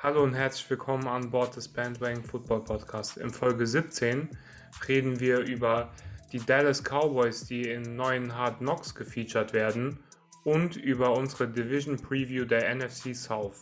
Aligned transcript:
Hallo 0.00 0.22
und 0.22 0.34
herzlich 0.34 0.70
willkommen 0.70 1.08
an 1.08 1.28
Bord 1.28 1.56
des 1.56 1.66
Bandwagon 1.66 2.22
Football 2.22 2.62
Podcast. 2.62 3.16
In 3.16 3.30
Folge 3.30 3.66
17 3.66 4.28
reden 4.86 5.18
wir 5.18 5.40
über 5.40 5.90
die 6.30 6.38
Dallas 6.38 6.84
Cowboys, 6.84 7.46
die 7.46 7.62
in 7.62 7.96
neuen 7.96 8.32
Hard 8.36 8.58
Knocks 8.58 8.94
gefeatured 8.94 9.52
werden 9.52 9.98
und 10.44 10.76
über 10.76 11.16
unsere 11.16 11.48
Division 11.48 11.96
Preview 11.96 12.44
der 12.44 12.72
NFC 12.76 13.12
South. 13.12 13.60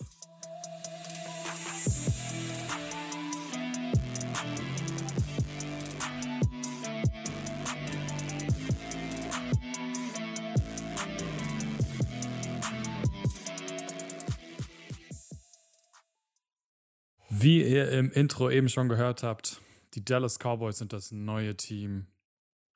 Im 17.98 18.10
Intro 18.12 18.50
eben 18.50 18.68
schon 18.68 18.88
gehört 18.88 19.22
habt, 19.22 19.60
die 19.94 20.04
Dallas 20.04 20.38
Cowboys 20.38 20.78
sind 20.78 20.92
das 20.92 21.12
neue 21.12 21.56
Team 21.56 22.06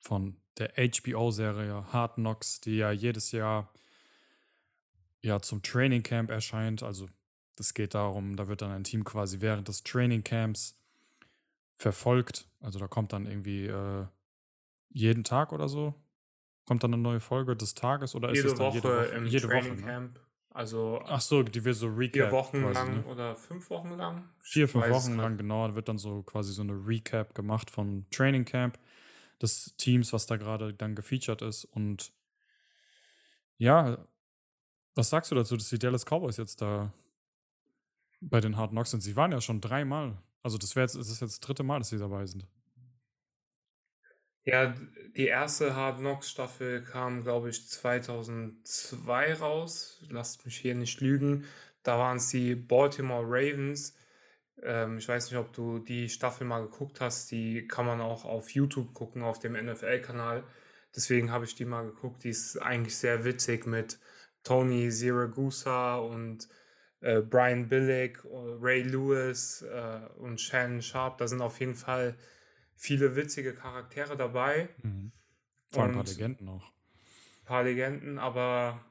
von 0.00 0.36
der 0.58 0.72
HBO-Serie 0.76 1.92
Hard 1.92 2.14
Knocks, 2.14 2.60
die 2.60 2.76
ja 2.76 2.90
jedes 2.90 3.32
Jahr 3.32 3.72
ja 5.22 5.40
zum 5.40 5.62
Training 5.62 6.02
Camp 6.02 6.30
erscheint. 6.30 6.82
Also 6.82 7.06
das 7.56 7.74
geht 7.74 7.94
darum, 7.94 8.36
da 8.36 8.48
wird 8.48 8.62
dann 8.62 8.70
ein 8.70 8.84
Team 8.84 9.04
quasi 9.04 9.40
während 9.40 9.68
des 9.68 9.82
Training 9.82 10.24
Camps 10.24 10.78
verfolgt. 11.74 12.48
Also 12.60 12.78
da 12.78 12.88
kommt 12.88 13.12
dann 13.12 13.26
irgendwie 13.26 13.66
äh, 13.66 14.06
jeden 14.90 15.24
Tag 15.24 15.52
oder 15.52 15.68
so 15.68 15.94
kommt 16.70 16.84
dann 16.84 16.94
eine 16.94 17.02
neue 17.02 17.18
Folge 17.18 17.56
des 17.56 17.74
Tages 17.74 18.14
oder 18.14 18.28
jede 18.28 18.46
ist 18.46 18.52
es 18.52 18.58
dann 18.58 18.68
Woche 18.68 18.76
jede 18.76 18.88
Woche? 18.88 19.16
im 19.16 19.26
jede 19.26 19.48
Training 19.48 19.72
Woche, 19.72 19.80
ne? 19.80 19.86
Camp. 19.86 20.20
Also 20.52 21.00
Ach 21.06 21.20
so, 21.20 21.42
die 21.44 21.64
wird 21.64 21.76
so 21.76 21.86
Recap. 21.86 22.12
vier 22.12 22.32
Wochen 22.32 22.60
quasi, 22.62 22.74
lang 22.74 22.96
ne? 22.96 23.04
oder 23.04 23.36
fünf 23.36 23.70
Wochen 23.70 23.96
lang. 23.96 24.28
vier, 24.38 24.68
fünf 24.68 24.88
Wochen 24.88 25.16
lang, 25.16 25.36
genau, 25.36 25.68
da 25.68 25.74
wird 25.76 25.88
dann 25.88 25.98
so 25.98 26.22
quasi 26.22 26.52
so 26.52 26.62
eine 26.62 26.72
Recap 26.72 27.34
gemacht 27.34 27.70
vom 27.70 28.04
Training 28.10 28.44
Camp 28.44 28.78
des 29.40 29.76
Teams, 29.76 30.12
was 30.12 30.26
da 30.26 30.36
gerade 30.36 30.74
dann 30.74 30.96
gefeatured 30.96 31.42
ist. 31.42 31.64
Und 31.66 32.12
ja, 33.58 33.98
was 34.94 35.10
sagst 35.10 35.30
du 35.30 35.36
dazu, 35.36 35.56
dass 35.56 35.68
die 35.68 35.78
Dallas 35.78 36.04
Cowboys 36.04 36.36
jetzt 36.36 36.60
da 36.60 36.92
bei 38.20 38.40
den 38.40 38.56
Hard 38.56 38.70
Knocks 38.70 38.90
sind? 38.90 39.02
Sie 39.02 39.16
waren 39.16 39.32
ja 39.32 39.40
schon 39.40 39.60
dreimal. 39.60 40.18
Also 40.42 40.58
das 40.58 40.74
wäre 40.74 40.84
jetzt, 40.84 40.96
es 40.96 41.08
ist 41.10 41.20
jetzt 41.20 41.34
das 41.34 41.40
dritte 41.40 41.62
Mal, 41.62 41.78
dass 41.78 41.90
sie 41.90 41.98
dabei 41.98 42.26
sind. 42.26 42.46
Ja, 44.44 44.74
die 45.16 45.26
erste 45.26 45.76
Hard 45.76 45.98
Knocks 45.98 46.30
Staffel 46.30 46.82
kam, 46.82 47.22
glaube 47.22 47.50
ich, 47.50 47.68
2002 47.68 49.34
raus. 49.34 50.02
Lasst 50.08 50.44
mich 50.46 50.56
hier 50.56 50.74
nicht 50.74 51.00
lügen. 51.00 51.44
Da 51.82 51.98
waren 51.98 52.16
es 52.16 52.28
die 52.28 52.54
Baltimore 52.54 53.24
Ravens. 53.26 53.94
Ähm, 54.62 54.98
ich 54.98 55.08
weiß 55.08 55.30
nicht, 55.30 55.38
ob 55.38 55.52
du 55.52 55.78
die 55.78 56.08
Staffel 56.08 56.46
mal 56.46 56.62
geguckt 56.62 57.00
hast. 57.00 57.30
Die 57.30 57.66
kann 57.68 57.86
man 57.86 58.00
auch 58.00 58.24
auf 58.24 58.50
YouTube 58.50 58.94
gucken, 58.94 59.22
auf 59.22 59.38
dem 59.38 59.52
NFL-Kanal. 59.52 60.44
Deswegen 60.94 61.30
habe 61.30 61.44
ich 61.44 61.54
die 61.54 61.64
mal 61.64 61.84
geguckt. 61.84 62.24
Die 62.24 62.30
ist 62.30 62.56
eigentlich 62.58 62.96
sehr 62.96 63.24
witzig 63.24 63.66
mit 63.66 63.98
Tony 64.42 64.90
Siragusa 64.90 65.96
und 65.98 66.48
äh, 67.00 67.20
Brian 67.20 67.68
Billick, 67.68 68.18
äh, 68.24 68.28
Ray 68.60 68.82
Lewis 68.82 69.62
äh, 69.62 70.00
und 70.18 70.40
Shannon 70.40 70.82
Sharp. 70.82 71.18
Da 71.18 71.28
sind 71.28 71.42
auf 71.42 71.60
jeden 71.60 71.74
Fall 71.74 72.16
viele 72.80 73.14
witzige 73.14 73.54
Charaktere 73.54 74.16
dabei. 74.16 74.70
Vor 75.68 75.82
allem 75.82 75.92
ein 75.92 75.96
paar 75.96 76.04
Legenden 76.04 76.48
auch. 76.48 76.72
ein 77.42 77.44
paar 77.44 77.62
Legenden, 77.62 78.18
aber 78.18 78.82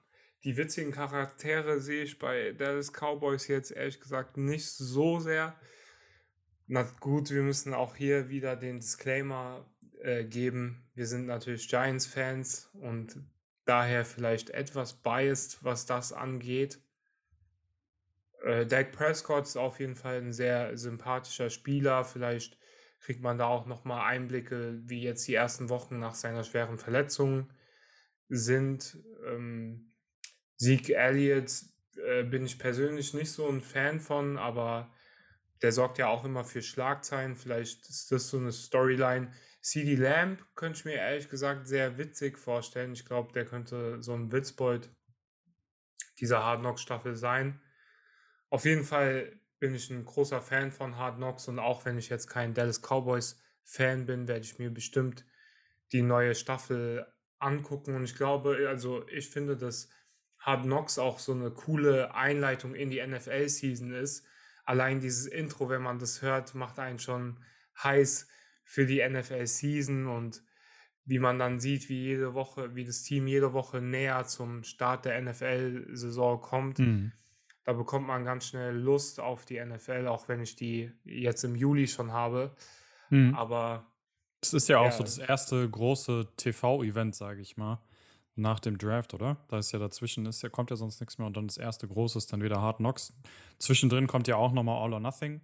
die 0.43 0.55
witzigen 0.57 0.91
Charaktere 0.91 1.81
sehe 1.81 2.03
ich 2.03 2.19
bei 2.19 2.51
Dallas 2.51 2.93
Cowboys 2.93 3.47
jetzt 3.47 3.71
ehrlich 3.71 3.99
gesagt 3.99 4.37
nicht 4.37 4.69
so 4.69 5.19
sehr. 5.19 5.59
Na 6.67 6.83
gut, 6.99 7.31
wir 7.31 7.41
müssen 7.41 7.73
auch 7.73 7.95
hier 7.95 8.29
wieder 8.29 8.55
den 8.55 8.79
Disclaimer 8.79 9.65
äh, 10.01 10.23
geben. 10.23 10.87
Wir 10.93 11.07
sind 11.07 11.25
natürlich 11.25 11.67
Giants-Fans 11.67 12.69
und 12.73 13.19
daher 13.65 14.05
vielleicht 14.05 14.51
etwas 14.51 15.01
biased, 15.01 15.63
was 15.63 15.87
das 15.87 16.13
angeht. 16.13 16.79
Äh, 18.43 18.67
Dak 18.67 18.91
Prescott 18.91 19.47
ist 19.47 19.57
auf 19.57 19.79
jeden 19.79 19.95
Fall 19.95 20.21
ein 20.21 20.31
sehr 20.31 20.77
sympathischer 20.77 21.49
Spieler. 21.49 22.05
Vielleicht 22.05 22.58
kriegt 22.99 23.21
man 23.21 23.37
da 23.37 23.45
auch 23.45 23.65
nochmal 23.65 24.07
Einblicke, 24.11 24.79
wie 24.83 25.01
jetzt 25.01 25.27
die 25.27 25.35
ersten 25.35 25.69
Wochen 25.69 25.99
nach 25.99 26.15
seiner 26.15 26.43
schweren 26.43 26.77
Verletzung 26.77 27.49
sind. 28.27 28.97
Ähm, 29.25 29.93
Zeke 30.57 30.95
Elliott 30.95 31.51
äh, 32.05 32.23
bin 32.23 32.45
ich 32.45 32.59
persönlich 32.59 33.13
nicht 33.13 33.31
so 33.31 33.47
ein 33.47 33.61
Fan 33.61 33.99
von, 33.99 34.37
aber 34.37 34.93
der 35.61 35.71
sorgt 35.71 35.97
ja 35.97 36.07
auch 36.07 36.25
immer 36.25 36.43
für 36.43 36.61
Schlagzeilen. 36.61 37.35
Vielleicht 37.35 37.87
ist 37.89 38.11
das 38.11 38.29
so 38.29 38.37
eine 38.37 38.51
Storyline. 38.51 39.31
CD 39.61 39.95
Lamb 39.95 40.45
könnte 40.55 40.79
ich 40.79 40.85
mir 40.85 40.95
ehrlich 40.95 41.29
gesagt 41.29 41.67
sehr 41.67 41.97
witzig 41.97 42.37
vorstellen. 42.37 42.93
Ich 42.93 43.05
glaube, 43.05 43.33
der 43.33 43.45
könnte 43.45 44.01
so 44.01 44.13
ein 44.13 44.31
Witzbold 44.31 44.89
dieser 46.19 46.43
Hard 46.43 46.61
Knocks 46.61 46.81
Staffel 46.81 47.15
sein. 47.15 47.61
Auf 48.49 48.65
jeden 48.65 48.83
Fall 48.83 49.38
bin 49.59 49.75
ich 49.75 49.89
ein 49.89 50.05
großer 50.05 50.41
Fan 50.41 50.71
von 50.71 50.97
Hard 50.97 51.17
Knocks 51.17 51.47
und 51.47 51.59
auch 51.59 51.85
wenn 51.85 51.97
ich 51.97 52.09
jetzt 52.09 52.27
kein 52.27 52.53
Dallas 52.53 52.81
Cowboys 52.81 53.41
Fan 53.63 54.05
bin, 54.05 54.27
werde 54.27 54.45
ich 54.45 54.57
mir 54.57 54.71
bestimmt 54.71 55.25
die 55.91 56.01
neue 56.01 56.35
Staffel 56.35 57.05
angucken 57.39 57.95
und 57.95 58.03
ich 58.03 58.15
glaube, 58.15 58.67
also 58.67 59.07
ich 59.07 59.29
finde, 59.29 59.57
dass 59.57 59.89
Hard 60.39 60.63
Knocks 60.63 60.97
auch 60.97 61.19
so 61.19 61.33
eine 61.33 61.51
coole 61.51 62.13
Einleitung 62.15 62.73
in 62.73 62.89
die 62.89 63.05
NFL-Season 63.05 63.91
ist. 63.91 64.25
Allein 64.63 64.99
dieses 64.99 65.25
Intro, 65.25 65.69
wenn 65.69 65.81
man 65.81 65.99
das 65.99 66.21
hört, 66.21 66.55
macht 66.55 66.79
einen 66.79 66.99
schon 66.99 67.43
heiß 67.83 68.27
für 68.63 68.85
die 68.85 69.07
NFL-Season 69.07 70.07
und 70.07 70.43
wie 71.05 71.19
man 71.19 71.39
dann 71.39 71.59
sieht, 71.59 71.89
wie 71.89 72.03
jede 72.03 72.35
Woche, 72.35 72.75
wie 72.75 72.85
das 72.85 73.01
Team 73.01 73.27
jede 73.27 73.53
Woche 73.53 73.81
näher 73.81 74.25
zum 74.27 74.63
Start 74.63 75.05
der 75.05 75.19
NFL-Saison 75.21 76.39
kommt. 76.39 76.79
Mhm. 76.79 77.11
Da 77.69 77.73
bekommt 77.73 78.07
man 78.07 78.25
ganz 78.25 78.47
schnell 78.47 78.75
Lust 78.75 79.19
auf 79.19 79.45
die 79.45 79.63
NFL, 79.63 80.07
auch 80.07 80.27
wenn 80.27 80.41
ich 80.41 80.55
die 80.55 80.91
jetzt 81.03 81.43
im 81.43 81.53
Juli 81.55 81.87
schon 81.87 82.11
habe. 82.11 82.55
Mhm. 83.11 83.35
Aber 83.35 83.85
Das 84.41 84.55
ist 84.55 84.69
ja 84.69 84.79
auch 84.79 84.91
so 84.91 85.03
das 85.03 85.19
erste 85.19 85.69
große 85.69 86.29
TV-Event, 86.35 87.13
sage 87.13 87.41
ich 87.41 87.57
mal, 87.57 87.79
nach 88.33 88.59
dem 88.59 88.79
Draft, 88.79 89.13
oder? 89.13 89.37
Da 89.49 89.59
ist 89.59 89.71
ja 89.71 89.77
dazwischen, 89.77 90.25
ist 90.25 90.41
ja, 90.41 90.49
kommt 90.49 90.71
ja 90.71 90.77
sonst 90.77 90.99
nichts 90.99 91.19
mehr 91.19 91.27
und 91.27 91.37
dann 91.37 91.45
das 91.45 91.57
erste 91.57 91.87
große 91.87 92.17
ist 92.17 92.33
dann 92.33 92.41
wieder 92.41 92.59
Hard 92.59 92.77
Knocks. 92.77 93.13
Zwischendrin 93.59 94.07
kommt 94.07 94.27
ja 94.27 94.35
auch 94.35 94.51
nochmal 94.51 94.83
All 94.83 94.93
or 94.93 94.99
Nothing. 94.99 95.39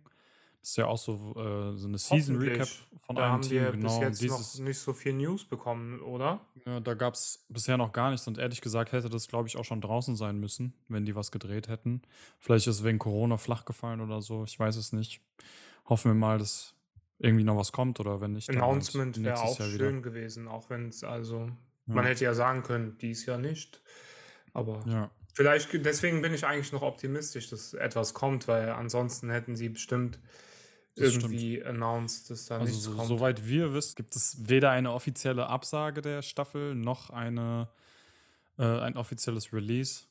Das 0.66 0.72
ist 0.72 0.78
ja 0.78 0.88
auch 0.88 0.98
so, 0.98 1.14
äh, 1.38 1.78
so 1.78 1.88
eine 1.88 2.00
Season 2.00 2.38
Recap 2.38 2.68
von 3.06 3.16
Da 3.16 3.26
einem 3.26 3.34
haben 3.34 3.42
Team, 3.44 3.52
wir 3.62 3.72
bis 3.74 3.82
genau. 3.82 3.96
Und 3.98 4.02
jetzt 4.02 4.20
dieses, 4.20 4.58
noch 4.58 4.66
nicht 4.66 4.80
so 4.80 4.94
viel 4.94 5.14
News 5.14 5.46
bekommen, 5.46 6.02
oder? 6.02 6.42
ja, 6.66 6.80
da 6.80 6.96
gab 6.96 7.14
es 7.14 7.46
bisher 7.50 7.78
noch 7.78 7.94
gar 7.94 8.10
nichts 8.10 8.26
und 8.26 8.40
ehrlich 8.40 8.62
gesagt 8.62 8.92
hätte 8.92 9.08
das, 9.08 9.28
glaube 9.28 9.48
ich, 9.48 9.58
auch 9.58 9.64
schon 9.64 9.80
draußen 9.80 10.16
sein 10.16 10.40
müssen, 10.40 10.74
wenn 10.88 11.06
die 11.06 11.16
was 11.16 11.30
gedreht 11.30 11.68
hätten. 11.68 12.02
Vielleicht 12.40 12.66
ist 12.66 12.78
es 12.78 12.84
wegen 12.84 12.98
Corona 12.98 13.38
flach 13.38 13.66
gefallen 13.66 14.02
oder 14.02 14.24
so, 14.24 14.44
ich 14.44 14.60
weiß 14.60 14.78
es 14.78 14.92
nicht. 14.92 15.22
Hoffen 15.88 16.10
wir 16.10 16.16
mal, 16.16 16.40
dass 16.40 16.74
irgendwie 17.20 17.44
noch 17.44 17.58
was 17.58 17.72
kommt 17.72 18.00
oder 18.00 18.20
wenn 18.20 18.32
nicht, 18.32 18.48
halt 18.48 18.58
Announcement 18.58 19.24
wäre 19.24 19.40
auch 19.40 19.60
Jahr 19.60 19.68
wieder. 19.72 19.86
schön 19.86 20.02
gewesen, 20.02 20.48
auch 20.48 20.72
wenn 20.72 20.90
es 20.90 21.04
also, 21.04 21.48
man 21.86 22.06
Ja, 22.06 22.10
hätte 22.10 22.24
ja 22.24 22.34
sagen 22.34 22.64
können, 22.64 22.98
dies 23.00 23.28
Jahr 23.28 23.38
nicht. 23.38 23.84
Aber 24.52 24.84
ja. 24.88 25.12
vielleicht, 25.36 25.72
deswegen 25.86 26.24
bin 26.24 26.34
ich 26.34 26.44
eigentlich 26.48 26.72
noch 26.72 26.82
optimistisch, 26.82 27.52
dass 27.52 27.76
etwas 27.76 28.16
kommt, 28.16 28.48
weil 28.48 28.70
ansonsten 28.70 29.30
hätten 29.30 29.56
sie 29.56 29.70
bestimmt 29.70 30.18
Das 30.96 31.10
stimmt. 31.10 31.26
irgendwie 31.26 31.64
announced, 31.64 32.30
dass 32.30 32.46
da 32.46 32.56
Also 32.58 32.66
nichts 32.72 32.84
so, 32.84 32.96
kommt. 32.96 33.08
soweit 33.08 33.46
wir 33.48 33.74
wissen, 33.74 33.96
gibt 33.96 34.16
es 34.16 34.48
weder 34.48 34.72
eine 34.72 34.92
offizielle 34.94 35.48
Absage 35.48 36.02
der 36.02 36.22
Staffel 36.22 36.74
noch 36.76 37.10
eine, 37.10 37.68
äh, 38.58 38.64
ein 38.64 38.96
offizielles 38.98 39.52
Release. 39.52 40.04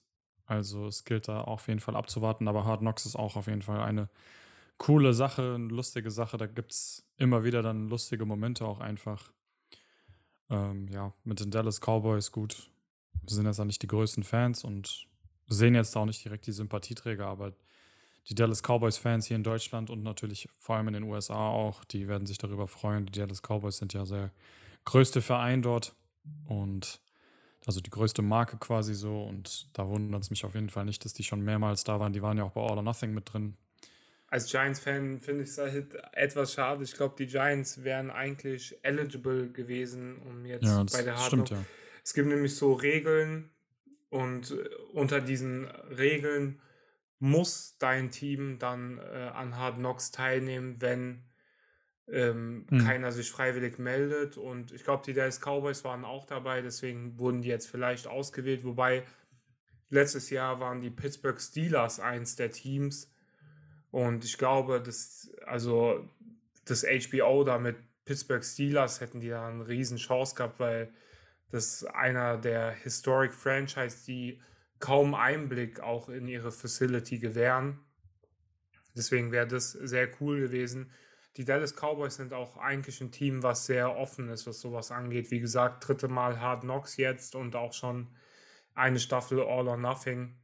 Also 0.46 0.86
es 0.86 1.04
gilt 1.04 1.28
da 1.28 1.40
auf 1.40 1.68
jeden 1.68 1.80
Fall 1.80 1.96
abzuwarten, 1.96 2.48
aber 2.48 2.64
Hard 2.66 2.80
Knocks 2.80 3.06
ist 3.06 3.16
auch 3.16 3.36
auf 3.36 3.46
jeden 3.46 3.62
Fall 3.62 3.80
eine 3.80 4.10
coole 4.76 5.14
Sache, 5.14 5.54
eine 5.54 5.68
lustige 5.68 6.10
Sache. 6.10 6.36
Da 6.36 6.46
gibt 6.46 6.72
es 6.72 7.06
immer 7.16 7.44
wieder 7.44 7.62
dann 7.62 7.88
lustige 7.88 8.26
Momente 8.26 8.66
auch 8.66 8.80
einfach. 8.80 9.32
Ähm, 10.50 10.88
ja, 10.88 11.14
mit 11.24 11.40
den 11.40 11.50
Dallas 11.50 11.80
Cowboys 11.80 12.30
gut. 12.30 12.68
Wir 13.22 13.34
sind 13.34 13.46
jetzt 13.46 13.58
auch 13.58 13.64
nicht 13.64 13.82
die 13.82 13.86
größten 13.86 14.22
Fans 14.24 14.64
und 14.64 15.06
sehen 15.46 15.74
jetzt 15.74 15.96
auch 15.96 16.04
nicht 16.04 16.22
direkt 16.22 16.46
die 16.46 16.52
Sympathieträger, 16.52 17.26
aber 17.26 17.54
die 18.28 18.34
Dallas 18.34 18.62
Cowboys-Fans 18.62 19.26
hier 19.26 19.36
in 19.36 19.42
Deutschland 19.42 19.90
und 19.90 20.02
natürlich 20.02 20.48
vor 20.56 20.76
allem 20.76 20.88
in 20.88 20.94
den 20.94 21.02
USA 21.04 21.48
auch, 21.48 21.84
die 21.84 22.08
werden 22.08 22.26
sich 22.26 22.38
darüber 22.38 22.66
freuen. 22.66 23.06
Die 23.06 23.18
Dallas 23.18 23.42
Cowboys 23.42 23.78
sind 23.78 23.92
ja 23.92 24.04
der 24.04 24.30
größte 24.84 25.20
Verein 25.20 25.62
dort 25.62 25.94
und 26.46 27.00
also 27.66 27.80
die 27.80 27.90
größte 27.90 28.22
Marke 28.22 28.56
quasi 28.58 28.94
so. 28.94 29.22
Und 29.22 29.68
da 29.72 29.88
wundert 29.88 30.22
es 30.22 30.30
mich 30.30 30.44
auf 30.44 30.54
jeden 30.54 30.70
Fall 30.70 30.84
nicht, 30.84 31.04
dass 31.04 31.12
die 31.12 31.24
schon 31.24 31.40
mehrmals 31.42 31.84
da 31.84 32.00
waren. 32.00 32.12
Die 32.12 32.22
waren 32.22 32.38
ja 32.38 32.44
auch 32.44 32.52
bei 32.52 32.60
All 32.60 32.76
or 32.76 32.82
Nothing 32.82 33.12
mit 33.12 33.32
drin. 33.32 33.56
Als 34.28 34.50
Giants-Fan 34.50 35.20
finde 35.20 35.44
ich 35.44 35.50
es 35.50 35.58
halt 35.58 35.94
etwas 36.12 36.54
schade. 36.54 36.82
Ich 36.82 36.94
glaube, 36.94 37.14
die 37.16 37.26
Giants 37.26 37.84
wären 37.84 38.10
eigentlich 38.10 38.76
eligible 38.82 39.50
gewesen, 39.50 40.18
um 40.18 40.44
jetzt 40.44 40.64
Ja, 40.64 40.84
bei 40.84 41.02
der 41.02 41.16
Hard 41.16 41.26
stimmt 41.26 41.50
ja. 41.50 41.64
Es 42.02 42.12
gibt 42.12 42.28
nämlich 42.28 42.54
so 42.56 42.72
Regeln 42.74 43.50
und 44.10 44.50
äh, 44.50 44.68
unter 44.92 45.20
diesen 45.20 45.66
Regeln 45.66 46.60
muss 47.24 47.78
dein 47.78 48.10
Team 48.10 48.58
dann 48.58 48.98
äh, 48.98 49.30
an 49.32 49.56
Hard 49.56 49.78
Knocks 49.78 50.10
teilnehmen, 50.10 50.76
wenn 50.80 51.24
ähm, 52.06 52.66
Mhm. 52.70 52.78
keiner 52.78 53.12
sich 53.12 53.30
freiwillig 53.30 53.78
meldet. 53.78 54.36
Und 54.36 54.72
ich 54.72 54.84
glaube, 54.84 55.04
die 55.06 55.14
Dallas 55.14 55.40
Cowboys 55.40 55.84
waren 55.84 56.04
auch 56.04 56.26
dabei, 56.26 56.60
deswegen 56.60 57.18
wurden 57.18 57.40
die 57.40 57.48
jetzt 57.48 57.66
vielleicht 57.66 58.06
ausgewählt. 58.06 58.62
Wobei 58.64 59.04
letztes 59.88 60.28
Jahr 60.28 60.60
waren 60.60 60.82
die 60.82 60.90
Pittsburgh 60.90 61.40
Steelers 61.40 61.98
eins 61.98 62.36
der 62.36 62.50
Teams. 62.50 63.10
Und 63.90 64.24
ich 64.26 64.36
glaube, 64.36 64.82
dass, 64.82 65.32
also 65.46 66.06
das 66.66 66.84
HBO 66.84 67.42
da 67.42 67.58
mit 67.58 67.76
Pittsburgh 68.04 68.44
Steelers 68.44 69.00
hätten 69.00 69.20
die 69.20 69.30
da 69.30 69.48
eine 69.48 69.66
riesen 69.66 69.96
Chance 69.96 70.34
gehabt, 70.34 70.60
weil 70.60 70.92
das 71.50 71.84
einer 71.84 72.36
der 72.36 72.72
Historic 72.72 73.32
Franchise, 73.32 74.04
die 74.06 74.42
kaum 74.78 75.14
Einblick 75.14 75.80
auch 75.80 76.08
in 76.08 76.28
ihre 76.28 76.52
Facility 76.52 77.18
gewähren. 77.18 77.80
Deswegen 78.96 79.32
wäre 79.32 79.46
das 79.46 79.72
sehr 79.72 80.08
cool 80.20 80.40
gewesen. 80.40 80.92
Die 81.36 81.44
Dallas 81.44 81.74
Cowboys 81.74 82.16
sind 82.16 82.32
auch 82.32 82.56
eigentlich 82.56 83.00
ein 83.00 83.10
Team, 83.10 83.42
was 83.42 83.66
sehr 83.66 83.96
offen 83.96 84.28
ist, 84.28 84.46
was 84.46 84.60
sowas 84.60 84.92
angeht. 84.92 85.30
Wie 85.30 85.40
gesagt, 85.40 85.88
dritte 85.88 86.06
Mal 86.06 86.40
Hard 86.40 86.60
Knocks 86.60 86.96
jetzt 86.96 87.34
und 87.34 87.56
auch 87.56 87.72
schon 87.72 88.14
eine 88.74 89.00
Staffel 89.00 89.40
All 89.40 89.66
or 89.66 89.76
Nothing. 89.76 90.36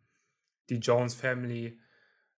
Die 0.68 0.78
Jones 0.78 1.14
Family, 1.14 1.80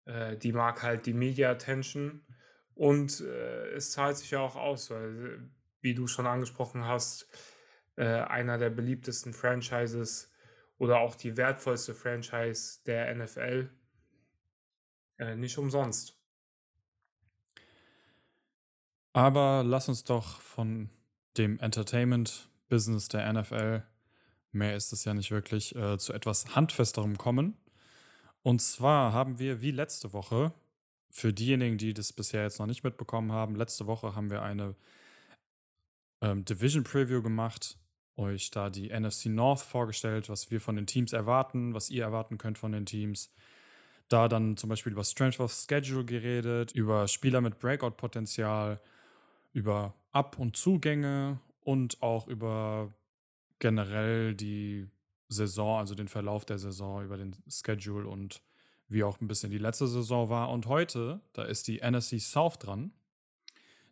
äh, 0.05 0.37
die 0.37 0.53
mag 0.53 0.83
halt 0.83 1.07
die 1.07 1.15
Media 1.15 1.51
Attention 1.51 2.27
und 2.75 3.21
äh, 3.21 3.75
es 3.75 3.93
zahlt 3.93 4.17
sich 4.17 4.31
ja 4.31 4.41
auch 4.41 4.57
aus, 4.57 4.91
weil, 4.91 5.27
äh, 5.27 5.39
wie 5.81 5.95
du 5.95 6.07
schon 6.07 6.27
angesprochen 6.27 6.87
hast, 6.87 7.27
äh, 7.97 8.05
einer 8.05 8.59
der 8.59 8.71
beliebtesten 8.71 9.33
Franchises 9.33 10.32
oder 10.83 10.99
auch 10.99 11.15
die 11.15 11.37
wertvollste 11.37 11.95
Franchise 11.95 12.81
der 12.87 13.15
NFL. 13.15 13.71
Äh, 15.17 15.37
nicht 15.37 15.57
umsonst. 15.57 16.19
Aber 19.13 19.63
lass 19.65 19.89
uns 19.89 20.03
doch 20.03 20.41
von 20.41 20.91
dem 21.37 21.61
Entertainment-Business 21.61 23.07
der 23.07 23.33
NFL, 23.33 23.85
mehr 24.51 24.75
ist 24.75 24.93
es 24.93 25.05
ja 25.05 25.15
nicht 25.15 25.31
wirklich, 25.31 25.77
äh, 25.77 25.99
zu 25.99 26.13
etwas 26.15 26.57
Handfesterem 26.57 27.17
kommen. 27.17 27.57
Und 28.43 28.61
zwar 28.61 29.13
haben 29.13 29.39
wir 29.39 29.61
wie 29.63 29.71
letzte 29.71 30.13
Woche, 30.13 30.53
für 31.11 31.33
diejenigen, 31.33 31.79
die 31.79 31.95
das 31.95 32.13
bisher 32.13 32.43
jetzt 32.43 32.59
noch 32.59 32.67
nicht 32.67 32.83
mitbekommen 32.83 33.31
haben, 33.31 33.55
letzte 33.55 33.87
Woche 33.87 34.17
haben 34.17 34.33
wir 34.33 34.43
eine 34.43 34.75
ähm, 36.23 36.45
Division 36.45 36.83
Preview 36.83 37.23
gemacht, 37.23 37.79
euch 38.17 38.51
da 38.51 38.71
die 38.71 38.89
NFC 38.89 39.27
North 39.27 39.61
vorgestellt, 39.61 40.29
was 40.29 40.51
wir 40.51 40.61
von 40.61 40.77
den 40.77 40.87
Teams 40.87 41.13
erwarten, 41.13 41.75
was 41.75 41.91
ihr 41.91 42.03
erwarten 42.03 42.39
könnt 42.39 42.59
von 42.59 42.73
den 42.73 42.87
Teams. 42.87 43.33
Da 44.09 44.29
dann 44.29 44.57
zum 44.57 44.69
Beispiel 44.69 44.93
über 44.93 45.05
Strength 45.05 45.41
of 45.41 45.53
Schedule 45.53 46.05
geredet, 46.05 46.73
über 46.73 47.09
Spieler 47.09 47.41
mit 47.41 47.59
Breakout-Potenzial, 47.59 48.81
über 49.53 49.95
Ab- 50.13 50.39
und 50.39 50.57
Zugänge 50.57 51.41
und 51.61 52.03
auch 52.03 52.29
über 52.29 52.93
generell 53.59 54.35
die 54.35 54.89
Saison, 55.29 55.79
also 55.79 55.95
den 55.95 56.09
Verlauf 56.09 56.45
der 56.45 56.59
Saison, 56.59 57.05
über 57.05 57.17
den 57.17 57.37
Schedule 57.49 58.09
und 58.09 58.43
wie 58.89 59.05
auch 59.05 59.21
ein 59.21 59.29
bisschen 59.29 59.51
die 59.51 59.59
letzte 59.59 59.89
Saison 59.89 60.29
war. 60.29 60.51
Und 60.51 60.67
heute, 60.67 61.21
da 61.33 61.45
ist 61.45 61.69
die 61.69 61.81
NFC 61.81 62.21
South 62.21 62.59
dran. 62.59 62.93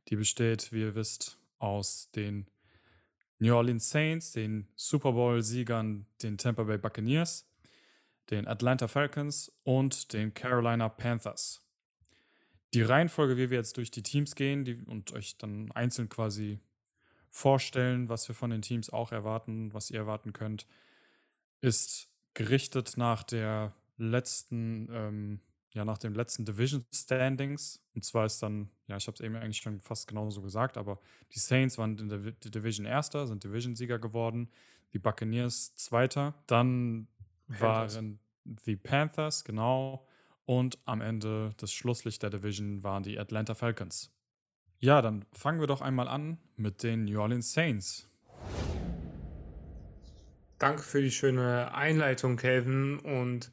Die 0.08 0.17
besteht, 0.17 0.72
wie 0.72 0.81
ihr 0.81 0.94
wisst, 0.94 1.38
aus 1.58 2.11
den 2.11 2.46
New 3.40 3.54
Orleans 3.54 3.88
Saints, 3.90 4.32
den 4.32 4.69
Super 4.76 5.12
Bowl-Siegern, 5.12 6.06
den 6.22 6.38
Tampa 6.38 6.62
Bay 6.62 6.78
Buccaneers, 6.78 7.48
den 8.31 8.46
Atlanta 8.46 8.87
Falcons 8.87 9.52
und 9.64 10.12
den 10.12 10.32
Carolina 10.34 10.88
Panthers. 10.88 11.62
Die 12.75 12.82
Reihenfolge, 12.82 13.37
wie 13.37 13.50
wir 13.50 13.56
jetzt 13.58 13.76
durch 13.78 13.90
die 13.90 14.02
Teams 14.02 14.37
gehen 14.37 14.64
die, 14.64 14.75
und 14.87 15.12
euch 15.12 15.37
dann 15.38 15.72
einzeln 15.72 16.08
quasi 16.08 16.60
vorstellen, 17.31 18.08
was 18.08 18.28
wir 18.28 18.34
von 18.34 18.50
den 18.50 18.62
Teams 18.62 18.90
auch 18.90 19.10
erwarten, 19.10 19.72
was 19.72 19.90
ihr 19.90 20.00
erwarten 20.00 20.32
könnt, 20.32 20.66
ist 21.60 22.08
gerichtet 22.34 22.94
nach 22.96 23.22
der 23.22 23.75
letzten, 23.96 24.88
ähm, 24.93 25.40
ja, 25.72 25.84
nach 25.84 25.99
dem 25.99 26.14
letzten 26.14 26.44
Division 26.44 26.84
Standings. 26.93 27.81
Und 27.94 28.05
zwar 28.05 28.26
ist 28.26 28.43
dann, 28.43 28.70
ja, 28.87 28.96
ich 28.96 29.06
habe 29.06 29.14
es 29.14 29.20
eben 29.20 29.37
eigentlich 29.37 29.58
schon 29.58 29.81
fast 29.81 30.08
genauso 30.08 30.43
gesagt, 30.43 30.76
aber 30.76 30.99
die 31.34 31.38
Saints 31.38 31.78
waren 31.78 31.96
in 31.99 32.08
der 32.08 32.20
Vi- 32.20 32.50
Division 32.50 32.87
Erster, 32.87 33.26
sind 33.26 33.44
Division-Sieger 33.44 33.99
geworden, 33.99 34.50
die 34.93 34.99
Buccaneers 34.99 35.76
Zweiter, 35.76 36.34
dann 36.46 37.06
Panthers. 37.46 37.94
waren 37.96 38.19
die 38.44 38.76
Panthers, 38.76 39.44
genau, 39.44 40.06
und 40.44 40.78
am 40.84 41.00
Ende 41.00 41.55
das 41.58 41.72
Schlusslicht 41.72 42.22
der 42.22 42.31
Division 42.31 42.82
waren 42.82 43.05
die 43.05 43.19
Atlanta 43.19 43.55
Falcons. 43.55 44.12
Ja, 44.81 45.02
dann 45.02 45.25
fangen 45.32 45.61
wir 45.61 45.69
doch 45.69 45.82
einmal 45.82 46.08
an 46.08 46.38
mit 46.56 46.82
den 46.82 47.05
New 47.05 47.20
Orleans 47.20 47.52
Saints. 47.52 48.08
Danke 50.58 50.82
für 50.82 51.00
die 51.00 51.11
schöne 51.11 51.72
Einleitung, 51.75 52.37
Kelvin. 52.37 52.99
Und 52.99 53.52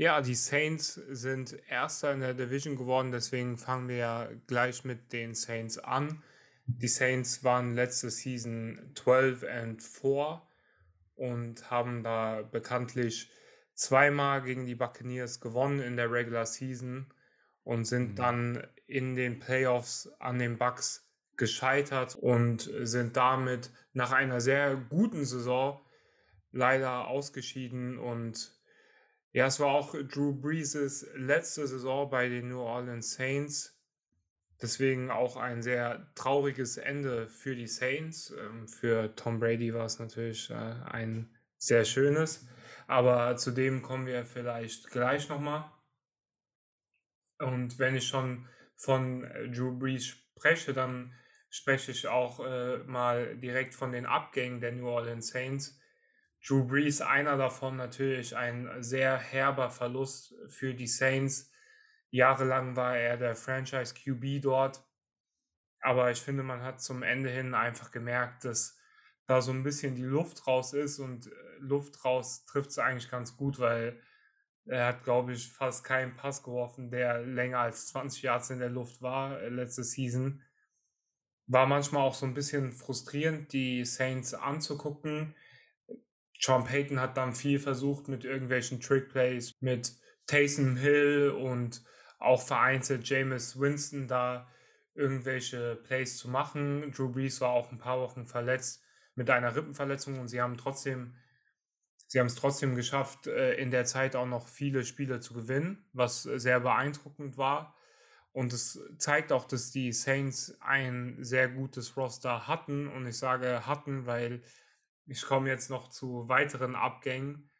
ja, 0.00 0.22
die 0.22 0.34
Saints 0.34 0.94
sind 0.94 1.54
Erster 1.68 2.14
in 2.14 2.20
der 2.20 2.32
Division 2.32 2.74
geworden, 2.74 3.12
deswegen 3.12 3.58
fangen 3.58 3.86
wir 3.86 3.96
ja 3.96 4.28
gleich 4.46 4.82
mit 4.82 5.12
den 5.12 5.34
Saints 5.34 5.76
an. 5.76 6.22
Die 6.64 6.88
Saints 6.88 7.44
waren 7.44 7.74
letzte 7.74 8.08
Season 8.08 8.92
12 8.94 9.44
and 9.44 9.82
4 9.82 10.40
und 11.16 11.70
haben 11.70 12.02
da 12.02 12.40
bekanntlich 12.40 13.30
zweimal 13.74 14.40
gegen 14.40 14.64
die 14.64 14.74
Buccaneers 14.74 15.38
gewonnen 15.38 15.80
in 15.80 15.98
der 15.98 16.10
Regular 16.10 16.46
Season 16.46 17.12
und 17.62 17.84
sind 17.84 18.12
Mhm. 18.12 18.16
dann 18.16 18.66
in 18.86 19.16
den 19.16 19.38
Playoffs 19.38 20.08
an 20.18 20.38
den 20.38 20.56
Bucks 20.56 21.10
gescheitert 21.36 22.16
und 22.16 22.70
sind 22.84 23.18
damit 23.18 23.70
nach 23.92 24.12
einer 24.12 24.40
sehr 24.40 24.76
guten 24.76 25.26
Saison 25.26 25.78
leider 26.52 27.06
ausgeschieden 27.08 27.98
und 27.98 28.59
ja, 29.32 29.46
es 29.46 29.60
war 29.60 29.68
auch 29.68 29.94
Drew 29.94 30.32
Brees' 30.32 31.06
letzte 31.14 31.66
Saison 31.66 32.10
bei 32.10 32.28
den 32.28 32.48
New 32.48 32.60
Orleans 32.60 33.14
Saints. 33.14 33.76
Deswegen 34.60 35.10
auch 35.10 35.36
ein 35.36 35.62
sehr 35.62 36.12
trauriges 36.14 36.76
Ende 36.76 37.28
für 37.28 37.54
die 37.54 37.68
Saints. 37.68 38.34
Ähm, 38.38 38.68
für 38.68 39.14
Tom 39.14 39.38
Brady 39.38 39.72
war 39.72 39.86
es 39.86 39.98
natürlich 39.98 40.50
äh, 40.50 40.54
ein 40.54 41.34
sehr 41.56 41.84
schönes. 41.84 42.46
Aber 42.86 43.36
zu 43.36 43.52
dem 43.52 43.82
kommen 43.82 44.06
wir 44.06 44.26
vielleicht 44.26 44.90
gleich 44.90 45.28
nochmal. 45.28 45.70
Und 47.38 47.78
wenn 47.78 47.96
ich 47.96 48.06
schon 48.06 48.48
von 48.76 49.24
äh, 49.24 49.48
Drew 49.48 49.78
Brees 49.78 50.06
spreche, 50.06 50.74
dann 50.74 51.14
spreche 51.48 51.92
ich 51.92 52.08
auch 52.08 52.40
äh, 52.40 52.78
mal 52.78 53.36
direkt 53.36 53.74
von 53.74 53.92
den 53.92 54.06
Abgängen 54.06 54.60
der 54.60 54.72
New 54.72 54.88
Orleans 54.88 55.28
Saints. 55.28 55.78
Drew 56.46 56.66
Brees, 56.66 57.00
einer 57.00 57.36
davon 57.36 57.76
natürlich 57.76 58.36
ein 58.36 58.82
sehr 58.82 59.18
herber 59.18 59.70
Verlust 59.70 60.34
für 60.48 60.74
die 60.74 60.86
Saints. 60.86 61.50
Jahrelang 62.10 62.76
war 62.76 62.96
er 62.96 63.16
der 63.16 63.36
Franchise 63.36 63.94
QB 63.94 64.42
dort. 64.42 64.82
Aber 65.80 66.10
ich 66.10 66.20
finde, 66.20 66.42
man 66.42 66.62
hat 66.62 66.80
zum 66.82 67.02
Ende 67.02 67.30
hin 67.30 67.54
einfach 67.54 67.90
gemerkt, 67.90 68.44
dass 68.44 68.78
da 69.26 69.40
so 69.40 69.52
ein 69.52 69.62
bisschen 69.62 69.94
die 69.94 70.02
Luft 70.02 70.46
raus 70.46 70.72
ist 70.72 70.98
und 70.98 71.26
äh, 71.26 71.30
Luft 71.60 72.04
raus 72.04 72.44
trifft 72.44 72.70
es 72.70 72.78
eigentlich 72.78 73.10
ganz 73.10 73.36
gut, 73.36 73.58
weil 73.58 74.00
er 74.66 74.86
hat, 74.86 75.04
glaube 75.04 75.32
ich, 75.32 75.52
fast 75.52 75.84
keinen 75.84 76.16
Pass 76.16 76.42
geworfen, 76.42 76.90
der 76.90 77.22
länger 77.22 77.60
als 77.60 77.88
20 77.88 78.22
Yards 78.22 78.50
in 78.50 78.58
der 78.58 78.70
Luft 78.70 79.00
war 79.02 79.40
äh, 79.40 79.48
letzte 79.48 79.84
Season. 79.84 80.42
War 81.46 81.66
manchmal 81.66 82.02
auch 82.02 82.14
so 82.14 82.26
ein 82.26 82.34
bisschen 82.34 82.72
frustrierend, 82.72 83.52
die 83.52 83.84
Saints 83.84 84.34
anzugucken. 84.34 85.34
Sean 86.40 86.64
Payton 86.64 87.00
hat 87.00 87.16
dann 87.16 87.34
viel 87.34 87.58
versucht 87.58 88.08
mit 88.08 88.24
irgendwelchen 88.24 88.80
Trickplays, 88.80 89.52
mit 89.60 89.92
Taysom 90.26 90.76
Hill 90.76 91.30
und 91.30 91.82
auch 92.18 92.42
vereinzelt 92.42 93.08
Jameis 93.08 93.58
Winston 93.58 94.08
da 94.08 94.48
irgendwelche 94.94 95.76
Plays 95.76 96.16
zu 96.16 96.28
machen. 96.28 96.92
Drew 96.92 97.10
Brees 97.10 97.40
war 97.40 97.50
auch 97.50 97.70
ein 97.70 97.78
paar 97.78 98.00
Wochen 98.00 98.26
verletzt 98.26 98.82
mit 99.14 99.28
einer 99.28 99.54
Rippenverletzung 99.54 100.18
und 100.18 100.28
sie 100.28 100.40
haben 100.40 100.56
trotzdem, 100.56 101.14
sie 102.06 102.20
haben 102.20 102.26
es 102.26 102.36
trotzdem 102.36 102.74
geschafft, 102.74 103.26
äh, 103.26 103.54
in 103.54 103.70
der 103.70 103.84
Zeit 103.84 104.16
auch 104.16 104.26
noch 104.26 104.48
viele 104.48 104.84
Spiele 104.84 105.20
zu 105.20 105.34
gewinnen, 105.34 105.84
was 105.92 106.22
sehr 106.22 106.60
beeindruckend 106.60 107.36
war. 107.36 107.76
Und 108.32 108.52
es 108.52 108.80
zeigt 108.98 109.32
auch, 109.32 109.44
dass 109.44 109.72
die 109.72 109.92
Saints 109.92 110.56
ein 110.60 111.16
sehr 111.20 111.48
gutes 111.48 111.96
Roster 111.96 112.46
hatten. 112.46 112.86
Und 112.86 113.06
ich 113.06 113.18
sage 113.18 113.66
hatten, 113.66 114.06
weil 114.06 114.42
ich 115.10 115.22
komme 115.22 115.48
jetzt 115.48 115.70
noch 115.70 115.88
zu 115.88 116.28
weiteren 116.28 116.76
Abgängen. 116.76 117.50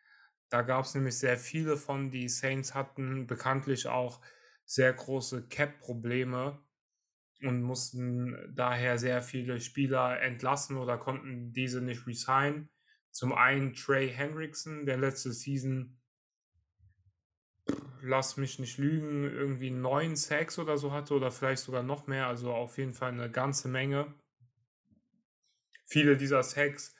Da 0.51 0.63
gab 0.63 0.85
es 0.85 0.95
nämlich 0.95 1.19
sehr 1.19 1.37
viele 1.37 1.77
von. 1.77 2.11
Die 2.11 2.29
Saints 2.29 2.75
hatten 2.75 3.27
bekanntlich 3.27 3.89
auch 3.89 4.25
sehr 4.65 4.93
große 4.93 5.49
Cap-Probleme 5.49 6.65
und 7.43 7.63
mussten 7.63 8.55
daher 8.55 8.99
sehr 8.99 9.21
viele 9.21 9.61
Spieler 9.61 10.21
entlassen 10.21 10.77
oder 10.77 10.97
konnten 10.97 11.53
diese 11.53 11.81
nicht 11.81 12.07
resignen. 12.07 12.71
Zum 13.11 13.33
einen 13.33 13.75
Trey 13.75 14.09
Hendrickson, 14.09 14.87
der 14.87 14.99
letzte 14.99 15.33
Season 15.33 16.01
lass 18.01 18.37
mich 18.37 18.61
nicht 18.61 18.79
lügen, 18.79 19.25
irgendwie 19.25 19.71
neun 19.71 20.15
Sacks 20.15 20.59
oder 20.59 20.79
so 20.79 20.93
hatte 20.93 21.15
oder 21.15 21.33
vielleicht 21.33 21.63
sogar 21.63 21.83
noch 21.83 22.07
mehr, 22.07 22.29
also 22.29 22.53
auf 22.53 22.79
jeden 22.79 22.95
Fall 22.95 23.11
eine 23.11 23.31
ganze 23.31 23.69
Menge. 23.69 24.15
Viele 25.85 26.17
dieser 26.17 26.43
Sacks, 26.43 26.95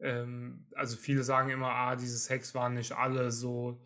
ähm, 0.00 0.66
also 0.74 0.96
viele 0.96 1.22
sagen 1.22 1.50
immer, 1.50 1.70
ah, 1.70 1.96
diese 1.96 2.18
Sacks 2.18 2.54
waren 2.54 2.74
nicht 2.74 2.92
alle 2.92 3.30
so, 3.30 3.82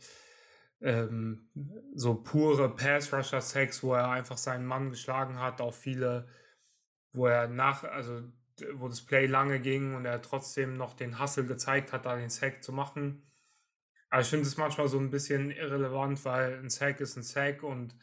ähm, 0.81 1.51
so 1.95 2.15
pure 2.15 2.75
Pass-Rusher-Sacks, 2.75 3.83
wo 3.83 3.95
er 3.95 4.11
einfach 4.11 4.39
seinen 4.39 4.67
Mann 4.67 4.91
geschlagen 4.91 5.39
hat, 5.41 5.61
auch 5.61 5.75
viele, 5.75 6.29
wo 7.13 7.27
er 7.27 7.49
nach, 7.49 7.85
also 7.85 8.23
wo 8.75 8.89
das 8.89 9.05
Play 9.05 9.27
lange 9.27 9.61
ging 9.61 9.95
und 9.95 10.07
er 10.07 10.23
trotzdem 10.23 10.77
noch 10.77 10.95
den 10.95 11.21
Hustle 11.21 11.45
gezeigt 11.45 11.93
hat, 11.93 12.07
da 12.07 12.17
den 12.17 12.31
Sack 12.31 12.63
zu 12.63 12.73
machen. 12.73 13.31
Aber 14.09 14.23
ich 14.23 14.29
finde 14.29 14.47
es 14.47 14.57
manchmal 14.57 14.89
so 14.89 14.99
ein 14.99 15.11
bisschen 15.11 15.51
irrelevant, 15.51 16.25
weil 16.25 16.59
ein 16.59 16.71
Sack 16.71 17.01
ist 17.01 17.17
ein 17.17 17.23
Sack 17.23 17.63
und 17.63 17.97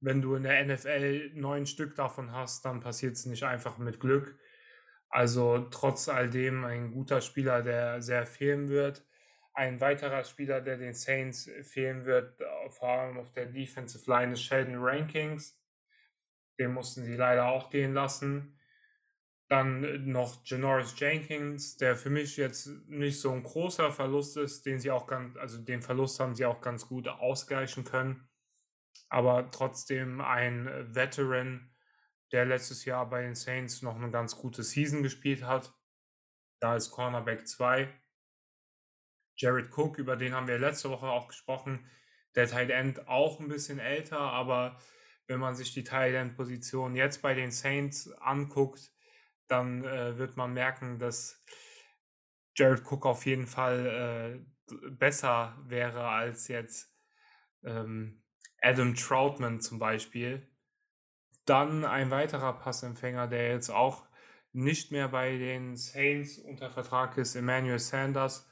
wenn 0.00 0.22
du 0.22 0.34
in 0.34 0.44
der 0.44 0.64
NFL 0.64 1.32
neun 1.34 1.66
Stück 1.66 1.94
davon 1.94 2.32
hast, 2.32 2.64
dann 2.64 2.80
passiert 2.80 3.16
es 3.16 3.26
nicht 3.26 3.42
einfach 3.42 3.76
mit 3.76 4.00
Glück. 4.00 4.38
Also 5.10 5.58
trotz 5.70 6.08
all 6.08 6.30
dem 6.30 6.64
ein 6.64 6.92
guter 6.92 7.20
Spieler, 7.20 7.62
der 7.62 8.00
sehr 8.00 8.26
fehlen 8.26 8.68
wird. 8.68 9.04
Ein 9.52 9.80
weiterer 9.80 10.22
Spieler, 10.24 10.60
der 10.60 10.78
den 10.78 10.94
Saints 10.94 11.50
fehlen 11.62 12.04
wird, 12.06 12.40
vor 12.70 12.88
allem 12.88 13.18
auf 13.18 13.32
der 13.32 13.46
Defensive 13.46 14.08
Line, 14.08 14.32
ist 14.32 14.42
Sheldon 14.42 14.76
Rankings. 14.78 15.60
Den 16.58 16.72
mussten 16.72 17.04
sie 17.04 17.16
leider 17.16 17.48
auch 17.48 17.70
gehen 17.70 17.92
lassen. 17.92 18.56
Dann 19.48 20.08
noch 20.08 20.42
Janoris 20.44 20.94
Jenkins, 20.96 21.76
der 21.76 21.96
für 21.96 22.10
mich 22.10 22.36
jetzt 22.36 22.68
nicht 22.86 23.20
so 23.20 23.32
ein 23.32 23.42
großer 23.42 23.90
Verlust 23.90 24.36
ist, 24.36 24.64
den 24.64 24.78
sie 24.78 24.92
auch 24.92 25.08
ganz, 25.08 25.36
also 25.36 25.58
den 25.58 25.82
Verlust 25.82 26.20
haben 26.20 26.36
sie 26.36 26.46
auch 26.46 26.60
ganz 26.60 26.86
gut 26.86 27.08
ausgleichen 27.08 27.82
können. 27.82 28.28
Aber 29.08 29.50
trotzdem 29.50 30.20
ein 30.20 30.94
Veteran, 30.94 31.74
der 32.32 32.44
letztes 32.44 32.84
Jahr 32.84 33.08
bei 33.08 33.22
den 33.22 33.34
Saints 33.34 33.82
noch 33.82 33.96
eine 33.96 34.10
ganz 34.10 34.36
gute 34.36 34.62
Season 34.62 35.02
gespielt 35.02 35.42
hat. 35.42 35.74
Da 36.60 36.76
ist 36.76 36.90
Cornerback 36.90 37.46
2. 37.46 37.92
Jared 39.36 39.70
Cook, 39.76 39.98
über 39.98 40.16
den 40.16 40.34
haben 40.34 40.46
wir 40.46 40.58
letzte 40.58 40.90
Woche 40.90 41.06
auch 41.06 41.28
gesprochen. 41.28 41.90
Der 42.34 42.46
Tight 42.46 42.70
End 42.70 43.08
auch 43.08 43.40
ein 43.40 43.48
bisschen 43.48 43.78
älter, 43.78 44.20
aber 44.20 44.78
wenn 45.26 45.40
man 45.40 45.54
sich 45.54 45.72
die 45.72 45.84
Tight 45.84 46.14
End 46.14 46.36
Position 46.36 46.94
jetzt 46.94 47.22
bei 47.22 47.34
den 47.34 47.50
Saints 47.50 48.12
anguckt, 48.12 48.92
dann 49.48 49.84
äh, 49.84 50.18
wird 50.18 50.36
man 50.36 50.52
merken, 50.52 50.98
dass 50.98 51.42
Jared 52.54 52.84
Cook 52.84 53.06
auf 53.06 53.26
jeden 53.26 53.46
Fall 53.46 54.44
äh, 54.66 54.90
besser 54.90 55.58
wäre 55.66 56.08
als 56.08 56.48
jetzt 56.48 56.94
ähm, 57.64 58.22
Adam 58.60 58.94
Troutman 58.94 59.60
zum 59.60 59.78
Beispiel. 59.78 60.46
Dann 61.50 61.84
ein 61.84 62.12
weiterer 62.12 62.52
Passempfänger, 62.52 63.26
der 63.26 63.48
jetzt 63.48 63.70
auch 63.70 64.06
nicht 64.52 64.92
mehr 64.92 65.08
bei 65.08 65.36
den 65.36 65.74
Saints 65.74 66.38
unter 66.38 66.70
Vertrag 66.70 67.18
ist, 67.18 67.34
Emmanuel 67.34 67.80
Sanders. 67.80 68.48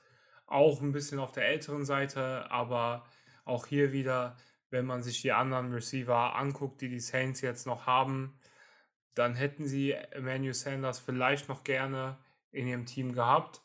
Auch 0.48 0.82
ein 0.82 0.90
bisschen 0.90 1.20
auf 1.20 1.30
der 1.30 1.46
älteren 1.46 1.84
Seite, 1.84 2.50
aber 2.50 3.06
auch 3.44 3.66
hier 3.66 3.92
wieder, 3.92 4.36
wenn 4.70 4.84
man 4.84 5.04
sich 5.04 5.22
die 5.22 5.30
anderen 5.30 5.72
Receiver 5.72 6.34
anguckt, 6.34 6.80
die 6.80 6.88
die 6.88 6.98
Saints 6.98 7.40
jetzt 7.40 7.68
noch 7.68 7.86
haben, 7.86 8.36
dann 9.14 9.36
hätten 9.36 9.68
sie 9.68 9.92
Emmanuel 9.92 10.54
Sanders 10.54 10.98
vielleicht 10.98 11.48
noch 11.48 11.62
gerne 11.62 12.18
in 12.50 12.66
ihrem 12.66 12.84
Team 12.84 13.12
gehabt. 13.12 13.62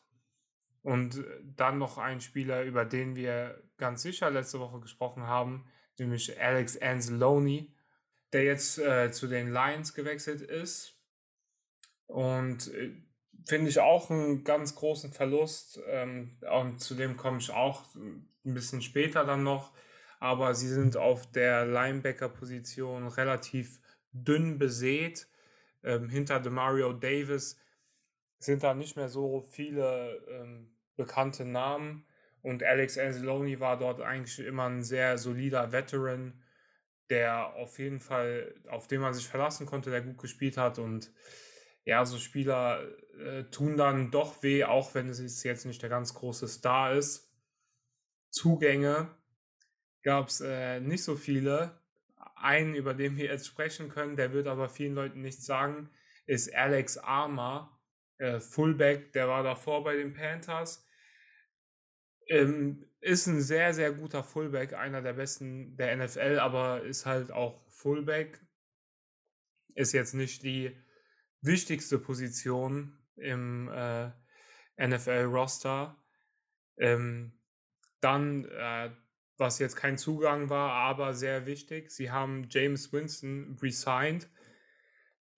Und 0.82 1.24
dann 1.42 1.78
noch 1.78 1.98
ein 1.98 2.20
Spieler, 2.20 2.62
über 2.62 2.84
den 2.84 3.16
wir 3.16 3.64
ganz 3.78 4.02
sicher 4.02 4.30
letzte 4.30 4.60
Woche 4.60 4.78
gesprochen 4.78 5.24
haben, 5.26 5.66
nämlich 5.98 6.40
Alex 6.40 6.80
Anzalone, 6.80 7.73
der 8.34 8.44
jetzt 8.44 8.78
äh, 8.78 9.10
zu 9.10 9.26
den 9.26 9.50
Lions 9.50 9.94
gewechselt 9.94 10.42
ist. 10.42 10.98
Und 12.06 12.72
äh, 12.74 12.90
finde 13.46 13.70
ich 13.70 13.78
auch 13.80 14.10
einen 14.10 14.44
ganz 14.44 14.74
großen 14.74 15.12
Verlust. 15.12 15.80
Ähm, 15.86 16.36
und 16.52 16.80
zu 16.80 16.94
dem 16.94 17.16
komme 17.16 17.38
ich 17.38 17.50
auch 17.50 17.84
ein 17.94 18.28
bisschen 18.42 18.82
später 18.82 19.24
dann 19.24 19.42
noch. 19.42 19.72
Aber 20.20 20.54
sie 20.54 20.68
sind 20.68 20.96
auf 20.96 21.30
der 21.32 21.66
Linebacker-Position 21.66 23.08
relativ 23.08 23.80
dünn 24.12 24.58
besät 24.58 25.26
ähm, 25.84 26.08
hinter 26.08 26.40
Demario 26.40 26.92
Davis 26.92 27.58
sind 28.38 28.62
da 28.62 28.74
nicht 28.74 28.96
mehr 28.96 29.08
so 29.08 29.42
viele 29.42 30.22
ähm, 30.28 30.70
bekannte 30.96 31.44
Namen. 31.44 32.06
Und 32.42 32.62
Alex 32.62 32.98
Anzalone 32.98 33.60
war 33.60 33.78
dort 33.78 34.00
eigentlich 34.00 34.38
immer 34.38 34.68
ein 34.68 34.82
sehr 34.82 35.18
solider 35.18 35.72
Veteran, 35.72 36.42
der 37.10 37.54
auf 37.54 37.78
jeden 37.78 38.00
Fall, 38.00 38.54
auf 38.68 38.86
den 38.86 39.00
man 39.00 39.14
sich 39.14 39.26
verlassen 39.28 39.66
konnte, 39.66 39.90
der 39.90 40.02
gut 40.02 40.18
gespielt 40.18 40.56
hat. 40.56 40.78
Und 40.78 41.12
ja, 41.84 42.04
so 42.04 42.18
Spieler 42.18 42.82
äh, 43.18 43.44
tun 43.44 43.76
dann 43.76 44.10
doch 44.10 44.42
weh, 44.42 44.64
auch 44.64 44.94
wenn 44.94 45.08
es 45.08 45.42
jetzt 45.42 45.66
nicht 45.66 45.82
der 45.82 45.90
ganz 45.90 46.14
große 46.14 46.48
Star 46.48 46.94
ist. 46.94 47.30
Zugänge 48.30 49.14
gab 50.02 50.28
es 50.28 50.40
äh, 50.40 50.80
nicht 50.80 51.04
so 51.04 51.16
viele 51.16 51.80
einen, 52.36 52.74
über 52.74 52.94
den 52.94 53.16
wir 53.16 53.26
jetzt 53.26 53.46
sprechen 53.46 53.88
können, 53.88 54.16
der 54.16 54.32
wird 54.32 54.46
aber 54.46 54.68
vielen 54.68 54.94
Leuten 54.94 55.22
nichts 55.22 55.46
sagen, 55.46 55.90
ist 56.26 56.54
Alex 56.54 56.98
Armour, 56.98 57.80
äh, 58.18 58.40
Fullback, 58.40 59.12
der 59.12 59.28
war 59.28 59.42
davor 59.42 59.84
bei 59.84 59.96
den 59.96 60.14
Panthers. 60.14 60.86
Ähm, 62.28 62.86
ist 63.00 63.26
ein 63.26 63.42
sehr, 63.42 63.74
sehr 63.74 63.92
guter 63.92 64.22
Fullback, 64.22 64.72
einer 64.72 65.02
der 65.02 65.12
besten 65.12 65.76
der 65.76 65.96
NFL, 65.96 66.38
aber 66.38 66.82
ist 66.82 67.04
halt 67.04 67.30
auch 67.30 67.60
Fullback. 67.70 68.40
Ist 69.74 69.92
jetzt 69.92 70.14
nicht 70.14 70.42
die 70.42 70.74
wichtigste 71.42 71.98
Position 71.98 72.98
im 73.16 73.68
äh, 73.68 74.10
NFL-Roster. 74.78 76.02
Ähm, 76.78 77.38
dann 78.00 78.46
äh, 78.46 78.90
was 79.36 79.58
jetzt 79.58 79.76
kein 79.76 79.98
Zugang 79.98 80.48
war, 80.48 80.72
aber 80.72 81.14
sehr 81.14 81.46
wichtig. 81.46 81.90
Sie 81.90 82.10
haben 82.10 82.46
James 82.50 82.92
Winston 82.92 83.58
resigned. 83.60 84.28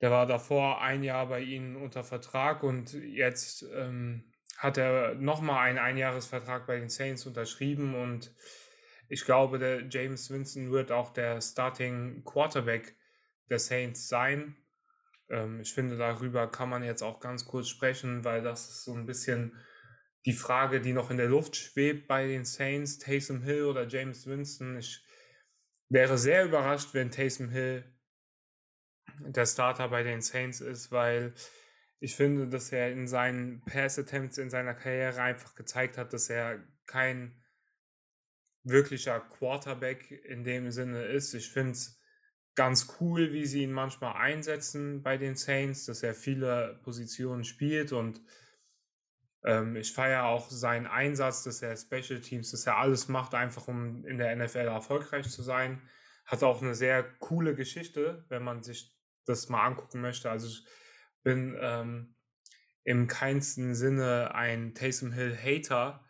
Der 0.00 0.10
war 0.10 0.26
davor 0.26 0.82
ein 0.82 1.02
Jahr 1.02 1.26
bei 1.26 1.40
ihnen 1.40 1.76
unter 1.76 2.04
Vertrag 2.04 2.62
und 2.62 2.92
jetzt 2.92 3.64
ähm, 3.74 4.32
hat 4.58 4.78
er 4.78 5.14
nochmal 5.14 5.68
einen 5.68 5.78
Einjahresvertrag 5.78 6.66
bei 6.66 6.78
den 6.78 6.88
Saints 6.88 7.26
unterschrieben 7.26 7.94
und 7.94 8.34
ich 9.08 9.24
glaube, 9.24 9.58
der 9.58 9.86
James 9.88 10.30
Winston 10.30 10.72
wird 10.72 10.90
auch 10.90 11.12
der 11.12 11.40
Starting 11.40 12.24
Quarterback 12.24 12.96
der 13.48 13.58
Saints 13.58 14.08
sein. 14.08 14.56
Ähm, 15.28 15.60
ich 15.60 15.72
finde, 15.72 15.96
darüber 15.96 16.50
kann 16.50 16.68
man 16.68 16.82
jetzt 16.82 17.02
auch 17.02 17.20
ganz 17.20 17.44
kurz 17.44 17.68
sprechen, 17.68 18.24
weil 18.24 18.42
das 18.42 18.68
ist 18.68 18.84
so 18.84 18.94
ein 18.94 19.06
bisschen 19.06 19.56
die 20.24 20.32
Frage, 20.32 20.80
die 20.80 20.92
noch 20.92 21.10
in 21.10 21.18
der 21.18 21.28
Luft 21.28 21.54
schwebt 21.54 22.08
bei 22.08 22.26
den 22.26 22.44
Saints, 22.44 22.98
Taysom 22.98 23.42
Hill 23.42 23.66
oder 23.66 23.86
James 23.86 24.26
Winston. 24.26 24.76
Ich 24.76 25.04
wäre 25.88 26.18
sehr 26.18 26.44
überrascht, 26.44 26.94
wenn 26.94 27.12
Taysom 27.12 27.48
Hill 27.48 27.84
der 29.20 29.46
Starter 29.46 29.88
bei 29.88 30.02
den 30.02 30.20
Saints 30.20 30.60
ist, 30.60 30.90
weil 30.90 31.32
ich 31.98 32.14
finde, 32.14 32.48
dass 32.48 32.72
er 32.72 32.92
in 32.92 33.06
seinen 33.06 33.62
Pass-Attempts 33.64 34.38
in 34.38 34.50
seiner 34.50 34.74
Karriere 34.74 35.20
einfach 35.20 35.54
gezeigt 35.54 35.96
hat, 35.96 36.12
dass 36.12 36.28
er 36.28 36.62
kein 36.86 37.42
wirklicher 38.64 39.20
Quarterback 39.20 40.10
in 40.10 40.44
dem 40.44 40.70
Sinne 40.72 41.04
ist. 41.04 41.34
Ich 41.34 41.50
finde 41.50 41.72
es 41.72 42.00
ganz 42.54 42.96
cool, 43.00 43.32
wie 43.32 43.46
sie 43.46 43.62
ihn 43.62 43.72
manchmal 43.72 44.14
einsetzen 44.16 45.02
bei 45.02 45.16
den 45.16 45.36
Saints, 45.36 45.86
dass 45.86 46.02
er 46.02 46.14
viele 46.14 46.80
Positionen 46.82 47.44
spielt 47.44 47.92
und 47.92 48.20
ähm, 49.44 49.76
ich 49.76 49.92
feiere 49.92 50.24
auch 50.24 50.50
seinen 50.50 50.86
Einsatz, 50.86 51.44
dass 51.44 51.62
er 51.62 51.76
Special 51.76 52.20
Teams, 52.20 52.50
dass 52.50 52.66
er 52.66 52.78
alles 52.78 53.08
macht, 53.08 53.34
einfach 53.34 53.68
um 53.68 54.04
in 54.04 54.18
der 54.18 54.34
NFL 54.34 54.58
erfolgreich 54.66 55.30
zu 55.30 55.42
sein. 55.42 55.80
Hat 56.24 56.42
auch 56.42 56.60
eine 56.60 56.74
sehr 56.74 57.04
coole 57.20 57.54
Geschichte, 57.54 58.24
wenn 58.28 58.42
man 58.42 58.62
sich 58.62 58.92
das 59.26 59.48
mal 59.48 59.64
angucken 59.64 60.00
möchte. 60.00 60.30
Also 60.30 60.48
ich 60.48 60.66
bin 61.26 61.58
ähm, 61.60 62.14
im 62.84 63.08
keinsten 63.08 63.74
Sinne 63.74 64.32
ein 64.32 64.76
Taysom 64.76 65.10
Hill 65.10 65.36
Hater, 65.36 66.04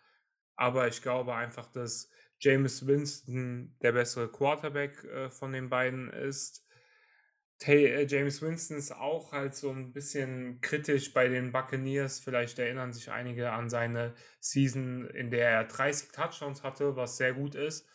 aber 0.56 0.88
ich 0.88 1.00
glaube 1.00 1.34
einfach, 1.34 1.72
dass 1.72 2.10
James 2.38 2.86
Winston 2.86 3.74
der 3.80 3.92
bessere 3.92 4.30
Quarterback 4.30 5.02
äh, 5.04 5.30
von 5.30 5.52
den 5.52 5.70
beiden 5.70 6.10
ist 6.10 6.66
Tay, 7.58 7.86
äh, 7.86 8.06
James 8.06 8.42
Winston 8.42 8.76
ist 8.76 8.92
auch 8.92 9.32
halt 9.32 9.54
so 9.54 9.70
ein 9.70 9.94
bisschen 9.94 10.60
kritisch 10.60 11.14
bei 11.14 11.28
den 11.28 11.50
Buccaneers. 11.50 12.20
Vielleicht 12.20 12.58
erinnern 12.58 12.92
sich 12.92 13.10
einige 13.10 13.52
an 13.52 13.70
seine 13.70 14.14
Season, 14.40 15.08
in 15.08 15.30
der 15.30 15.48
er 15.48 15.64
30 15.64 16.10
Touchdowns 16.12 16.62
hatte, 16.62 16.96
was 16.96 17.16
sehr 17.16 17.32
gut 17.32 17.54
ist. 17.54 17.88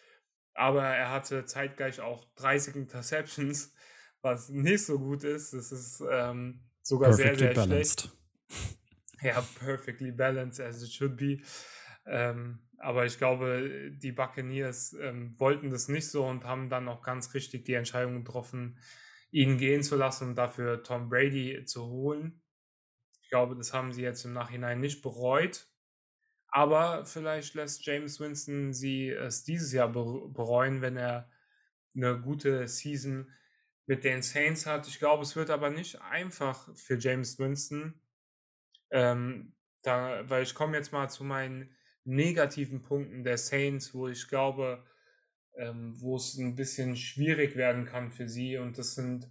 Aber 0.56 0.84
er 0.84 1.12
hatte 1.12 1.46
zeitgleich 1.46 2.01
auch 2.01 2.25
30 2.34 2.75
Interceptions, 2.75 3.75
was 4.24 4.50
nicht 4.50 4.84
so 4.84 4.98
gut 4.98 5.24
ist. 5.24 5.54
Das 5.54 5.72
ist 5.72 6.04
ähm, 6.10 6.71
sogar 6.82 7.12
perfectly 7.12 7.36
sehr, 7.36 7.36
sehr 7.36 7.54
balanced. 7.54 8.02
schlecht. 8.02 8.12
Ja, 9.22 9.42
perfectly 9.42 10.12
balanced 10.12 10.60
as 10.60 10.82
it 10.82 10.92
should 10.92 11.16
be. 11.16 11.42
Ähm, 12.08 12.68
aber 12.80 13.06
ich 13.06 13.20
glaube, 13.20 13.92
die 13.94 14.12
Buccaneers 14.12 14.94
ähm, 14.94 15.36
wollten 15.40 15.70
das 15.70 15.88
nicht 15.88 16.10
so 16.10 16.26
und 16.26 16.44
haben 16.46 16.70
dann 16.70 16.88
auch 16.88 17.04
ganz 17.04 17.34
richtig 17.36 17.66
die 17.66 17.76
Entscheidung 17.76 18.24
getroffen, 18.24 18.80
ihn 19.30 19.58
gehen 19.58 19.84
zu 19.84 19.96
lassen 19.96 20.30
und 20.30 20.36
dafür 20.36 20.82
Tom 20.84 21.10
Brady 21.10 21.66
zu 21.66 21.86
holen. 21.86 22.42
Ich 23.22 23.30
glaube, 23.30 23.56
das 23.56 23.74
haben 23.74 23.94
sie 23.94 24.02
jetzt 24.02 24.26
im 24.26 24.34
Nachhinein 24.34 24.80
nicht 24.80 25.04
bereut. 25.04 25.68
Aber 26.48 27.06
vielleicht 27.06 27.54
lässt 27.56 27.86
James 27.86 28.20
Winston 28.20 28.74
sie 28.74 29.10
es 29.10 29.44
dieses 29.44 29.72
Jahr 29.72 29.90
bereuen, 29.90 30.82
wenn 30.82 30.98
er 30.98 31.30
eine 31.96 32.20
gute 32.20 32.68
Season 32.68 33.32
mit 33.92 34.06
den 34.06 34.22
Saints 34.22 34.66
hat. 34.68 34.88
Ich 34.88 35.00
glaube, 35.00 35.24
es 35.24 35.36
wird 35.36 35.50
aber 35.50 35.70
nicht 35.70 36.02
einfach 36.02 36.74
für 36.78 36.98
James 36.98 37.38
Winston. 37.40 38.00
Ähm, 38.90 39.54
da, 39.84 40.30
weil 40.30 40.44
ich 40.44 40.56
komme 40.56 40.78
jetzt 40.78 40.94
mal 40.94 41.10
zu 41.10 41.26
meinen 41.26 41.76
negativen 42.06 42.82
Punkten 42.82 43.26
der 43.26 43.38
Saints, 43.38 43.94
wo 43.94 44.08
ich 44.08 44.30
glaube, 44.30 44.86
ähm, 45.58 46.00
wo 46.00 46.16
es 46.16 46.38
ein 46.38 46.56
bisschen 46.56 46.96
schwierig 46.96 47.58
werden 47.58 47.84
kann 47.84 48.12
für 48.12 48.30
sie. 48.30 48.56
Und 48.56 48.78
das 48.78 48.96
sind 48.96 49.30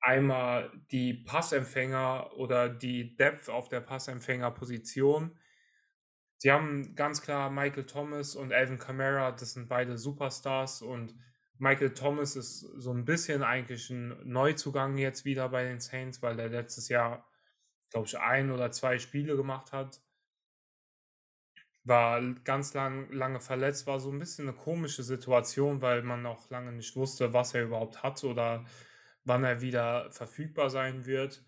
einmal 0.00 0.72
die 0.90 1.12
Passempfänger 1.12 2.32
oder 2.38 2.70
die 2.70 3.14
Depth 3.14 3.50
auf 3.50 3.68
der 3.68 3.82
Passempfängerposition. 3.82 5.38
Sie 6.38 6.50
haben 6.50 6.94
ganz 6.94 7.20
klar 7.20 7.50
Michael 7.50 7.84
Thomas 7.84 8.36
und 8.36 8.54
Alvin 8.54 8.78
Kamara, 8.78 9.32
das 9.32 9.52
sind 9.52 9.68
beide 9.68 9.98
Superstars 9.98 10.80
und 10.80 11.14
Michael 11.62 11.94
Thomas 11.94 12.34
ist 12.34 12.60
so 12.60 12.92
ein 12.92 13.04
bisschen 13.04 13.42
eigentlich 13.42 13.88
ein 13.88 14.16
Neuzugang 14.24 14.98
jetzt 14.98 15.24
wieder 15.24 15.48
bei 15.48 15.62
den 15.62 15.78
Saints, 15.80 16.20
weil 16.20 16.36
der 16.36 16.48
letztes 16.48 16.88
Jahr, 16.88 17.24
glaube 17.90 18.08
ich, 18.08 18.18
ein 18.18 18.50
oder 18.50 18.72
zwei 18.72 18.98
Spiele 18.98 19.36
gemacht 19.36 19.72
hat 19.72 20.00
war 21.84 22.22
ganz 22.44 22.74
lang, 22.74 23.10
lange 23.12 23.40
verletzt, 23.40 23.86
war 23.86 23.98
so 23.98 24.10
ein 24.10 24.18
bisschen 24.18 24.48
eine 24.48 24.56
komische 24.56 25.02
Situation, 25.02 25.82
weil 25.82 26.02
man 26.02 26.26
auch 26.26 26.48
lange 26.50 26.72
nicht 26.72 26.94
wusste, 26.96 27.32
was 27.32 27.54
er 27.54 27.64
überhaupt 27.64 28.02
hat 28.02 28.22
oder 28.24 28.64
wann 29.24 29.44
er 29.44 29.60
wieder 29.60 30.10
verfügbar 30.10 30.70
sein 30.70 31.06
wird. 31.06 31.44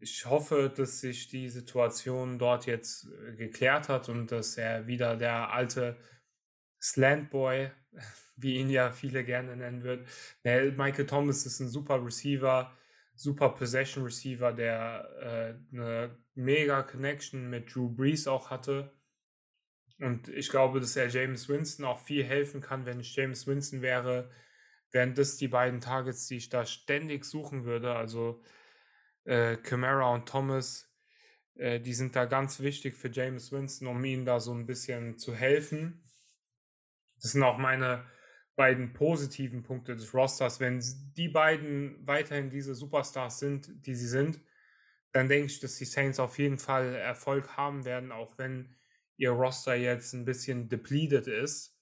Ich 0.00 0.26
hoffe, 0.26 0.70
dass 0.74 1.00
sich 1.00 1.28
die 1.28 1.48
Situation 1.48 2.38
dort 2.38 2.66
jetzt 2.66 3.06
äh, 3.06 3.36
geklärt 3.36 3.88
hat 3.88 4.08
und 4.08 4.32
dass 4.32 4.56
er 4.56 4.86
wieder 4.86 5.16
der 5.16 5.52
alte 5.52 5.96
Slantboy, 6.82 7.70
wie 8.36 8.56
ihn 8.56 8.70
ja 8.70 8.90
viele 8.90 9.24
gerne 9.24 9.56
nennen 9.56 9.82
würden. 9.82 10.06
Michael 10.76 11.06
Thomas 11.06 11.46
ist 11.46 11.60
ein 11.60 11.68
super 11.68 12.04
Receiver, 12.04 12.72
super 13.14 13.50
Possession 13.50 14.04
Receiver, 14.04 14.52
der 14.52 15.56
äh, 15.72 15.76
eine 15.76 16.18
mega 16.34 16.82
Connection 16.82 17.48
mit 17.50 17.74
Drew 17.74 17.88
Brees 17.88 18.26
auch 18.26 18.50
hatte 18.50 18.92
und 20.02 20.28
ich 20.28 20.48
glaube, 20.48 20.80
dass 20.80 20.96
er 20.96 21.08
James 21.08 21.48
Winston 21.48 21.84
auch 21.84 22.00
viel 22.00 22.24
helfen 22.24 22.60
kann. 22.60 22.86
Wenn 22.86 22.98
ich 22.98 23.14
James 23.14 23.46
Winston 23.46 23.82
wäre, 23.82 24.30
wären 24.90 25.14
das 25.14 25.36
die 25.36 25.48
beiden 25.48 25.80
Targets, 25.80 26.26
die 26.26 26.36
ich 26.38 26.48
da 26.48 26.66
ständig 26.66 27.24
suchen 27.24 27.64
würde. 27.64 27.94
Also 27.94 28.42
äh, 29.24 29.56
Camara 29.56 30.12
und 30.12 30.28
Thomas, 30.28 30.92
äh, 31.54 31.78
die 31.80 31.94
sind 31.94 32.16
da 32.16 32.24
ganz 32.24 32.60
wichtig 32.60 32.96
für 32.96 33.10
James 33.12 33.52
Winston, 33.52 33.86
um 33.86 34.04
ihm 34.04 34.24
da 34.24 34.40
so 34.40 34.52
ein 34.52 34.66
bisschen 34.66 35.18
zu 35.18 35.34
helfen. 35.36 36.02
Das 37.22 37.32
sind 37.32 37.42
auch 37.42 37.58
meine 37.58 38.04
beiden 38.56 38.92
positiven 38.92 39.62
Punkte 39.62 39.96
des 39.96 40.12
Rosters. 40.12 40.60
Wenn 40.60 40.82
die 41.16 41.28
beiden 41.28 42.06
weiterhin 42.06 42.50
diese 42.50 42.74
Superstars 42.74 43.38
sind, 43.38 43.86
die 43.86 43.94
sie 43.94 44.08
sind, 44.08 44.40
dann 45.12 45.28
denke 45.28 45.46
ich, 45.46 45.60
dass 45.60 45.76
die 45.76 45.84
Saints 45.84 46.18
auf 46.18 46.38
jeden 46.38 46.58
Fall 46.58 46.94
Erfolg 46.94 47.56
haben 47.56 47.84
werden, 47.84 48.12
auch 48.12 48.38
wenn 48.38 48.74
ihr 49.16 49.30
Roster 49.30 49.74
jetzt 49.74 50.12
ein 50.14 50.24
bisschen 50.24 50.68
depleted 50.68 51.26
ist, 51.26 51.78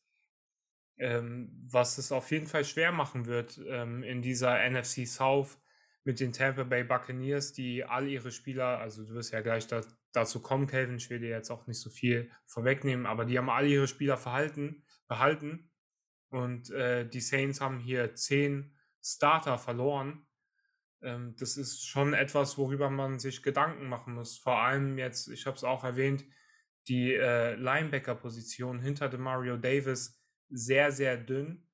ähm, 0.98 1.50
was 1.70 1.96
es 1.98 2.12
auf 2.12 2.30
jeden 2.30 2.46
Fall 2.46 2.64
schwer 2.64 2.92
machen 2.92 3.26
wird 3.26 3.60
ähm, 3.66 4.02
in 4.02 4.20
dieser 4.20 4.68
NFC 4.68 5.06
South 5.06 5.58
mit 6.04 6.20
den 6.20 6.32
Tampa 6.32 6.64
Bay 6.64 6.84
Buccaneers, 6.84 7.52
die 7.52 7.84
all 7.84 8.08
ihre 8.08 8.30
Spieler, 8.30 8.78
also 8.78 9.04
du 9.04 9.14
wirst 9.14 9.32
ja 9.32 9.40
gleich 9.40 9.66
da, 9.66 9.82
dazu 10.12 10.40
kommen, 10.40 10.66
Calvin, 10.66 10.96
ich 10.96 11.08
will 11.08 11.20
dir 11.20 11.30
jetzt 11.30 11.50
auch 11.50 11.66
nicht 11.66 11.80
so 11.80 11.88
viel 11.88 12.30
vorwegnehmen, 12.46 13.06
aber 13.06 13.24
die 13.24 13.38
haben 13.38 13.50
all 13.50 13.66
ihre 13.66 13.86
Spieler 13.86 14.16
verhalten, 14.16 14.82
behalten 15.10 15.70
und 16.30 16.70
äh, 16.70 17.06
die 17.06 17.20
Saints 17.20 17.60
haben 17.60 17.80
hier 17.80 18.14
zehn 18.14 18.74
Starter 19.02 19.58
verloren. 19.58 20.26
Ähm, 21.02 21.34
das 21.38 21.56
ist 21.56 21.86
schon 21.86 22.14
etwas, 22.14 22.56
worüber 22.56 22.88
man 22.88 23.18
sich 23.18 23.42
Gedanken 23.42 23.88
machen 23.88 24.14
muss. 24.14 24.38
Vor 24.38 24.60
allem 24.60 24.96
jetzt, 24.96 25.28
ich 25.28 25.46
habe 25.46 25.56
es 25.56 25.64
auch 25.64 25.82
erwähnt, 25.82 26.24
die 26.88 27.12
äh, 27.12 27.54
Linebacker-Position 27.56 28.80
hinter 28.80 29.08
dem 29.08 29.22
Mario 29.22 29.56
Davis 29.56 30.22
sehr, 30.48 30.92
sehr 30.92 31.16
dünn. 31.16 31.68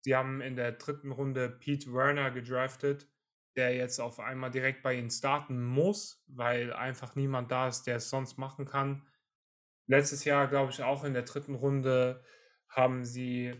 Sie 0.00 0.14
haben 0.14 0.40
in 0.40 0.56
der 0.56 0.72
dritten 0.72 1.12
Runde 1.12 1.48
Pete 1.48 1.92
Werner 1.92 2.32
gedraftet, 2.32 3.08
der 3.54 3.74
jetzt 3.74 4.00
auf 4.00 4.18
einmal 4.18 4.50
direkt 4.50 4.82
bei 4.82 4.94
ihnen 4.94 5.10
starten 5.10 5.64
muss, 5.64 6.24
weil 6.26 6.72
einfach 6.72 7.14
niemand 7.14 7.50
da 7.50 7.68
ist, 7.68 7.84
der 7.84 7.96
es 7.96 8.10
sonst 8.10 8.36
machen 8.36 8.66
kann. 8.66 9.06
Letztes 9.86 10.24
Jahr, 10.24 10.48
glaube 10.48 10.72
ich, 10.72 10.82
auch 10.82 11.04
in 11.04 11.14
der 11.14 11.22
dritten 11.22 11.54
Runde 11.54 12.22
haben 12.76 13.04
sie 13.04 13.52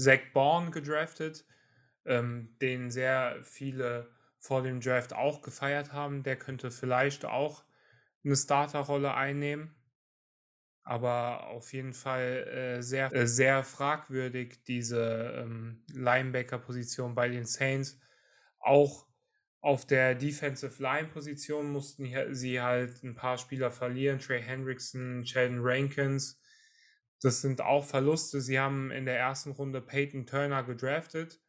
Zach 0.00 0.20
Bourne 0.32 0.70
gedraftet, 0.70 1.44
ähm, 2.04 2.56
den 2.60 2.90
sehr 2.90 3.38
viele 3.42 4.10
vor 4.38 4.62
dem 4.62 4.80
Draft 4.80 5.12
auch 5.12 5.42
gefeiert 5.42 5.92
haben. 5.92 6.22
Der 6.22 6.36
könnte 6.36 6.70
vielleicht 6.70 7.24
auch 7.24 7.64
eine 8.24 8.36
Starterrolle 8.36 9.14
einnehmen. 9.14 9.74
Aber 10.86 11.46
auf 11.46 11.72
jeden 11.72 11.94
Fall 11.94 12.76
äh, 12.78 12.82
sehr, 12.82 13.10
äh, 13.12 13.26
sehr 13.26 13.64
fragwürdig, 13.64 14.64
diese 14.64 15.32
ähm, 15.38 15.82
Linebacker-Position 15.90 17.14
bei 17.14 17.28
den 17.28 17.46
Saints. 17.46 17.98
Auch 18.58 19.06
auf 19.62 19.86
der 19.86 20.14
Defensive 20.14 20.82
Line-Position 20.82 21.72
mussten 21.72 22.34
sie 22.34 22.60
halt 22.60 23.02
ein 23.02 23.14
paar 23.14 23.38
Spieler 23.38 23.70
verlieren. 23.70 24.18
Trey 24.18 24.42
Hendrickson, 24.42 25.24
Sheldon 25.24 25.60
Rankins. 25.62 26.38
Das 27.24 27.40
sind 27.40 27.62
auch 27.62 27.86
Verluste. 27.86 28.42
Sie 28.42 28.60
haben 28.60 28.90
in 28.90 29.06
der 29.06 29.18
ersten 29.18 29.52
Runde 29.52 29.80
Peyton 29.80 30.26
Turner 30.26 30.62
gedraftet, 30.62 31.40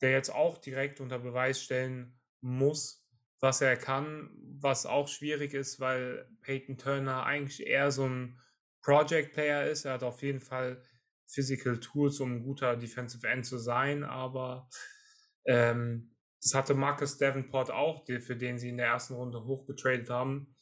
der 0.00 0.12
jetzt 0.12 0.32
auch 0.32 0.58
direkt 0.58 1.00
unter 1.00 1.18
Beweis 1.18 1.60
stellen 1.60 2.20
muss, 2.40 3.04
was 3.40 3.60
er 3.60 3.76
kann, 3.76 4.30
was 4.60 4.86
auch 4.86 5.08
schwierig 5.08 5.54
ist, 5.54 5.80
weil 5.80 6.30
Peyton 6.40 6.78
Turner 6.78 7.26
eigentlich 7.26 7.66
eher 7.66 7.90
so 7.90 8.06
ein 8.06 8.40
Project 8.80 9.32
Player 9.32 9.68
ist. 9.68 9.86
Er 9.86 9.94
hat 9.94 10.04
auf 10.04 10.22
jeden 10.22 10.40
Fall 10.40 10.80
Physical 11.26 11.80
Tools, 11.80 12.20
um 12.20 12.36
ein 12.36 12.42
guter 12.44 12.76
Defensive 12.76 13.26
End 13.26 13.44
zu 13.44 13.58
sein, 13.58 14.04
aber 14.04 14.68
ähm, 15.46 16.14
das 16.40 16.54
hatte 16.54 16.74
Marcus 16.74 17.18
Davenport 17.18 17.72
auch, 17.72 18.06
für 18.06 18.36
den 18.36 18.60
sie 18.60 18.68
in 18.68 18.76
der 18.76 18.86
ersten 18.86 19.14
Runde 19.14 19.44
hochgetradet 19.46 20.10
haben. 20.10 20.54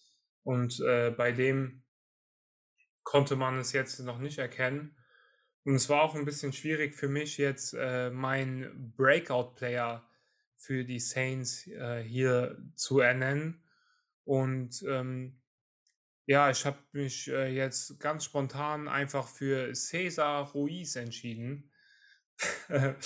Und 0.44 0.80
äh, 0.80 1.10
bei 1.10 1.32
dem 1.32 1.83
konnte 3.04 3.36
man 3.36 3.58
es 3.58 3.72
jetzt 3.72 4.00
noch 4.00 4.18
nicht 4.18 4.38
erkennen. 4.38 4.96
Und 5.64 5.76
es 5.76 5.88
war 5.88 6.02
auch 6.02 6.14
ein 6.14 6.24
bisschen 6.24 6.52
schwierig 6.52 6.94
für 6.94 7.08
mich 7.08 7.38
jetzt, 7.38 7.74
äh, 7.74 8.10
meinen 8.10 8.92
Breakout-Player 8.96 10.06
für 10.56 10.84
die 10.84 11.00
Saints 11.00 11.66
äh, 11.68 12.02
hier 12.02 12.58
zu 12.74 13.00
ernennen. 13.00 13.62
Und 14.24 14.82
ähm, 14.88 15.40
ja, 16.26 16.50
ich 16.50 16.64
habe 16.64 16.78
mich 16.92 17.28
äh, 17.28 17.48
jetzt 17.48 18.00
ganz 18.00 18.24
spontan 18.24 18.88
einfach 18.88 19.28
für 19.28 19.74
Cesar 19.74 20.50
Ruiz 20.52 20.96
entschieden. 20.96 21.70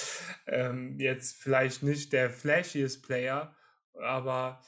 ähm, 0.47 0.99
jetzt 0.99 1.43
vielleicht 1.43 1.83
nicht 1.83 2.13
der 2.13 2.31
flashiest 2.31 3.03
Player, 3.03 3.55
aber 3.95 4.63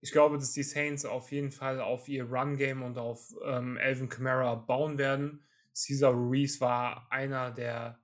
ich 0.00 0.12
glaube, 0.12 0.38
dass 0.38 0.52
die 0.52 0.62
Saints 0.62 1.04
auf 1.04 1.30
jeden 1.30 1.50
Fall 1.50 1.80
auf 1.80 2.08
ihr 2.08 2.24
Run-Game 2.24 2.82
und 2.82 2.98
auf 2.98 3.34
ähm, 3.44 3.78
Alvin 3.80 4.08
Kamara 4.08 4.54
bauen 4.54 4.98
werden. 4.98 5.44
Cesar 5.74 6.12
Ruiz 6.12 6.60
war 6.60 7.06
einer 7.10 7.50
der 7.50 8.00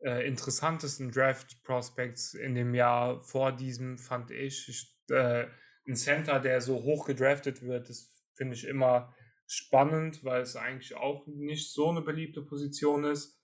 äh, 0.00 0.26
interessantesten 0.26 1.10
Draft 1.10 1.62
Prospects 1.62 2.34
in 2.34 2.54
dem 2.54 2.74
Jahr 2.74 3.20
vor 3.22 3.52
diesem, 3.52 3.98
fand 3.98 4.30
ich. 4.30 4.68
ich 4.68 4.98
äh, 5.10 5.46
ein 5.86 5.96
Center, 5.96 6.38
der 6.38 6.60
so 6.60 6.82
hoch 6.82 7.06
gedraftet 7.06 7.62
wird, 7.62 7.88
das 7.88 8.22
finde 8.34 8.54
ich 8.54 8.66
immer 8.66 9.14
spannend, 9.46 10.22
weil 10.24 10.42
es 10.42 10.54
eigentlich 10.54 10.94
auch 10.94 11.26
nicht 11.26 11.72
so 11.72 11.88
eine 11.88 12.02
beliebte 12.02 12.42
Position 12.42 13.04
ist. 13.04 13.40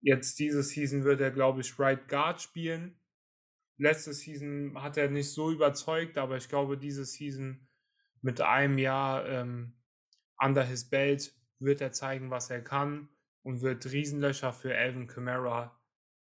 Jetzt 0.00 0.38
diese 0.38 0.62
Season 0.62 1.04
wird 1.04 1.20
er, 1.20 1.30
glaube 1.30 1.62
ich, 1.62 1.78
Right 1.78 2.06
Guard 2.08 2.42
spielen. 2.42 2.97
Letzte 3.78 4.12
Season 4.12 4.82
hat 4.82 4.96
er 4.96 5.08
nicht 5.08 5.32
so 5.32 5.50
überzeugt, 5.50 6.18
aber 6.18 6.36
ich 6.36 6.48
glaube, 6.48 6.76
diese 6.76 7.04
Season 7.04 7.68
mit 8.20 8.40
einem 8.40 8.78
Jahr 8.78 9.26
ähm, 9.26 9.76
under 10.36 10.64
his 10.64 10.88
belt 10.88 11.32
wird 11.60 11.80
er 11.80 11.92
zeigen, 11.92 12.30
was 12.30 12.50
er 12.50 12.62
kann 12.62 13.08
und 13.42 13.62
wird 13.62 13.90
Riesenlöcher 13.90 14.52
für 14.52 14.76
Alvin 14.76 15.06
Kamara 15.06 15.80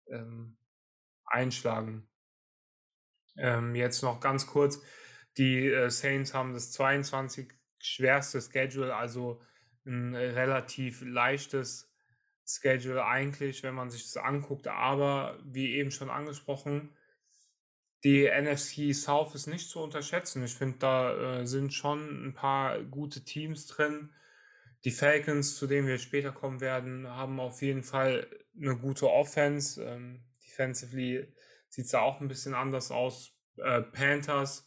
ähm, 0.07 0.57
einschlagen. 1.25 2.07
Ähm, 3.37 3.75
jetzt 3.75 4.03
noch 4.03 4.19
ganz 4.19 4.47
kurz, 4.47 4.81
die 5.37 5.67
äh, 5.67 5.89
Saints 5.89 6.33
haben 6.33 6.53
das 6.53 6.71
22 6.71 7.51
schwerste 7.79 8.41
Schedule, 8.41 8.95
also 8.95 9.41
ein 9.85 10.15
relativ 10.15 11.01
leichtes 11.01 11.91
Schedule 12.45 13.05
eigentlich, 13.05 13.63
wenn 13.63 13.75
man 13.75 13.89
sich 13.89 14.03
das 14.03 14.17
anguckt. 14.17 14.67
Aber 14.67 15.39
wie 15.43 15.75
eben 15.75 15.91
schon 15.91 16.09
angesprochen, 16.09 16.95
die 18.03 18.29
NFC 18.29 18.93
South 18.95 19.35
ist 19.35 19.47
nicht 19.47 19.69
zu 19.69 19.79
unterschätzen. 19.79 20.43
Ich 20.43 20.55
finde, 20.55 20.77
da 20.79 21.39
äh, 21.39 21.47
sind 21.47 21.73
schon 21.73 22.27
ein 22.27 22.33
paar 22.33 22.81
gute 22.83 23.23
Teams 23.23 23.67
drin. 23.67 24.13
Die 24.85 24.91
Falcons, 24.91 25.57
zu 25.57 25.67
denen 25.67 25.87
wir 25.87 25.97
später 25.97 26.31
kommen 26.31 26.61
werden, 26.61 27.07
haben 27.07 27.39
auf 27.39 27.61
jeden 27.61 27.83
Fall 27.83 28.27
eine 28.57 28.77
gute 28.77 29.09
Offense. 29.09 29.83
Ähm, 29.83 30.23
defensively 30.45 31.33
sieht 31.67 31.85
es 31.85 31.91
da 31.91 32.01
auch 32.01 32.21
ein 32.21 32.29
bisschen 32.29 32.53
anders 32.53 32.89
aus. 32.91 33.33
Äh, 33.57 33.81
Panthers 33.81 34.65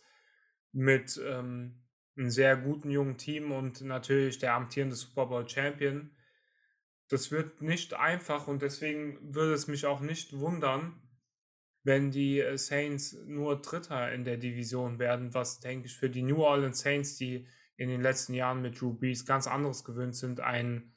mit 0.72 1.20
ähm, 1.24 1.82
einem 2.16 2.30
sehr 2.30 2.56
guten 2.56 2.90
jungen 2.90 3.16
Team 3.16 3.52
und 3.52 3.80
natürlich 3.80 4.38
der 4.38 4.54
amtierende 4.54 4.96
Super 4.96 5.26
Bowl 5.26 5.48
Champion. 5.48 6.14
Das 7.08 7.30
wird 7.30 7.62
nicht 7.62 7.94
einfach 7.94 8.46
und 8.48 8.62
deswegen 8.62 9.34
würde 9.34 9.54
es 9.54 9.66
mich 9.66 9.86
auch 9.86 10.00
nicht 10.00 10.38
wundern, 10.38 11.01
wenn 11.84 12.10
die 12.10 12.40
äh, 12.40 12.56
Saints 12.56 13.16
nur 13.26 13.60
Dritter 13.60 14.12
in 14.12 14.24
der 14.24 14.36
Division 14.36 14.98
werden, 14.98 15.34
was 15.34 15.60
denke 15.60 15.86
ich 15.86 15.96
für 15.96 16.10
die 16.10 16.22
New 16.22 16.42
Orleans 16.42 16.80
Saints, 16.80 17.16
die 17.16 17.46
in 17.76 17.88
den 17.88 18.00
letzten 18.00 18.34
Jahren 18.34 18.62
mit 18.62 18.80
Drew 18.80 18.94
Brees 18.94 19.26
ganz 19.26 19.46
anderes 19.46 19.84
gewöhnt 19.84 20.14
sind, 20.14 20.40
ein 20.40 20.94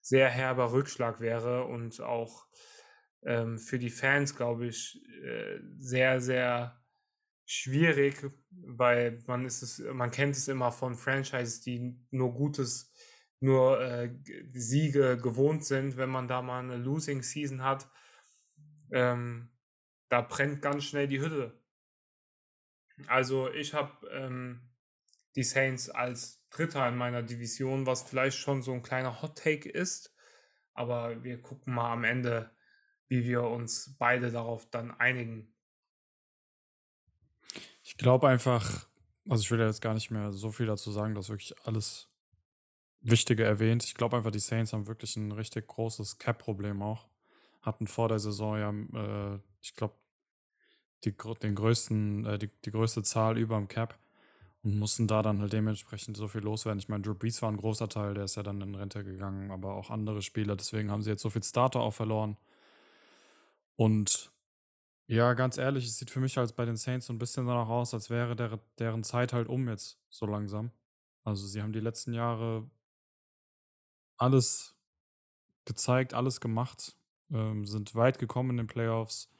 sehr 0.00 0.28
herber 0.28 0.72
Rückschlag 0.72 1.20
wäre 1.20 1.64
und 1.64 2.00
auch 2.00 2.46
ähm, 3.22 3.58
für 3.58 3.78
die 3.78 3.90
Fans, 3.90 4.36
glaube 4.36 4.66
ich, 4.66 5.02
äh, 5.22 5.58
sehr, 5.78 6.20
sehr 6.20 6.82
schwierig, 7.44 8.30
weil 8.50 9.22
man 9.26 9.46
ist 9.46 9.62
es, 9.62 9.78
man 9.78 10.10
kennt 10.10 10.36
es 10.36 10.48
immer 10.48 10.70
von 10.70 10.94
Franchises, 10.94 11.60
die 11.60 11.98
nur 12.10 12.34
Gutes, 12.34 12.92
nur 13.40 13.80
äh, 13.80 14.14
Siege 14.52 15.16
gewohnt 15.16 15.64
sind, 15.64 15.96
wenn 15.96 16.10
man 16.10 16.28
da 16.28 16.42
mal 16.42 16.60
eine 16.60 16.76
Losing 16.76 17.22
Season 17.22 17.62
hat. 17.62 17.88
Ähm, 18.90 19.50
da 20.08 20.20
brennt 20.20 20.62
ganz 20.62 20.84
schnell 20.84 21.08
die 21.08 21.20
Hütte. 21.20 21.60
Also 23.06 23.50
ich 23.52 23.74
habe 23.74 24.08
ähm, 24.08 24.70
die 25.36 25.44
Saints 25.44 25.88
als 25.88 26.44
Dritter 26.50 26.88
in 26.88 26.96
meiner 26.96 27.22
Division, 27.22 27.86
was 27.86 28.02
vielleicht 28.02 28.38
schon 28.38 28.62
so 28.62 28.72
ein 28.72 28.82
kleiner 28.82 29.22
Hot 29.22 29.38
Take 29.38 29.68
ist. 29.68 30.14
Aber 30.72 31.22
wir 31.22 31.40
gucken 31.40 31.74
mal 31.74 31.92
am 31.92 32.04
Ende, 32.04 32.50
wie 33.08 33.24
wir 33.24 33.42
uns 33.42 33.96
beide 33.98 34.30
darauf 34.30 34.68
dann 34.70 34.90
einigen. 34.90 35.54
Ich 37.82 37.96
glaube 37.96 38.28
einfach, 38.28 38.88
also 39.28 39.42
ich 39.42 39.50
will 39.50 39.60
ja 39.60 39.66
jetzt 39.66 39.80
gar 39.80 39.94
nicht 39.94 40.10
mehr 40.10 40.32
so 40.32 40.50
viel 40.50 40.66
dazu 40.66 40.90
sagen, 40.90 41.14
dass 41.14 41.28
wirklich 41.28 41.54
alles 41.66 42.10
Wichtige 43.00 43.44
erwähnt. 43.44 43.84
Ich 43.84 43.94
glaube 43.94 44.16
einfach, 44.16 44.30
die 44.30 44.40
Saints 44.40 44.72
haben 44.72 44.86
wirklich 44.86 45.16
ein 45.16 45.32
richtig 45.32 45.68
großes 45.68 46.18
Cap-Problem 46.18 46.82
auch. 46.82 47.08
Hatten 47.60 47.86
vor 47.86 48.08
der 48.08 48.18
Saison 48.18 48.58
ja, 48.58 48.70
äh, 49.34 49.40
ich 49.60 49.74
glaube, 49.74 49.94
die, 51.04 51.14
den 51.42 51.54
größten, 51.54 52.26
äh, 52.26 52.38
die, 52.38 52.50
die 52.64 52.70
größte 52.70 53.02
Zahl 53.02 53.38
über 53.38 53.56
dem 53.56 53.68
Cap 53.68 53.98
und 54.62 54.78
mussten 54.78 55.06
da 55.06 55.22
dann 55.22 55.40
halt 55.40 55.52
dementsprechend 55.52 56.16
so 56.16 56.28
viel 56.28 56.42
loswerden. 56.42 56.78
Ich 56.78 56.88
meine, 56.88 57.02
Drew 57.02 57.14
Brees 57.14 57.40
war 57.42 57.50
ein 57.50 57.56
großer 57.56 57.88
Teil, 57.88 58.14
der 58.14 58.24
ist 58.24 58.36
ja 58.36 58.42
dann 58.42 58.60
in 58.60 58.74
Rente 58.74 59.04
gegangen, 59.04 59.50
aber 59.50 59.74
auch 59.74 59.90
andere 59.90 60.22
Spieler. 60.22 60.56
Deswegen 60.56 60.90
haben 60.90 61.02
sie 61.02 61.10
jetzt 61.10 61.22
so 61.22 61.30
viel 61.30 61.42
Starter 61.42 61.80
auch 61.80 61.94
verloren. 61.94 62.36
Und 63.76 64.32
ja, 65.06 65.32
ganz 65.34 65.56
ehrlich, 65.58 65.86
es 65.86 65.98
sieht 65.98 66.10
für 66.10 66.20
mich 66.20 66.36
halt 66.36 66.54
bei 66.56 66.64
den 66.64 66.76
Saints 66.76 67.06
so 67.06 67.12
ein 67.12 67.18
bisschen 67.18 67.46
danach 67.46 67.68
aus, 67.68 67.94
als 67.94 68.10
wäre 68.10 68.36
der, 68.36 68.58
deren 68.78 69.04
Zeit 69.04 69.32
halt 69.32 69.48
um 69.48 69.68
jetzt 69.68 69.98
so 70.10 70.26
langsam. 70.26 70.72
Also 71.24 71.46
sie 71.46 71.62
haben 71.62 71.72
die 71.72 71.80
letzten 71.80 72.12
Jahre 72.12 72.68
alles 74.18 74.76
gezeigt, 75.64 76.12
alles 76.12 76.40
gemacht, 76.40 76.97
ähm, 77.32 77.64
sind 77.64 77.94
weit 77.94 78.18
gekommen 78.18 78.50
in 78.50 78.56
den 78.58 78.66
Playoffs, 78.66 79.30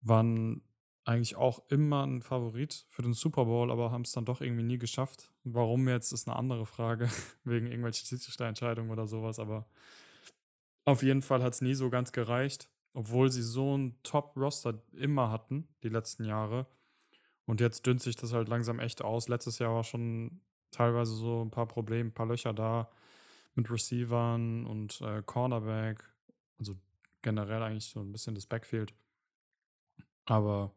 waren 0.00 0.62
eigentlich 1.04 1.36
auch 1.36 1.62
immer 1.68 2.04
ein 2.04 2.20
Favorit 2.20 2.84
für 2.88 3.02
den 3.02 3.12
Super 3.12 3.44
Bowl, 3.44 3.70
aber 3.70 3.92
haben 3.92 4.02
es 4.02 4.12
dann 4.12 4.24
doch 4.24 4.40
irgendwie 4.40 4.64
nie 4.64 4.78
geschafft. 4.78 5.32
Warum 5.44 5.88
jetzt, 5.88 6.12
ist 6.12 6.28
eine 6.28 6.36
andere 6.36 6.66
Frage, 6.66 7.08
wegen 7.44 7.66
irgendwelchen 7.66 8.06
Schiedsrichterentscheidungen 8.06 8.90
oder 8.90 9.06
sowas, 9.06 9.38
aber 9.38 9.66
auf 10.84 11.02
jeden 11.02 11.22
Fall 11.22 11.42
hat 11.42 11.52
es 11.52 11.62
nie 11.62 11.74
so 11.74 11.90
ganz 11.90 12.12
gereicht, 12.12 12.68
obwohl 12.92 13.30
sie 13.30 13.42
so 13.42 13.76
ein 13.76 13.96
Top-Roster 14.02 14.82
immer 14.92 15.30
hatten, 15.30 15.68
die 15.82 15.88
letzten 15.88 16.24
Jahre. 16.24 16.66
Und 17.44 17.60
jetzt 17.60 17.86
dünnt 17.86 18.02
sich 18.02 18.16
das 18.16 18.32
halt 18.32 18.48
langsam 18.48 18.80
echt 18.80 19.02
aus. 19.02 19.28
Letztes 19.28 19.58
Jahr 19.58 19.74
war 19.74 19.84
schon 19.84 20.40
teilweise 20.70 21.12
so 21.14 21.44
ein 21.44 21.50
paar 21.50 21.66
Probleme, 21.66 22.10
ein 22.10 22.14
paar 22.14 22.26
Löcher 22.26 22.52
da 22.52 22.90
mit 23.54 23.70
Receivern 23.70 24.66
und 24.66 25.00
äh, 25.00 25.22
Cornerback. 25.24 26.04
Also 26.58 26.76
generell 27.22 27.62
eigentlich 27.62 27.86
so 27.86 28.00
ein 28.00 28.12
bisschen 28.12 28.34
das 28.34 28.46
Backfield. 28.46 28.94
Aber 30.26 30.74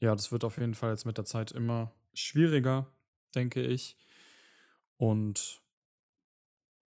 ja, 0.00 0.14
das 0.14 0.30
wird 0.32 0.44
auf 0.44 0.58
jeden 0.58 0.74
Fall 0.74 0.90
jetzt 0.90 1.04
mit 1.04 1.18
der 1.18 1.24
Zeit 1.24 1.52
immer 1.52 1.92
schwieriger, 2.14 2.86
denke 3.34 3.62
ich. 3.62 3.96
Und 4.96 5.62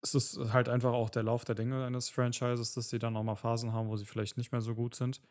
es 0.01 0.15
ist 0.15 0.39
halt 0.51 0.69
einfach 0.69 0.93
auch 0.93 1.09
der 1.09 1.23
Lauf 1.23 1.45
der 1.45 1.55
Dinge 1.55 1.85
eines 1.85 2.09
Franchises, 2.09 2.73
dass 2.73 2.89
sie 2.89 2.99
dann 2.99 3.15
auch 3.15 3.23
mal 3.23 3.35
Phasen 3.35 3.73
haben, 3.73 3.89
wo 3.89 3.97
sie 3.97 4.05
vielleicht 4.05 4.37
nicht 4.37 4.51
mehr 4.51 4.61
so 4.61 4.75
gut 4.75 4.95
sind. 4.95 5.21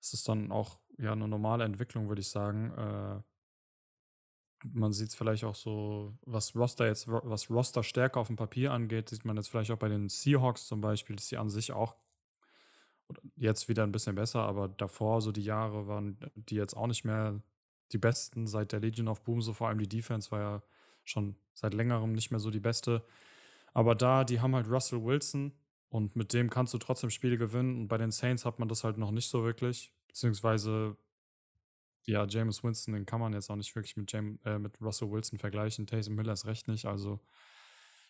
Es 0.00 0.12
ist 0.12 0.28
dann 0.28 0.52
auch 0.52 0.78
ja 0.98 1.12
eine 1.12 1.26
normale 1.26 1.64
Entwicklung, 1.64 2.08
würde 2.08 2.20
ich 2.20 2.28
sagen. 2.28 2.72
Äh, 2.72 3.22
man 4.72 4.92
sieht 4.92 5.08
es 5.08 5.14
vielleicht 5.14 5.44
auch 5.44 5.54
so, 5.54 6.18
was 6.22 6.54
Roster 6.54 6.86
jetzt, 6.86 7.08
was 7.08 7.48
Roster 7.48 7.82
Stärke 7.82 8.18
auf 8.18 8.26
dem 8.26 8.36
Papier 8.36 8.72
angeht, 8.72 9.08
sieht 9.08 9.24
man 9.24 9.36
jetzt 9.36 9.48
vielleicht 9.48 9.70
auch 9.70 9.78
bei 9.78 9.88
den 9.88 10.08
Seahawks 10.08 10.66
zum 10.66 10.80
Beispiel, 10.80 11.16
dass 11.16 11.28
sie 11.28 11.36
an 11.36 11.48
sich 11.48 11.72
auch 11.72 11.94
jetzt 13.36 13.68
wieder 13.68 13.84
ein 13.84 13.92
bisschen 13.92 14.14
besser, 14.14 14.40
aber 14.40 14.68
davor, 14.68 15.22
so 15.22 15.32
die 15.32 15.44
Jahre, 15.44 15.86
waren 15.86 16.18
die 16.34 16.56
jetzt 16.56 16.76
auch 16.76 16.86
nicht 16.86 17.04
mehr 17.04 17.40
die 17.92 17.98
besten 17.98 18.46
seit 18.46 18.72
der 18.72 18.80
Legion 18.80 19.08
of 19.08 19.22
Boom. 19.22 19.40
So 19.40 19.52
vor 19.52 19.68
allem 19.68 19.78
die 19.78 19.88
Defense 19.88 20.30
war 20.30 20.40
ja 20.40 20.62
schon 21.04 21.36
seit 21.54 21.74
längerem 21.74 22.12
nicht 22.12 22.30
mehr 22.30 22.40
so 22.40 22.50
die 22.50 22.60
beste. 22.60 23.04
Aber 23.72 23.94
da, 23.94 24.24
die 24.24 24.40
haben 24.40 24.54
halt 24.54 24.68
Russell 24.68 25.04
Wilson 25.04 25.52
und 25.88 26.16
mit 26.16 26.32
dem 26.32 26.50
kannst 26.50 26.74
du 26.74 26.78
trotzdem 26.78 27.10
Spiele 27.10 27.38
gewinnen. 27.38 27.82
Und 27.82 27.88
bei 27.88 27.98
den 27.98 28.10
Saints 28.10 28.44
hat 28.44 28.58
man 28.58 28.68
das 28.68 28.84
halt 28.84 28.98
noch 28.98 29.10
nicht 29.10 29.28
so 29.28 29.42
wirklich. 29.42 29.92
Beziehungsweise, 30.08 30.96
ja, 32.04 32.26
James 32.26 32.62
Winston, 32.62 32.94
den 32.94 33.06
kann 33.06 33.20
man 33.20 33.32
jetzt 33.32 33.50
auch 33.50 33.56
nicht 33.56 33.74
wirklich 33.74 33.96
mit, 33.96 34.12
James, 34.12 34.38
äh, 34.44 34.58
mit 34.58 34.80
Russell 34.80 35.10
Wilson 35.10 35.38
vergleichen. 35.38 35.86
Taysom 35.86 36.14
Miller 36.14 36.32
ist 36.32 36.46
recht 36.46 36.68
nicht. 36.68 36.86
Also, 36.86 37.20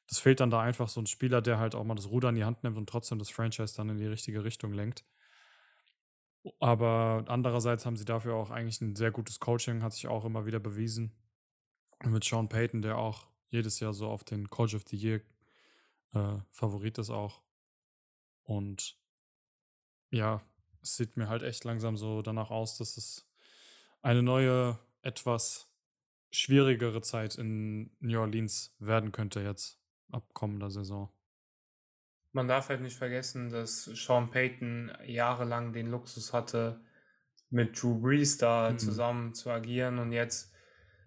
das 0.08 0.18
fehlt 0.18 0.40
dann 0.40 0.50
da 0.50 0.60
einfach 0.60 0.88
so 0.88 1.00
ein 1.00 1.06
Spieler, 1.06 1.42
der 1.42 1.58
halt 1.58 1.74
auch 1.74 1.84
mal 1.84 1.94
das 1.94 2.08
Ruder 2.08 2.30
in 2.30 2.34
die 2.34 2.44
Hand 2.44 2.64
nimmt 2.64 2.78
und 2.78 2.88
trotzdem 2.88 3.18
das 3.18 3.28
Franchise 3.28 3.76
dann 3.76 3.90
in 3.90 3.98
die 3.98 4.06
richtige 4.06 4.42
Richtung 4.42 4.72
lenkt. 4.72 5.04
Aber 6.60 7.24
andererseits 7.28 7.84
haben 7.84 7.96
sie 7.96 8.06
dafür 8.06 8.34
auch 8.34 8.50
eigentlich 8.50 8.80
ein 8.80 8.96
sehr 8.96 9.10
gutes 9.10 9.38
Coaching, 9.38 9.82
hat 9.82 9.92
sich 9.92 10.08
auch 10.08 10.24
immer 10.24 10.46
wieder 10.46 10.60
bewiesen. 10.60 11.12
Mit 12.04 12.24
Sean 12.24 12.48
Payton, 12.48 12.80
der 12.80 12.96
auch 12.96 13.26
jedes 13.48 13.80
Jahr 13.80 13.92
so 13.92 14.08
auf 14.08 14.24
den 14.24 14.48
Coach 14.48 14.74
of 14.74 14.84
the 14.88 14.96
Year 14.96 15.20
äh, 16.14 16.38
Favorit 16.52 16.96
ist 16.96 17.10
auch. 17.10 17.42
Und 18.44 18.96
ja, 20.10 20.40
es 20.80 20.96
sieht 20.96 21.18
mir 21.18 21.28
halt 21.28 21.42
echt 21.42 21.64
langsam 21.64 21.98
so 21.98 22.22
danach 22.22 22.50
aus, 22.50 22.78
dass 22.78 22.96
es 22.96 23.28
eine 24.00 24.22
neue, 24.22 24.78
etwas 25.02 25.70
schwierigere 26.30 27.02
Zeit 27.02 27.34
in 27.34 27.94
New 28.00 28.18
Orleans 28.20 28.74
werden 28.78 29.12
könnte 29.12 29.40
jetzt 29.40 29.77
ab 30.10 30.24
kommender 30.32 30.70
Saison. 30.70 31.10
Man 32.32 32.48
darf 32.48 32.68
halt 32.68 32.82
nicht 32.82 32.96
vergessen, 32.96 33.50
dass 33.50 33.84
Sean 33.84 34.30
Payton 34.30 34.92
jahrelang 35.06 35.72
den 35.72 35.90
Luxus 35.90 36.32
hatte, 36.32 36.80
mit 37.50 37.80
Drew 37.80 37.98
Brees 37.98 38.36
da 38.36 38.70
mhm. 38.70 38.78
zusammen 38.78 39.34
zu 39.34 39.50
agieren 39.50 39.98
und 39.98 40.12
jetzt 40.12 40.52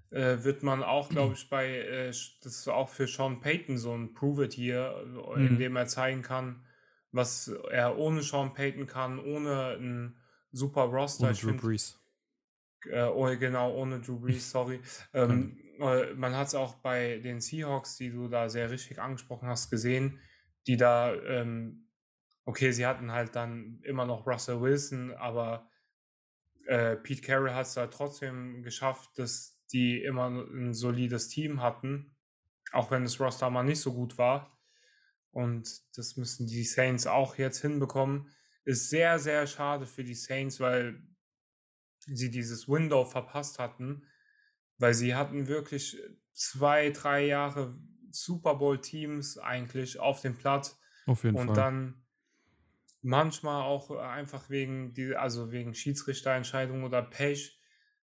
äh, 0.10 0.44
wird 0.44 0.64
man 0.64 0.84
auch, 0.84 1.10
glaube 1.10 1.34
ich, 1.36 1.50
bei, 1.50 1.78
äh, 1.78 2.08
das 2.08 2.40
ist 2.44 2.68
auch 2.68 2.90
für 2.90 3.08
Sean 3.08 3.40
Payton 3.40 3.78
so 3.78 3.94
ein 3.96 4.14
Prove 4.14 4.46
It 4.46 4.54
hier, 4.54 4.96
äh, 5.36 5.40
mhm. 5.40 5.48
in 5.48 5.60
dem 5.60 5.76
er 5.76 5.88
zeigen 5.88 6.22
kann, 6.22 6.66
was 7.12 7.48
er 7.70 7.98
ohne 7.98 8.22
Sean 8.22 8.54
Payton 8.54 8.88
kann, 8.88 9.20
ohne 9.20 9.78
ein 9.80 10.18
super 10.52 10.84
Roster. 10.84 11.28
Ohne 11.28 11.34
Drew 11.34 11.48
find, 11.50 11.62
Brees. 11.62 12.00
Äh, 12.90 13.04
oh, 13.04 13.26
genau, 13.38 13.76
ohne 13.76 14.00
Drew 14.00 14.20
Brees, 14.20 14.50
sorry. 14.52 14.80
ähm, 15.14 15.58
äh, 15.58 15.61
man 15.78 16.36
hat 16.36 16.48
es 16.48 16.56
auch 16.56 16.76
bei 16.76 17.20
den 17.20 17.42
Seahawks, 17.42 17.98
die 17.98 18.12
du 18.12 18.28
da 18.28 18.50
sehr 18.50 18.70
richtig 18.70 19.00
angesprochen 19.00 19.48
hast, 19.48 19.70
gesehen, 19.70 20.20
die 20.68 20.78
da, 20.78 21.14
ähm, 21.14 21.88
okay, 22.46 22.72
sie 22.72 22.86
hatten 22.86 23.12
halt 23.12 23.36
dann 23.36 23.80
immer 23.84 24.06
noch 24.06 24.28
Russell 24.28 24.62
Wilson, 24.62 25.12
aber 25.14 25.70
äh, 26.68 26.96
Pete 26.98 27.22
Carroll 27.22 27.54
hat 27.54 27.66
es 27.66 27.74
da 27.74 27.88
trotzdem 27.88 28.64
geschafft, 28.64 29.18
dass 29.18 29.60
die 29.72 30.04
immer 30.04 30.28
ein 30.28 30.74
solides 30.74 31.30
Team 31.30 31.62
hatten, 31.62 32.16
auch 32.72 32.92
wenn 32.92 33.04
das 33.04 33.20
Roster 33.20 33.50
mal 33.50 33.64
nicht 33.64 33.80
so 33.80 33.94
gut 33.94 34.18
war. 34.18 34.58
Und 35.32 35.68
das 35.96 36.18
müssen 36.18 36.48
die 36.48 36.64
Saints 36.64 37.08
auch 37.08 37.38
jetzt 37.38 37.62
hinbekommen. 37.62 38.30
Ist 38.66 38.90
sehr, 38.90 39.18
sehr 39.18 39.48
schade 39.48 39.88
für 39.88 40.04
die 40.04 40.14
Saints, 40.14 40.60
weil 40.60 41.02
sie 42.00 42.30
dieses 42.30 42.68
Window 42.68 43.06
verpasst 43.06 43.60
hatten, 43.60 44.04
weil 44.82 44.94
sie 44.94 45.16
hatten 45.16 45.48
wirklich 45.48 45.98
zwei, 46.34 46.90
drei 46.90 47.26
Jahre 47.26 47.78
Super 48.10 48.56
Bowl-Teams 48.56 49.38
eigentlich 49.38 50.00
auf 50.00 50.22
dem 50.22 50.36
Platz 50.36 50.80
Auf 51.06 51.24
jeden 51.24 51.38
und 51.38 51.48
Fall. 51.48 51.56
dann 51.56 52.06
manchmal 53.02 53.64
auch 53.64 53.92
einfach 53.92 54.50
wegen 54.50 54.94
die 54.94 55.16
also 55.16 55.52
wegen 55.52 55.74
Schiedsrichterentscheidungen 55.74 56.84
oder 56.84 57.02
Pech 57.02 57.60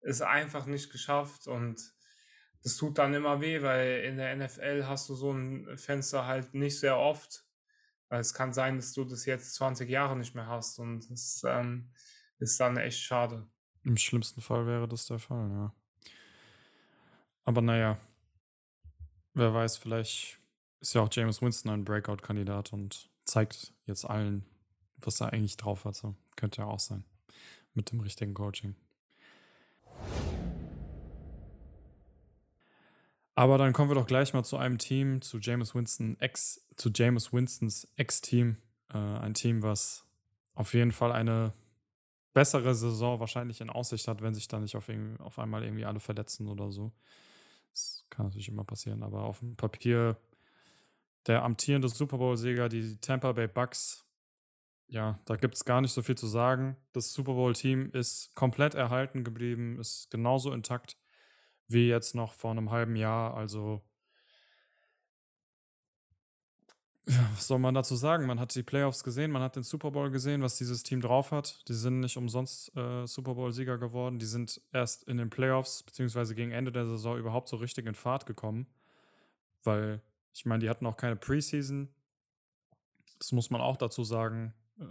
es 0.01 0.21
einfach 0.21 0.67
nicht 0.67 0.91
geschafft 0.91 1.47
und 1.47 1.81
das 2.63 2.77
tut 2.77 2.99
dann 2.99 3.15
immer 3.15 3.41
weh, 3.41 3.63
weil 3.63 4.05
in 4.05 4.17
der 4.17 4.35
NFL 4.37 4.85
hast 4.87 5.09
du 5.09 5.15
so 5.15 5.33
ein 5.33 5.77
Fenster 5.77 6.27
halt 6.27 6.55
nicht 6.55 6.79
sehr 6.79 6.97
oft. 6.97 7.45
Weil 8.09 8.21
es 8.21 8.35
kann 8.35 8.53
sein, 8.53 8.77
dass 8.77 8.93
du 8.93 9.05
das 9.05 9.27
jetzt 9.27 9.55
20 9.55 9.89
Jahre 9.89 10.17
nicht 10.17 10.35
mehr 10.35 10.47
hast 10.47 10.79
und 10.79 11.11
das 11.11 11.43
ähm, 11.45 11.93
ist 12.39 12.61
dann 12.61 12.77
echt 12.77 13.01
schade. 13.01 13.49
Im 13.85 13.97
schlimmsten 13.97 14.41
Fall 14.41 14.67
wäre 14.67 14.87
das 14.87 15.07
der 15.07 15.19
Fall, 15.19 15.51
ja. 15.51 15.75
Aber 17.44 17.61
naja, 17.61 17.98
wer 19.35 19.52
weiß, 19.52 19.76
vielleicht 19.76 20.38
ist 20.81 20.94
ja 20.94 21.02
auch 21.02 21.09
James 21.11 21.42
Winston 21.42 21.72
ein 21.72 21.85
Breakout-Kandidat 21.85 22.72
und 22.72 23.11
zeigt 23.24 23.72
jetzt 23.87 24.05
allen, 24.05 24.44
was 24.96 25.20
er 25.20 25.33
eigentlich 25.33 25.57
drauf 25.57 25.85
hat. 25.85 25.94
So. 25.94 26.14
Könnte 26.37 26.62
ja 26.62 26.66
auch 26.66 26.81
sein. 26.81 27.05
Mit 27.74 27.90
dem 27.90 28.00
richtigen 28.00 28.35
Coaching. 28.35 28.74
Aber 33.35 33.57
dann 33.59 33.72
kommen 33.72 33.90
wir 33.90 33.94
doch 33.94 34.07
gleich 34.07 34.35
mal 34.35 34.44
zu 34.44 34.59
einem 34.59 34.78
Team, 34.78 35.22
zu 35.22 35.38
James 35.38 35.74
Winston 35.74 36.18
Ex, 36.20 36.66
zu 36.76 36.90
James 36.94 37.33
Winstons 37.33 37.88
Ex-Team. 37.96 38.57
Äh, 38.92 38.98
ein 38.98 39.35
Team, 39.35 39.62
was 39.62 40.05
auf 40.55 40.74
jeden 40.74 40.92
Fall 40.92 41.12
eine 41.12 41.52
bessere 42.35 42.74
Saison 42.74 43.20
wahrscheinlich 43.20 43.61
in 43.61 43.70
Aussicht 43.70 44.07
hat, 44.09 44.22
wenn 44.22 44.35
sich 44.35 44.48
da 44.48 44.59
nicht 44.59 44.76
auf, 44.76 44.88
auf 45.18 45.38
einmal 45.38 45.64
irgendwie 45.64 45.85
alle 45.85 46.00
verletzen 46.00 46.46
oder 46.48 46.70
so. 46.70 46.92
Das 47.73 48.07
kann 48.11 48.27
natürlich 48.27 48.49
immer 48.49 48.65
passieren, 48.65 49.03
aber 49.03 49.25
auf 49.25 49.41
dem 49.41 49.57
Papier 49.57 50.17
der 51.27 51.43
amtierende 51.43 51.89
Super 51.89 52.19
Bowl-Sieger, 52.19 52.69
die 52.69 52.97
Tampa 53.01 53.33
Bay 53.33 53.49
Bucks, 53.49 54.05
ja, 54.89 55.19
da 55.25 55.37
gibt 55.37 55.55
es 55.55 55.65
gar 55.65 55.81
nicht 55.81 55.93
so 55.93 56.03
viel 56.03 56.17
zu 56.17 56.27
sagen. 56.27 56.77
Das 56.93 57.13
Super 57.13 57.33
Bowl-Team 57.33 57.91
ist 57.93 58.35
komplett 58.35 58.75
erhalten 58.75 59.25
geblieben, 59.25 59.79
ist 59.81 60.11
genauso 60.11 60.53
intakt 60.53 60.99
wie 61.67 61.89
jetzt 61.89 62.15
noch 62.15 62.35
vor 62.35 62.51
einem 62.51 62.71
halben 62.71 62.97
Jahr. 62.97 63.35
Also, 63.35 63.83
ja, 66.67 66.92
was 67.07 67.49
soll 67.49 67.59
man 67.59 67.75
dazu 67.75 67.97
sagen? 67.97 68.27
Man 68.27 68.38
hat 68.38 68.55
die 68.55 68.62
Playoffs 68.62 69.03
gesehen, 69.03 69.33
man 69.33 69.43
hat 69.43 69.57
den 69.57 69.65
Super 69.65 69.91
Bowl 69.91 70.11
gesehen, 70.11 70.43
was 70.43 70.57
dieses 70.57 70.83
Team 70.83 71.01
drauf 71.01 71.33
hat. 71.33 71.67
Die 71.69 71.75
sind 71.75 72.01
nicht 72.01 72.17
umsonst 72.17 72.75
äh, 72.77 73.07
Super 73.07 73.35
Bowl-Sieger 73.35 73.79
geworden. 73.79 74.19
Die 74.19 74.27
sind 74.27 74.61
erst 74.73 75.03
in 75.05 75.17
den 75.17 75.29
Playoffs, 75.29 75.83
beziehungsweise 75.83 76.35
gegen 76.35 76.53
Ende 76.53 76.71
der 76.71 76.87
Saison 76.87 77.19
überhaupt 77.19 77.49
so 77.49 77.57
richtig 77.57 77.87
in 77.87 77.95
Fahrt 77.95 78.27
gekommen. 78.27 78.67
Weil, 79.65 80.01
ich 80.33 80.47
meine, 80.47 80.61
die 80.61 80.71
hatten 80.71 80.87
auch 80.87 80.97
keine 80.97 81.17
Preseason. 81.17 81.88
Das 83.19 83.33
muss 83.33 83.51
man 83.51 83.61
auch 83.61 83.77
dazu 83.77 84.05
sagen. 84.05 84.55
Äh, 84.79 84.85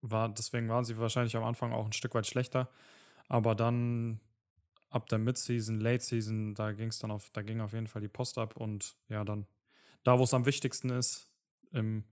war, 0.00 0.28
deswegen 0.28 0.68
waren 0.68 0.84
sie 0.84 0.98
wahrscheinlich 0.98 1.36
am 1.36 1.44
Anfang 1.44 1.72
auch 1.72 1.86
ein 1.86 1.92
Stück 1.92 2.14
weit 2.14 2.26
schlechter. 2.26 2.68
Aber 3.28 3.54
dann 3.54 4.20
ab 4.90 5.08
der 5.08 5.18
Midseason, 5.18 5.80
Late 5.80 6.02
Season, 6.02 6.54
da 6.54 6.72
ging 6.72 6.88
es 6.88 6.98
dann 6.98 7.10
auf, 7.10 7.30
da 7.30 7.42
ging 7.42 7.60
auf 7.60 7.72
jeden 7.72 7.88
Fall 7.88 8.00
die 8.00 8.08
Post 8.08 8.38
ab 8.38 8.56
und 8.56 8.96
ja, 9.08 9.24
dann 9.24 9.46
da, 10.04 10.18
wo 10.18 10.24
es 10.24 10.32
am 10.32 10.46
wichtigsten 10.46 10.90
ist, 10.90 11.27
im 11.72 12.04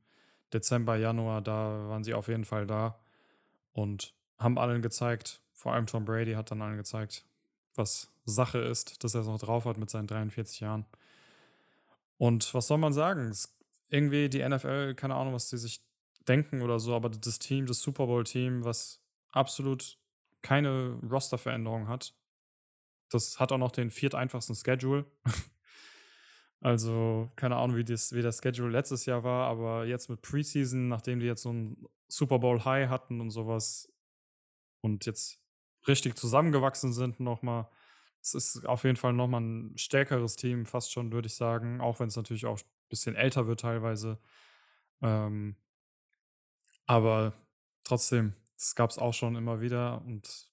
Dezember, 0.53 0.97
Januar, 0.97 1.43
da 1.43 1.89
waren 1.89 2.05
sie 2.05 2.15
auf 2.15 2.29
jeden 2.29 2.45
Fall 2.45 2.67
da 2.67 2.99
und 3.73 4.15
haben 4.39 4.59
allen 4.59 4.83
gezeigt, 4.83 5.41
vor 5.53 5.73
allem 5.73 5.87
Tom 5.87 6.05
Brady 6.05 6.35
hat 6.35 6.51
dann 6.51 6.63
allen 6.63 6.77
gezeigt, 6.77 7.25
was 7.75 8.11
Sache 8.25 8.59
ist, 8.59 9.03
dass 9.03 9.15
er 9.15 9.23
es 9.23 9.27
noch 9.27 9.39
drauf 9.39 9.65
hat 9.65 9.79
mit 9.79 9.91
seinen 9.91 10.07
43 10.07 10.61
Jahren. 10.61 10.85
Und 12.19 12.53
was 12.55 12.67
soll 12.67 12.79
man 12.79 12.93
sagen? 12.93 13.29
Es, 13.29 13.57
irgendwie 13.89 14.29
die 14.29 14.47
NFL, 14.47 14.95
keine 14.95 15.15
Ahnung, 15.15 15.35
was 15.35 15.51
sie 15.51 15.59
sich 15.59 15.83
denken 16.27 16.63
oder 16.63 16.81
so, 16.81 16.95
aber 16.95 17.09
das 17.09 17.39
Team, 17.39 17.67
das 17.67 17.81
Super 17.81 18.07
Bowl-Team, 18.07 18.65
was 18.65 19.01
absolut 19.31 19.99
keine 20.43 20.99
Rosterveränderung 21.09 21.89
hat, 21.89 22.15
das 23.11 23.39
hat 23.39 23.53
auch 23.53 23.59
noch 23.59 23.71
den 23.71 23.91
vierteinfachsten 23.91 24.55
Schedule. 24.55 25.05
also, 26.61 27.31
keine 27.37 27.57
Ahnung, 27.57 27.77
wie, 27.77 27.85
das, 27.85 28.13
wie 28.13 28.23
der 28.23 28.33
Schedule 28.33 28.71
letztes 28.71 29.07
Jahr 29.07 29.23
war, 29.25 29.49
aber 29.49 29.85
jetzt 29.87 30.09
mit 30.09 30.23
Preseason, 30.23 30.89
nachdem 30.89 31.21
die 31.21 31.27
jetzt 31.27 31.43
so 31.43 31.53
ein 31.53 31.87
Super 32.09 32.39
Bowl 32.39 32.65
High 32.65 32.89
hatten 32.89 33.21
und 33.21 33.31
sowas 33.31 33.93
und 34.81 35.07
jetzt 35.07 35.41
richtig 35.87 36.17
zusammengewachsen 36.17 36.93
sind 36.93 37.21
nochmal, 37.21 37.69
es 38.23 38.35
ist 38.35 38.67
auf 38.67 38.85
jeden 38.85 38.97
Fall 38.97 39.13
nochmal 39.13 39.43
ein 39.43 39.79
stärkeres 39.79 40.37
Team, 40.37 40.67
fast 40.67 40.93
schon, 40.93 41.13
würde 41.13 41.27
ich 41.27 41.35
sagen, 41.35 41.81
auch 41.81 42.01
wenn 42.01 42.09
es 42.09 42.17
natürlich 42.17 42.47
auch 42.47 42.59
ein 42.59 42.89
bisschen 42.89 43.15
älter 43.15 43.47
wird 43.47 43.61
teilweise. 43.61 44.19
Ähm, 45.03 45.57
aber 46.87 47.33
trotzdem, 47.85 48.35
das 48.57 48.75
gab 48.75 48.91
es 48.91 48.99
auch 48.99 49.15
schon 49.15 49.37
immer 49.37 49.61
wieder 49.61 50.03
und 50.07 50.49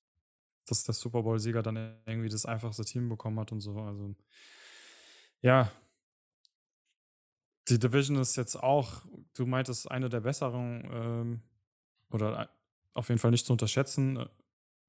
dass 0.68 0.84
der 0.84 0.94
Super 0.94 1.24
Bowl-Sieger 1.24 1.62
dann 1.62 1.98
irgendwie 2.06 2.30
das 2.30 2.46
einfachste 2.46 2.86
Team 2.86 3.10
bekommen 3.10 3.39
hat 3.39 3.52
und 3.52 3.60
so. 3.60 3.78
Also, 3.78 4.16
ja. 5.42 5.72
Die 7.69 7.80
Division 7.80 8.17
ist 8.17 8.36
jetzt 8.36 8.56
auch, 8.56 9.04
du 9.36 9.45
meintest, 9.45 9.89
eine 9.89 10.10
der 10.10 10.21
besseren 10.21 10.89
ähm, 10.91 11.41
oder 12.10 12.49
auf 12.93 13.10
jeden 13.10 13.19
Fall 13.19 13.32
nicht 13.32 13.45
zu 13.45 13.54
unterschätzen. 13.54 14.26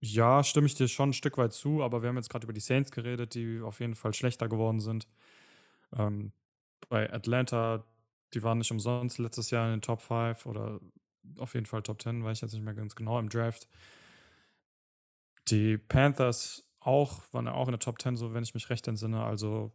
Ja, 0.01 0.45
stimme 0.45 0.67
ich 0.67 0.75
dir 0.75 0.89
schon 0.89 1.11
ein 1.11 1.15
Stück 1.15 1.39
weit 1.39 1.53
zu, 1.53 1.83
aber 1.83 2.03
wir 2.03 2.09
haben 2.09 2.17
jetzt 2.17 2.29
gerade 2.31 2.45
über 2.45 2.53
die 2.53 2.61
Saints 2.61 2.91
geredet, 2.91 3.35
die 3.35 3.61
auf 3.61 3.81
jeden 3.81 3.95
Fall 3.95 4.13
schlechter 4.13 4.49
geworden 4.49 4.81
sind. 4.81 5.07
Ähm, 5.97 6.33
bei 6.89 7.11
Atlanta, 7.13 7.85
die 8.35 8.43
waren 8.43 8.59
nicht 8.59 8.71
umsonst 8.71 9.19
letztes 9.19 9.51
Jahr 9.51 9.67
in 9.67 9.73
den 9.73 9.83
Top 9.83 10.03
5 10.03 10.47
oder 10.47 10.81
auf 11.39 11.55
jeden 11.55 11.67
Fall 11.67 11.83
Top 11.83 12.03
10, 12.03 12.25
weiß 12.25 12.39
ich 12.39 12.43
jetzt 12.43 12.53
nicht 12.53 12.65
mehr 12.65 12.75
ganz 12.75 12.95
genau 12.95 13.19
im 13.19 13.29
Draft. 13.29 13.69
Die 15.49 15.79
Panthers 15.79 16.65
auch, 16.81 17.23
waren 17.33 17.47
ja 17.47 17.53
auch 17.53 17.69
in 17.69 17.73
der 17.73 17.79
Top 17.79 18.01
10, 18.01 18.17
so 18.17 18.35
wenn 18.35 18.43
ich 18.43 18.55
mich 18.55 18.69
recht 18.71 18.87
entsinne. 18.89 19.23
Also, 19.25 19.73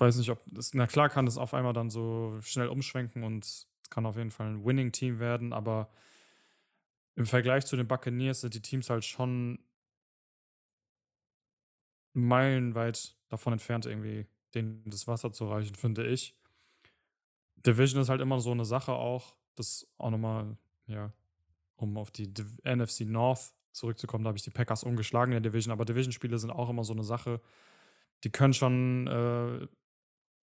weiß 0.00 0.16
nicht, 0.16 0.30
ob 0.30 0.42
das, 0.46 0.74
na 0.74 0.86
klar 0.86 1.08
kann 1.08 1.26
das 1.26 1.38
auf 1.38 1.54
einmal 1.54 1.72
dann 1.72 1.90
so 1.90 2.38
schnell 2.42 2.68
umschwenken 2.68 3.22
und 3.22 3.66
kann 3.90 4.06
auf 4.06 4.16
jeden 4.16 4.30
Fall 4.30 4.48
ein 4.48 4.64
Winning-Team 4.64 5.18
werden, 5.18 5.52
aber 5.52 5.90
im 7.16 7.26
Vergleich 7.26 7.66
zu 7.66 7.76
den 7.76 7.88
Buccaneers 7.88 8.40
sind 8.40 8.54
die 8.54 8.62
Teams 8.62 8.88
halt 8.88 9.04
schon 9.04 9.58
meilenweit 12.12 13.16
davon 13.28 13.52
entfernt, 13.52 13.86
irgendwie 13.86 14.26
denen 14.54 14.82
das 14.86 15.06
Wasser 15.06 15.32
zu 15.32 15.48
reichen, 15.48 15.74
finde 15.74 16.06
ich. 16.06 16.34
Division 17.56 18.00
ist 18.00 18.08
halt 18.08 18.20
immer 18.20 18.40
so 18.40 18.52
eine 18.52 18.64
Sache 18.64 18.92
auch, 18.92 19.34
das 19.54 19.86
auch 19.98 20.10
nochmal, 20.10 20.56
ja, 20.86 21.12
um 21.76 21.96
auf 21.98 22.10
die 22.10 22.32
NFC 22.64 23.02
North 23.02 23.52
zurückzukommen, 23.72 24.24
da 24.24 24.28
habe 24.28 24.38
ich 24.38 24.44
die 24.44 24.50
Packers 24.50 24.82
ungeschlagen 24.82 25.32
in 25.34 25.42
der 25.42 25.52
Division, 25.52 25.72
aber 25.72 25.84
Division-Spiele 25.84 26.38
sind 26.38 26.50
auch 26.50 26.70
immer 26.70 26.84
so 26.84 26.92
eine 26.92 27.04
Sache. 27.04 27.40
Die 28.24 28.30
können 28.30 28.52
schon 28.52 29.06
äh, 29.06 29.68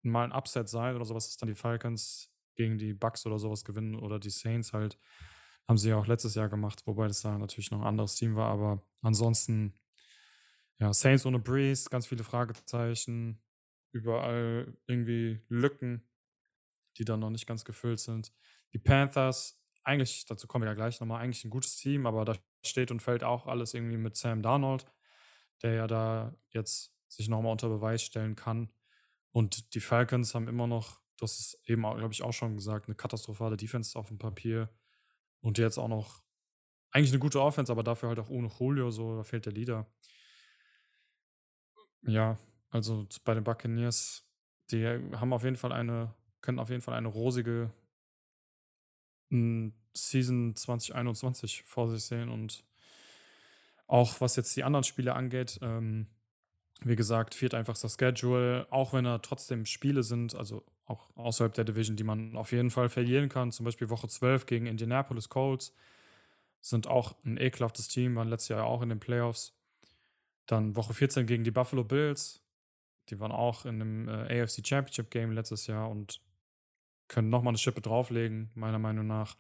mal 0.02 0.24
ein 0.24 0.32
Upset 0.32 0.68
sein 0.68 0.96
oder 0.96 1.04
sowas, 1.04 1.28
dass 1.28 1.36
dann 1.36 1.48
die 1.48 1.54
Falcons 1.54 2.32
gegen 2.54 2.78
die 2.78 2.92
Bucks 2.92 3.26
oder 3.26 3.38
sowas 3.38 3.64
gewinnen 3.64 3.94
oder 3.96 4.18
die 4.18 4.30
Saints 4.30 4.72
halt. 4.72 4.98
Haben 5.68 5.78
sie 5.78 5.90
ja 5.90 5.96
auch 5.96 6.06
letztes 6.06 6.34
Jahr 6.34 6.48
gemacht, 6.48 6.82
wobei 6.86 7.06
das 7.06 7.22
da 7.22 7.38
natürlich 7.38 7.70
noch 7.70 7.80
ein 7.80 7.86
anderes 7.86 8.16
Team 8.16 8.34
war, 8.34 8.50
aber 8.50 8.82
ansonsten, 9.00 9.78
ja, 10.78 10.92
Saints 10.92 11.24
ohne 11.24 11.38
Breeze, 11.38 11.88
ganz 11.88 12.06
viele 12.06 12.24
Fragezeichen, 12.24 13.40
überall 13.92 14.76
irgendwie 14.86 15.40
Lücken, 15.48 16.08
die 16.98 17.04
dann 17.04 17.20
noch 17.20 17.30
nicht 17.30 17.46
ganz 17.46 17.64
gefüllt 17.64 18.00
sind. 18.00 18.32
Die 18.72 18.78
Panthers, 18.78 19.62
eigentlich, 19.84 20.24
dazu 20.26 20.46
kommen 20.46 20.64
wir 20.64 20.70
ja 20.70 20.74
gleich 20.74 21.00
nochmal, 21.00 21.22
eigentlich 21.22 21.44
ein 21.44 21.50
gutes 21.50 21.76
Team, 21.76 22.06
aber 22.06 22.24
da 22.24 22.36
steht 22.64 22.90
und 22.90 23.00
fällt 23.00 23.24
auch 23.24 23.46
alles 23.46 23.74
irgendwie 23.74 23.96
mit 23.96 24.16
Sam 24.16 24.42
Darnold, 24.42 24.86
der 25.62 25.74
ja 25.74 25.86
da 25.86 26.34
jetzt 26.50 26.94
sich 27.08 27.28
nochmal 27.28 27.52
unter 27.52 27.68
Beweis 27.68 28.02
stellen 28.02 28.36
kann. 28.36 28.72
Und 29.32 29.74
die 29.74 29.80
Falcons 29.80 30.34
haben 30.34 30.48
immer 30.48 30.66
noch, 30.66 31.00
das 31.18 31.38
ist 31.38 31.60
eben, 31.66 31.82
glaube 31.82 32.12
ich, 32.12 32.22
auch 32.22 32.32
schon 32.32 32.54
gesagt, 32.54 32.86
eine 32.86 32.94
katastrophale 32.94 33.56
Defense 33.56 33.98
auf 33.98 34.08
dem 34.08 34.18
Papier. 34.18 34.68
Und 35.40 35.58
jetzt 35.58 35.78
auch 35.78 35.88
noch 35.88 36.22
eigentlich 36.90 37.10
eine 37.10 37.18
gute 37.18 37.40
Offense, 37.40 37.72
aber 37.72 37.82
dafür 37.82 38.10
halt 38.10 38.18
auch 38.18 38.28
ohne 38.28 38.48
Julio, 38.48 38.90
so, 38.90 39.16
da 39.16 39.22
fehlt 39.24 39.46
der 39.46 39.52
Leader. 39.52 39.90
Ja, 42.02 42.38
also 42.68 43.06
bei 43.24 43.34
den 43.34 43.44
Buccaneers, 43.44 44.28
die 44.70 44.86
haben 44.86 45.32
auf 45.32 45.44
jeden 45.44 45.56
Fall 45.56 45.72
eine, 45.72 46.14
können 46.42 46.58
auf 46.58 46.70
jeden 46.70 46.82
Fall 46.82 46.94
eine 46.94 47.08
rosige 47.08 47.72
Season 49.30 50.54
2021 50.54 51.62
vor 51.62 51.88
sich 51.88 52.04
sehen 52.04 52.28
und 52.28 52.64
auch 53.86 54.20
was 54.20 54.36
jetzt 54.36 54.54
die 54.56 54.64
anderen 54.64 54.84
Spiele 54.84 55.14
angeht, 55.14 55.58
ähm, 55.62 56.06
wie 56.84 56.96
gesagt, 56.96 57.34
fehlt 57.34 57.54
einfach 57.54 57.76
das 57.78 57.96
Schedule, 57.98 58.66
auch 58.70 58.92
wenn 58.92 59.04
er 59.04 59.22
trotzdem 59.22 59.66
Spiele 59.66 60.02
sind, 60.02 60.34
also 60.34 60.64
auch 60.86 61.10
außerhalb 61.16 61.54
der 61.54 61.64
Division, 61.64 61.96
die 61.96 62.04
man 62.04 62.36
auf 62.36 62.52
jeden 62.52 62.70
Fall 62.70 62.88
verlieren 62.88 63.28
kann, 63.28 63.52
zum 63.52 63.64
Beispiel 63.64 63.90
Woche 63.90 64.08
12 64.08 64.46
gegen 64.46 64.66
Indianapolis 64.66 65.28
Colts, 65.28 65.74
sind 66.60 66.86
auch 66.86 67.14
ein 67.24 67.38
ekelhaftes 67.38 67.88
Team, 67.88 68.16
waren 68.16 68.28
letztes 68.28 68.48
Jahr 68.48 68.64
auch 68.64 68.82
in 68.82 68.88
den 68.88 69.00
Playoffs. 69.00 69.54
Dann 70.46 70.76
Woche 70.76 70.94
14 70.94 71.26
gegen 71.26 71.44
die 71.44 71.50
Buffalo 71.50 71.84
Bills, 71.84 72.40
Die 73.08 73.18
waren 73.18 73.32
auch 73.32 73.64
in 73.64 73.80
einem 73.80 74.08
äh, 74.08 74.42
AFC 74.42 74.66
Championship 74.66 75.10
Game 75.10 75.32
letztes 75.32 75.66
Jahr 75.66 75.90
und 75.90 76.20
können 77.08 77.30
nochmal 77.30 77.50
eine 77.50 77.58
Schippe 77.58 77.80
drauflegen, 77.80 78.50
meiner 78.54 78.78
Meinung 78.78 79.06
nach. 79.06 79.36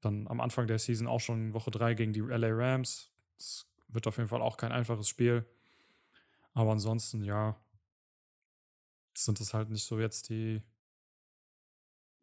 Dann 0.00 0.26
am 0.28 0.40
Anfang 0.40 0.66
der 0.66 0.78
Season 0.78 1.06
auch 1.06 1.20
schon 1.20 1.54
Woche 1.54 1.70
3 1.70 1.94
gegen 1.94 2.12
die 2.12 2.20
LA 2.20 2.50
Rams. 2.50 3.10
Das 3.36 3.66
wird 3.88 4.06
auf 4.06 4.16
jeden 4.16 4.28
Fall 4.28 4.42
auch 4.42 4.56
kein 4.56 4.72
einfaches 4.72 5.08
Spiel. 5.08 5.44
Aber 6.54 6.72
ansonsten, 6.72 7.22
ja, 7.24 7.56
sind 9.16 9.40
es 9.40 9.54
halt 9.54 9.70
nicht 9.70 9.84
so 9.84 9.98
jetzt 9.98 10.28
die 10.28 10.62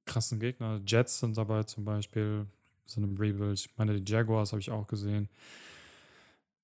krassen 0.06 0.40
Gegner. 0.40 0.82
Jets 0.86 1.20
sind 1.20 1.38
dabei 1.38 1.64
zum 1.64 1.84
Beispiel, 1.84 2.48
sind 2.86 3.04
im 3.04 3.18
Rebuild. 3.18 3.60
Ich 3.60 3.78
meine, 3.78 4.00
die 4.00 4.12
Jaguars 4.12 4.52
habe 4.52 4.62
ich 4.62 4.72
auch 4.72 4.88
gesehen. 4.88 5.30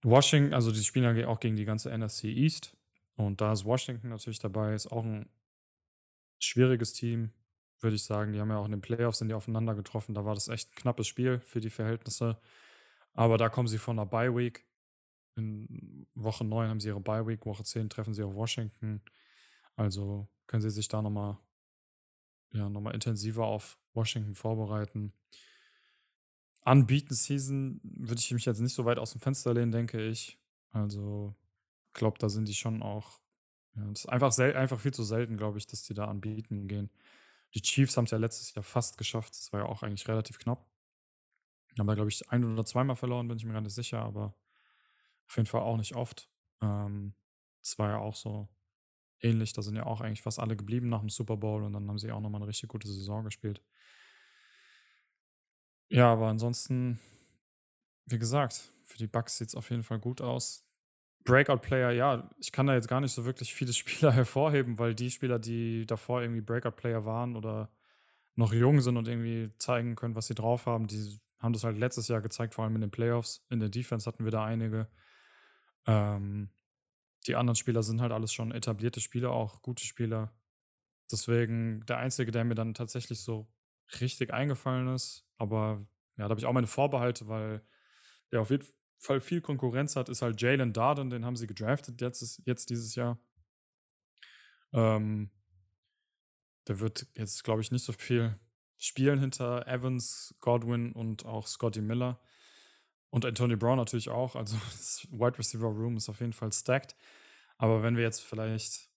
Washington, 0.04 0.54
also 0.54 0.72
die 0.72 0.84
spielen 0.84 1.16
ja 1.16 1.28
auch 1.28 1.40
gegen 1.40 1.56
die 1.56 1.66
ganze 1.66 1.96
NFC 1.96 2.26
East. 2.26 2.76
Und 3.16 3.42
da 3.42 3.54
ist 3.54 3.66
Washington 3.66 4.10
natürlich 4.10 4.40
dabei, 4.40 4.74
ist 4.74 4.92
auch 4.92 5.04
ein 5.04 5.30
schwieriges 6.40 6.94
Team, 6.94 7.32
würde 7.80 7.96
ich 7.96 8.04
sagen. 8.04 8.34
Die 8.34 8.40
haben 8.40 8.50
ja 8.50 8.58
auch 8.58 8.66
in 8.66 8.72
den 8.72 8.82
Playoffs 8.82 9.20
sind 9.20 9.28
die 9.28 9.34
aufeinander 9.34 9.76
getroffen. 9.76 10.16
Da 10.16 10.26
war 10.26 10.34
das 10.34 10.48
echt 10.48 10.72
ein 10.72 10.76
knappes 10.76 11.08
Spiel 11.08 11.40
für 11.40 11.60
die 11.60 11.70
Verhältnisse. 11.70 12.40
Aber 13.14 13.38
da 13.38 13.50
kommen 13.50 13.68
sie 13.68 13.78
von 13.78 14.00
einer 14.00 14.06
Bye 14.06 14.36
Week. 14.36 14.66
In 15.36 16.08
Woche 16.14 16.44
9 16.44 16.70
haben 16.70 16.80
sie 16.80 16.90
ihre 16.90 17.00
Bye 17.00 17.26
Week, 17.26 17.46
Woche 17.46 17.64
10 17.64 17.90
treffen 17.90 18.14
sie 18.14 18.24
auf 18.24 18.34
Washington. 18.34 19.02
Also 19.76 20.28
können 20.48 20.62
sie 20.62 20.70
sich 20.70 20.88
da 20.88 21.02
nochmal 21.02 21.38
ja, 22.54 22.70
noch 22.70 22.92
intensiver 22.92 23.46
auf 23.46 23.80
Washington 23.94 24.36
vorbereiten. 24.36 25.14
Unbeaten 26.64 27.16
Season 27.16 27.80
würde 27.84 28.20
ich 28.20 28.32
mich 28.32 28.46
jetzt 28.46 28.60
nicht 28.60 28.74
so 28.74 28.86
weit 28.86 29.00
aus 29.00 29.14
dem 29.14 29.22
Fenster 29.22 29.54
lehnen, 29.54 29.72
denke 29.72 30.06
ich. 30.06 30.38
Also, 30.72 31.36
ich 31.88 31.94
glaube, 31.94 32.20
da 32.20 32.30
sind 32.30 32.48
die 32.48 32.54
schon 32.54 32.84
auch. 32.84 33.20
Ja, 33.76 33.86
das 33.86 34.02
ist 34.02 34.10
einfach, 34.10 34.38
einfach 34.38 34.80
viel 34.80 34.94
zu 34.94 35.04
selten, 35.04 35.38
glaube 35.38 35.58
ich, 35.58 35.66
dass 35.66 35.84
die 35.84 35.94
da 35.94 36.06
anbieten 36.06 36.68
gehen. 36.68 36.92
Die 37.54 37.62
Chiefs 37.62 37.98
haben 37.98 38.06
es 38.06 38.12
ja 38.12 38.18
letztes 38.18 38.54
Jahr 38.54 38.64
fast 38.64 38.98
geschafft. 38.98 39.34
Das 39.34 39.52
war 39.52 39.62
ja 39.62 39.66
auch 39.66 39.84
eigentlich 39.84 40.08
relativ 40.08 40.38
knapp. 40.40 40.70
Haben 41.80 41.88
da, 41.88 41.96
glaube 41.96 42.10
ich, 42.10 42.30
ein 42.30 42.44
oder 42.44 42.66
zweimal 42.66 42.96
verloren, 42.96 43.28
bin 43.28 43.38
ich 43.38 43.46
mir 43.46 43.54
gar 43.54 43.62
nicht 43.62 43.74
sicher, 43.74 44.02
aber 44.02 44.36
auf 45.32 45.38
jeden 45.38 45.48
Fall 45.48 45.62
auch 45.62 45.78
nicht 45.78 45.96
oft. 45.96 46.30
Ähm, 46.62 47.14
das 47.62 47.80
war 47.80 47.90
ja 47.90 47.98
auch 48.00 48.16
so 48.16 48.50
ähnlich. 49.22 49.54
Da 49.54 49.62
sind 49.62 49.78
ja 49.78 49.86
auch 49.86 50.02
eigentlich 50.02 50.22
fast 50.22 50.40
alle 50.40 50.58
geblieben 50.58 50.90
nach 50.90 51.00
dem 51.00 51.10
Super 51.10 51.38
Bowl 51.38 51.64
und 51.64 51.72
dann 51.72 51.88
haben 51.88 51.98
sie 51.98 52.12
auch 52.12 52.20
nochmal 52.20 52.42
eine 52.42 52.50
richtig 52.50 52.68
gute 52.68 52.90
Saison 52.90 53.24
gespielt. 53.24 53.64
Ja, 55.88 56.12
aber 56.12 56.28
ansonsten, 56.28 57.00
wie 58.08 58.20
gesagt, 58.20 58.62
für 58.84 58.98
die 58.98 59.08
Bucks 59.08 59.38
sieht 59.38 59.50
es 59.50 59.56
auf 59.56 59.70
jeden 59.70 59.84
Fall 59.84 60.00
gut 60.00 60.20
aus. 60.20 60.66
Breakout-Player, 61.24 61.92
ja, 61.92 62.30
ich 62.40 62.52
kann 62.52 62.68
da 62.68 62.74
jetzt 62.74 62.90
gar 62.90 63.00
nicht 63.00 63.14
so 63.14 63.24
wirklich 63.24 63.54
viele 63.54 63.72
Spieler 63.74 64.12
hervorheben, 64.12 64.80
weil 64.80 64.96
die 64.96 65.12
Spieler, 65.12 65.40
die 65.40 65.86
davor 65.86 66.22
irgendwie 66.22 66.42
Breakout-Player 66.42 67.06
waren 67.06 67.38
oder 67.38 67.72
noch 68.36 68.52
jung 68.52 68.82
sind 68.82 68.98
und 68.98 69.08
irgendwie 69.08 69.50
zeigen 69.60 69.96
können, 69.96 70.16
was 70.16 70.28
sie 70.28 70.36
drauf 70.36 70.66
haben, 70.66 70.88
die 70.88 71.22
haben 71.40 71.54
das 71.54 71.64
halt 71.64 71.78
letztes 71.78 72.10
Jahr 72.10 72.22
gezeigt, 72.22 72.54
vor 72.54 72.66
allem 72.66 72.76
in 72.76 72.82
den 72.82 72.92
Playoffs. 72.92 73.46
In 73.50 73.62
der 73.62 73.70
Defense 73.70 74.06
hatten 74.06 74.26
wir 74.26 74.32
da 74.32 74.44
einige. 74.44 74.90
Ähm, 75.86 76.50
die 77.28 77.36
anderen 77.36 77.56
Spieler 77.56 77.84
sind 77.84 78.02
halt 78.02 78.12
alles 78.12 78.34
schon 78.34 78.52
etablierte 78.52 79.00
Spieler, 79.00 79.32
auch 79.32 79.62
gute 79.62 79.86
Spieler. 79.86 80.34
Deswegen 81.12 81.86
der 81.86 81.98
Einzige, 81.98 82.32
der 82.32 82.44
mir 82.44 82.56
dann 82.56 82.74
tatsächlich 82.74 83.20
so 83.22 83.48
richtig 84.00 84.34
eingefallen 84.34 84.88
ist, 84.88 85.26
aber 85.38 85.86
ja, 86.18 86.26
da 86.26 86.30
habe 86.30 86.40
ich 86.40 86.46
auch 86.46 86.54
meine 86.54 86.68
Vorbehalte, 86.68 87.28
weil 87.28 87.62
der 88.32 88.42
auf 88.42 88.50
jeden 88.50 88.66
Fall 88.98 89.20
viel 89.20 89.42
Konkurrenz 89.42 89.96
hat, 89.96 90.10
ist 90.10 90.22
halt 90.22 90.42
Jalen 90.42 90.74
Darden, 90.74 91.10
den 91.10 91.26
haben 91.26 91.36
sie 91.36 91.48
gedraftet 91.48 92.00
jetzt, 92.02 92.42
jetzt 92.46 92.70
dieses 92.70 92.96
Jahr. 92.96 93.20
Ähm, 94.74 95.32
der 96.68 96.80
wird 96.80 97.08
jetzt, 97.18 97.44
glaube 97.44 97.62
ich, 97.62 97.72
nicht 97.72 97.84
so 97.84 97.94
viel 97.94 98.40
spielen 98.78 99.20
hinter 99.20 99.68
Evans, 99.68 100.36
Godwin 100.40 100.94
und 100.94 101.26
auch 101.26 101.48
Scotty 101.48 101.82
Miller. 101.82 102.20
Und 103.12 103.26
Antonio 103.26 103.58
Brown 103.58 103.78
natürlich 103.78 104.10
auch. 104.10 104.36
Also 104.36 104.58
das 104.72 105.08
Wide 105.12 105.38
Receiver 105.38 105.68
Room 105.68 105.98
ist 105.98 106.10
auf 106.10 106.20
jeden 106.20 106.34
Fall 106.34 106.52
stacked. 106.52 106.96
Aber 107.58 107.84
wenn 107.84 107.96
wir 107.96 108.04
jetzt 108.04 108.22
vielleicht 108.22 108.90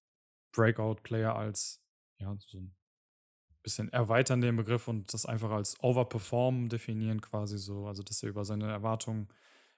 Breakout-Player 0.52 1.34
als 1.36 1.84
ja, 2.18 2.34
so 2.38 2.58
ein 2.58 2.74
bisschen 3.62 3.92
erweitern 3.92 4.40
den 4.40 4.56
Begriff 4.56 4.88
und 4.88 5.12
das 5.12 5.26
einfach 5.26 5.50
als 5.50 5.82
Overperform 5.82 6.68
definieren, 6.68 7.20
quasi 7.20 7.58
so, 7.58 7.86
also 7.86 8.02
dass 8.02 8.22
er 8.22 8.30
über 8.30 8.44
seine 8.44 8.70
Erwartungen 8.70 9.28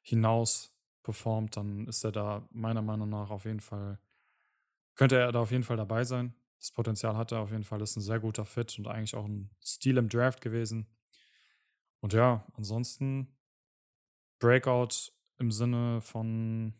hinaus 0.03 0.72
performt, 1.03 1.57
dann 1.57 1.87
ist 1.87 2.05
er 2.05 2.12
da 2.12 2.46
meiner 2.51 2.83
Meinung 2.83 3.09
nach 3.09 3.31
auf 3.31 3.44
jeden 3.44 3.61
Fall, 3.61 3.99
könnte 4.96 5.16
er 5.16 5.33
da 5.33 5.40
auf 5.40 5.51
jeden 5.51 5.64
Fall 5.64 5.77
dabei 5.77 6.05
sein. 6.05 6.35
Das 6.59 6.72
Potenzial 6.72 7.16
hat 7.16 7.33
er 7.33 7.40
auf 7.40 7.51
jeden 7.51 7.64
Fall, 7.64 7.81
ist 7.81 7.96
ein 7.96 8.03
sehr 8.03 8.20
guter 8.20 8.44
Fit 8.44 8.79
und 8.79 8.87
eigentlich 8.88 9.14
auch 9.14 9.25
ein 9.25 9.51
Stil 9.64 9.96
im 9.99 10.09
Draft 10.09 10.40
gewesen. 10.40 10.87
Und 12.01 12.12
ja, 12.12 12.44
ansonsten 12.55 13.36
Breakout 14.38 15.12
im 15.38 15.51
Sinne 15.51 16.01
von 16.01 16.75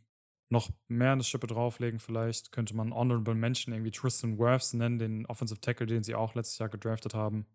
noch 0.49 0.71
mehr 0.89 1.13
eine 1.13 1.25
Schippe 1.25 1.47
drauflegen, 1.47 1.99
vielleicht 1.99 2.53
könnte 2.53 2.75
man 2.75 2.95
Honorable 2.95 3.35
Mention 3.35 3.75
irgendwie 3.75 3.91
Tristan 3.91 4.39
Wirfs 4.39 4.73
nennen, 4.75 4.99
den 4.99 5.27
Offensive 5.27 5.61
Tackle, 5.61 5.87
den 5.87 6.05
sie 6.05 6.15
auch 6.15 6.35
letztes 6.35 6.59
Jahr 6.59 6.69
gedraftet 6.69 7.15
haben. 7.15 7.47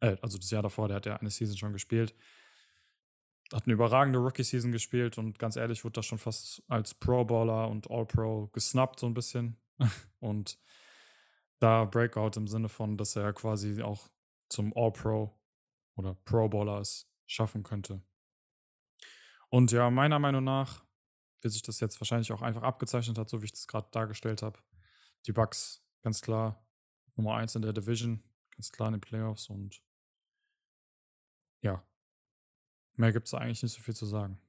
Äh, 0.00 0.16
also 0.22 0.38
das 0.38 0.50
Jahr 0.50 0.62
davor, 0.62 0.88
der 0.88 0.96
hat 0.96 1.06
ja 1.06 1.16
eine 1.16 1.30
Season 1.30 1.56
schon 1.56 1.72
gespielt. 1.72 2.14
Hat 3.52 3.66
eine 3.66 3.74
überragende 3.74 4.18
Rookie-Season 4.18 4.72
gespielt 4.72 5.18
und 5.18 5.38
ganz 5.38 5.56
ehrlich, 5.56 5.84
wurde 5.84 5.92
das 5.92 6.06
schon 6.06 6.18
fast 6.18 6.62
als 6.68 6.94
Pro-Baller 6.94 7.68
und 7.68 7.90
All-Pro 7.90 8.48
gesnappt, 8.48 8.98
so 9.00 9.06
ein 9.06 9.14
bisschen. 9.14 9.56
und 10.18 10.58
da 11.60 11.84
Breakout 11.84 12.32
im 12.36 12.48
Sinne 12.48 12.68
von, 12.68 12.96
dass 12.96 13.14
er 13.14 13.32
quasi 13.34 13.82
auch 13.82 14.08
zum 14.48 14.76
All-Pro 14.76 15.38
oder 15.96 16.14
Pro-Baller 16.24 16.80
es 16.80 17.08
schaffen 17.26 17.62
könnte. 17.62 18.02
Und 19.48 19.72
ja, 19.72 19.90
meiner 19.90 20.18
Meinung 20.18 20.44
nach, 20.44 20.84
wie 21.42 21.48
sich 21.48 21.62
das 21.62 21.80
jetzt 21.80 22.00
wahrscheinlich 22.00 22.32
auch 22.32 22.42
einfach 22.42 22.62
abgezeichnet 22.62 23.18
hat, 23.18 23.28
so 23.28 23.42
wie 23.42 23.46
ich 23.46 23.52
das 23.52 23.66
gerade 23.66 23.88
dargestellt 23.92 24.42
habe, 24.42 24.58
die 25.26 25.32
Bucks 25.32 25.84
ganz 26.02 26.20
klar 26.20 26.64
Nummer 27.14 27.36
1 27.36 27.54
in 27.56 27.62
der 27.62 27.72
Division, 27.72 28.22
ganz 28.50 28.70
klar 28.72 28.88
in 28.88 28.94
den 28.94 29.00
Playoffs 29.00 29.48
und 29.48 29.82
ja, 31.62 31.82
mehr 32.94 33.12
gibt 33.12 33.26
es 33.26 33.34
eigentlich 33.34 33.62
nicht 33.62 33.74
so 33.74 33.80
viel 33.80 33.94
zu 33.94 34.06
sagen. 34.06 34.40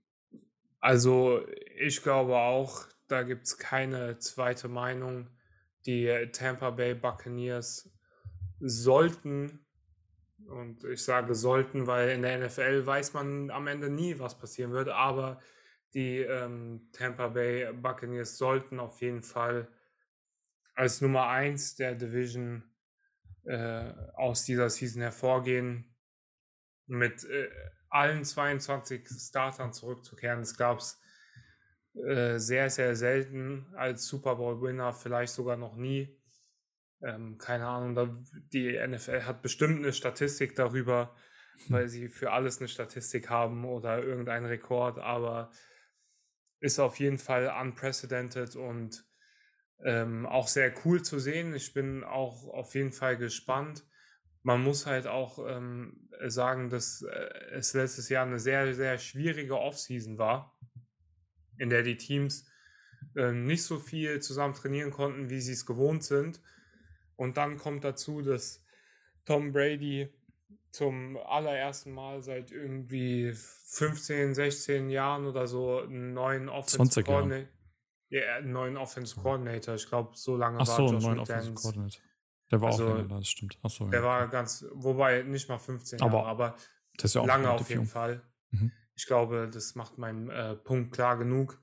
Also 0.80 1.46
ich 1.76 2.02
glaube 2.04 2.38
auch, 2.38 2.86
da 3.08 3.24
gibt 3.24 3.46
es 3.46 3.58
keine 3.58 4.20
zweite 4.20 4.68
Meinung. 4.68 5.30
Die 5.86 6.30
Tampa 6.34 6.70
Bay 6.72 6.94
Buccaneers 6.94 7.90
sollten 8.60 9.66
und 10.48 10.84
ich 10.86 11.04
sage 11.04 11.36
sollten, 11.36 11.88
weil 11.88 12.10
in 12.10 12.22
der 12.22 12.40
NFL 12.40 12.86
weiß 12.86 13.14
man 13.14 13.50
am 13.52 13.68
Ende 13.68 13.90
nie, 13.90 14.20
was 14.20 14.38
passieren 14.38 14.72
wird. 14.72 14.90
Aber 14.90 15.42
die 15.94 16.20
ähm, 16.20 16.90
Tampa 16.94 17.28
Bay 17.30 17.72
Buccaneers 17.74 18.38
sollten 18.38 18.80
auf 18.80 19.02
jeden 19.02 19.24
Fall 19.24 19.68
als 20.76 21.02
Nummer 21.02 21.28
1 21.28 21.76
der 21.76 21.96
Division 21.96 22.64
äh, 23.46 23.92
aus 24.16 24.44
dieser 24.44 24.70
Season 24.70 25.02
hervorgehen. 25.02 25.96
Mit 26.86 27.24
äh, 27.26 27.50
allen 27.90 28.24
22 28.24 29.08
Startern 29.08 29.74
zurückzukehren. 29.74 30.40
Das 30.40 30.58
gab 30.58 30.80
es 30.80 31.02
äh, 31.94 32.38
sehr, 32.38 32.70
sehr 32.70 32.96
selten 32.96 33.74
als 33.76 34.08
Super 34.08 34.36
Bowl-Winner, 34.36 34.94
vielleicht 34.94 35.34
sogar 35.34 35.58
noch 35.58 35.76
nie 35.76 36.16
ähm, 37.02 37.38
keine 37.38 37.68
Ahnung, 37.68 37.96
da, 37.96 38.18
die 38.54 38.78
NFL 38.86 39.24
hat 39.24 39.42
bestimmt 39.42 39.78
eine 39.78 39.94
Statistik 39.94 40.56
darüber, 40.56 41.16
weil 41.70 41.88
sie 41.88 42.08
für 42.08 42.32
alles 42.32 42.60
eine 42.60 42.68
Statistik 42.68 43.30
haben 43.30 43.66
oder 43.66 44.04
irgendeinen 44.04 44.45
Rekord, 44.45 45.00
aber 45.00 45.52
ist 46.60 46.80
auf 46.80 47.00
jeden 47.00 47.18
Fall 47.18 47.54
unprecedented 47.62 48.56
und 48.56 49.06
ähm, 49.84 50.26
auch 50.26 50.48
sehr 50.48 50.74
cool 50.86 51.04
zu 51.04 51.20
sehen. 51.20 51.54
Ich 51.54 51.74
bin 51.74 52.04
auch 52.04 52.48
auf 52.48 52.74
jeden 52.74 52.91
Fall 52.91 53.18
gespannt. 53.18 53.86
Man 54.41 54.64
muss 54.64 54.86
halt 54.86 55.08
auch 55.08 55.39
ähm, 55.48 56.10
sagen, 56.28 56.70
dass 56.70 57.04
äh, 57.04 57.30
es 57.52 57.74
letztes 57.74 58.10
Jahr 58.10 58.26
eine 58.26 58.39
sehr, 58.39 58.74
sehr 58.74 58.98
schwierige 58.98 59.60
Offseason 59.60 60.18
war, 60.18 60.58
in 61.58 61.70
der 61.70 61.84
die 61.84 61.98
Teams 61.98 62.50
äh, 63.16 63.32
nicht 63.32 63.64
so 63.64 63.80
viel 63.80 64.20
zusammen 64.20 64.54
trainieren 64.54 64.91
konnten, 64.91 65.30
wie 65.30 65.41
sie 65.41 65.54
es 65.54 65.66
gewohnt 65.66 66.04
sind. 66.04 66.41
Und 67.18 67.36
dann 67.36 67.57
kommt 67.57 67.84
dazu, 67.84 68.22
dass 68.22 68.63
Tom 69.26 69.51
Brady 69.51 70.09
zum 70.72 71.18
allerersten 71.18 71.91
Mal 71.91 72.22
seit 72.22 72.51
irgendwie 72.51 73.34
15, 73.34 74.36
16 74.36 74.89
Jahren 74.89 75.26
oder 75.26 75.47
so 75.47 75.82
einen 75.82 76.13
neuen 76.13 76.47
Offensive 76.47 77.03
Coordinator. 77.03 77.49
Ja, 78.09 78.36
einen 78.36 78.53
neuen 78.53 78.78
Offensive 78.78 79.20
Coordinator. 79.20 79.76
Ich 79.76 79.88
glaube, 79.88 80.11
so 80.15 80.38
lange 80.38 80.59
Ach 80.61 80.68
war 80.68 80.76
so, 80.76 80.93
Josh 80.93 81.03
neuen 81.03 81.20
Offensive 81.20 81.53
Coordinator. 81.55 82.01
Der 82.51 82.61
war 82.61 82.72
also, 82.72 82.88
auch 82.88 82.95
länger, 82.95 83.18
das 83.18 83.28
stimmt. 83.28 83.59
Ach 83.61 83.70
so, 83.70 83.88
der 83.89 83.99
ja. 83.99 84.05
war 84.05 84.28
ganz, 84.30 84.65
wobei 84.72 85.24
nicht 85.24 85.49
mal 85.49 85.57
15 85.57 86.01
aber, 86.01 86.20
Jahre, 86.20 86.28
aber 86.28 86.55
ja 87.01 87.26
lange 87.26 87.51
auf 87.51 87.70
jeden 87.70 87.86
Fall. 87.86 88.22
Mhm. 88.51 88.72
Ich 88.95 89.05
glaube, 89.05 89.49
das 89.51 89.76
macht 89.76 89.97
meinen 89.97 90.30
äh, 90.30 90.55
Punkt 90.55 90.93
klar 90.93 91.18
genug. 91.18 91.59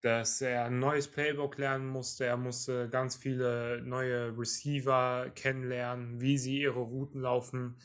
Dass 0.00 0.40
er 0.40 0.66
ein 0.66 0.78
neues 0.78 1.08
Playbook 1.08 1.58
lernen 1.58 1.88
musste. 1.88 2.24
Er 2.24 2.36
musste 2.36 2.88
ganz 2.88 3.16
viele 3.16 3.82
neue 3.82 4.36
Receiver 4.38 5.30
kennenlernen, 5.34 6.20
wie 6.20 6.38
sie 6.38 6.60
ihre 6.60 6.80
Routen 6.80 7.22
laufen. 7.22 7.76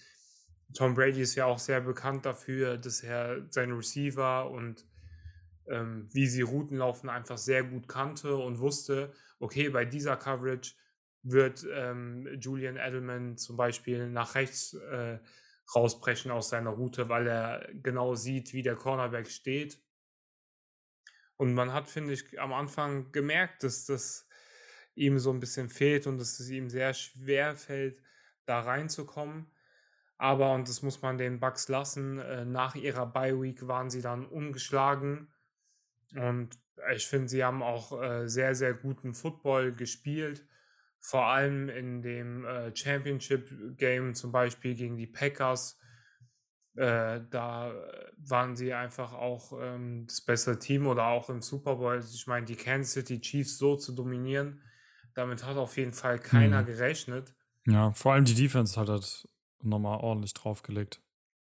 Tom 0.74 0.94
Brady 0.94 1.22
ist 1.22 1.36
ja 1.36 1.46
auch 1.46 1.60
sehr 1.60 1.82
bekannt 1.82 2.26
dafür, 2.26 2.78
dass 2.78 3.02
er 3.04 3.46
seine 3.50 3.78
Receiver 3.78 4.50
und 4.50 4.86
ähm, 5.68 6.10
wie 6.12 6.28
sie 6.28 6.42
Routen 6.42 6.78
laufen 6.78 7.10
einfach 7.10 7.38
sehr 7.38 7.64
gut 7.64 7.88
kannte 7.88 8.36
und 8.36 8.60
wusste, 8.60 9.14
okay, 9.40 9.70
bei 9.70 9.86
dieser 9.86 10.18
Coverage 10.18 10.74
wird 11.24 11.66
ähm, 11.74 12.28
Julian 12.40 12.76
Edelman 12.76 13.38
zum 13.38 13.56
Beispiel 13.56 14.10
nach 14.10 14.36
rechts 14.36 14.74
äh, 14.74 15.20
rausbrechen 15.74 16.32
aus 16.32 16.50
seiner 16.50 16.72
Route, 16.72 17.08
weil 17.08 17.28
er 17.28 17.70
genau 17.82 18.16
sieht, 18.16 18.54
wie 18.54 18.62
der 18.62 18.76
Cornerback 18.76 19.30
steht. 19.30 19.80
Und 21.38 21.54
man 21.54 21.74
hat, 21.74 21.90
finde 21.90 22.14
ich, 22.14 22.40
am 22.40 22.54
Anfang 22.54 23.12
gemerkt, 23.12 23.64
dass 23.64 23.86
das 23.86 24.28
ihm 24.96 25.20
so 25.20 25.32
ein 25.32 25.40
bisschen 25.40 25.70
fehlt 25.70 26.08
und 26.08 26.18
dass 26.18 26.40
es 26.40 26.50
ihm 26.50 26.70
sehr 26.70 26.94
schwer 26.94 27.56
fällt, 27.56 28.02
da 28.46 28.60
reinzukommen. 28.60 29.48
Aber, 30.18 30.54
und 30.54 30.70
das 30.70 30.82
muss 30.84 31.02
man 31.02 31.18
den 31.18 31.40
Bucks 31.40 31.68
lassen, 31.68 32.20
äh, 32.20 32.46
nach 32.46 32.76
ihrer 32.76 33.06
Bye 33.06 33.42
Week 33.42 33.68
waren 33.68 33.90
sie 33.90 34.02
dann 34.02 34.26
ungeschlagen. 34.26 35.34
Und 36.16 36.58
ich 36.94 37.08
finde, 37.08 37.28
sie 37.28 37.44
haben 37.44 37.64
auch 37.64 38.02
äh, 38.02 38.28
sehr, 38.28 38.56
sehr 38.56 38.74
guten 38.74 39.14
Football 39.14 39.74
gespielt. 39.74 40.46
Vor 41.00 41.26
allem 41.26 41.68
in 41.70 42.02
dem 42.02 42.46
äh, 42.46 42.76
Championship 42.76 43.78
Game, 43.78 44.14
zum 44.14 44.32
Beispiel 44.32 44.76
gegen 44.76 44.98
die 44.98 45.08
Packers. 45.08 45.78
Äh, 46.76 47.22
da 47.30 47.72
waren 48.18 48.56
sie 48.56 48.74
einfach 48.74 49.14
auch 49.14 49.54
ähm, 49.62 50.06
das 50.08 50.22
bessere 50.22 50.58
Team 50.58 50.88
oder 50.88 51.08
auch 51.08 51.30
im 51.30 51.42
Super 51.42 51.76
Bowl. 51.76 51.94
Also 51.94 52.16
ich 52.16 52.26
meine, 52.26 52.46
die 52.46 52.56
Kansas 52.56 52.94
City 52.94 53.22
Chiefs 53.22 53.58
so 53.58 53.76
zu 53.76 53.92
dominieren, 53.94 54.62
damit 55.14 55.46
hat 55.46 55.58
auf 55.58 55.78
jeden 55.78 55.94
Fall 55.94 56.18
keiner 56.18 56.62
mhm. 56.62 56.66
gerechnet. 56.66 57.36
Ja, 57.68 57.92
vor 57.92 58.14
allem 58.14 58.26
die 58.26 58.34
Defense 58.34 58.80
hat 58.80 58.90
halt 58.90 59.28
nochmal 59.62 60.00
ordentlich 60.00 60.34
draufgelegt. 60.34 61.02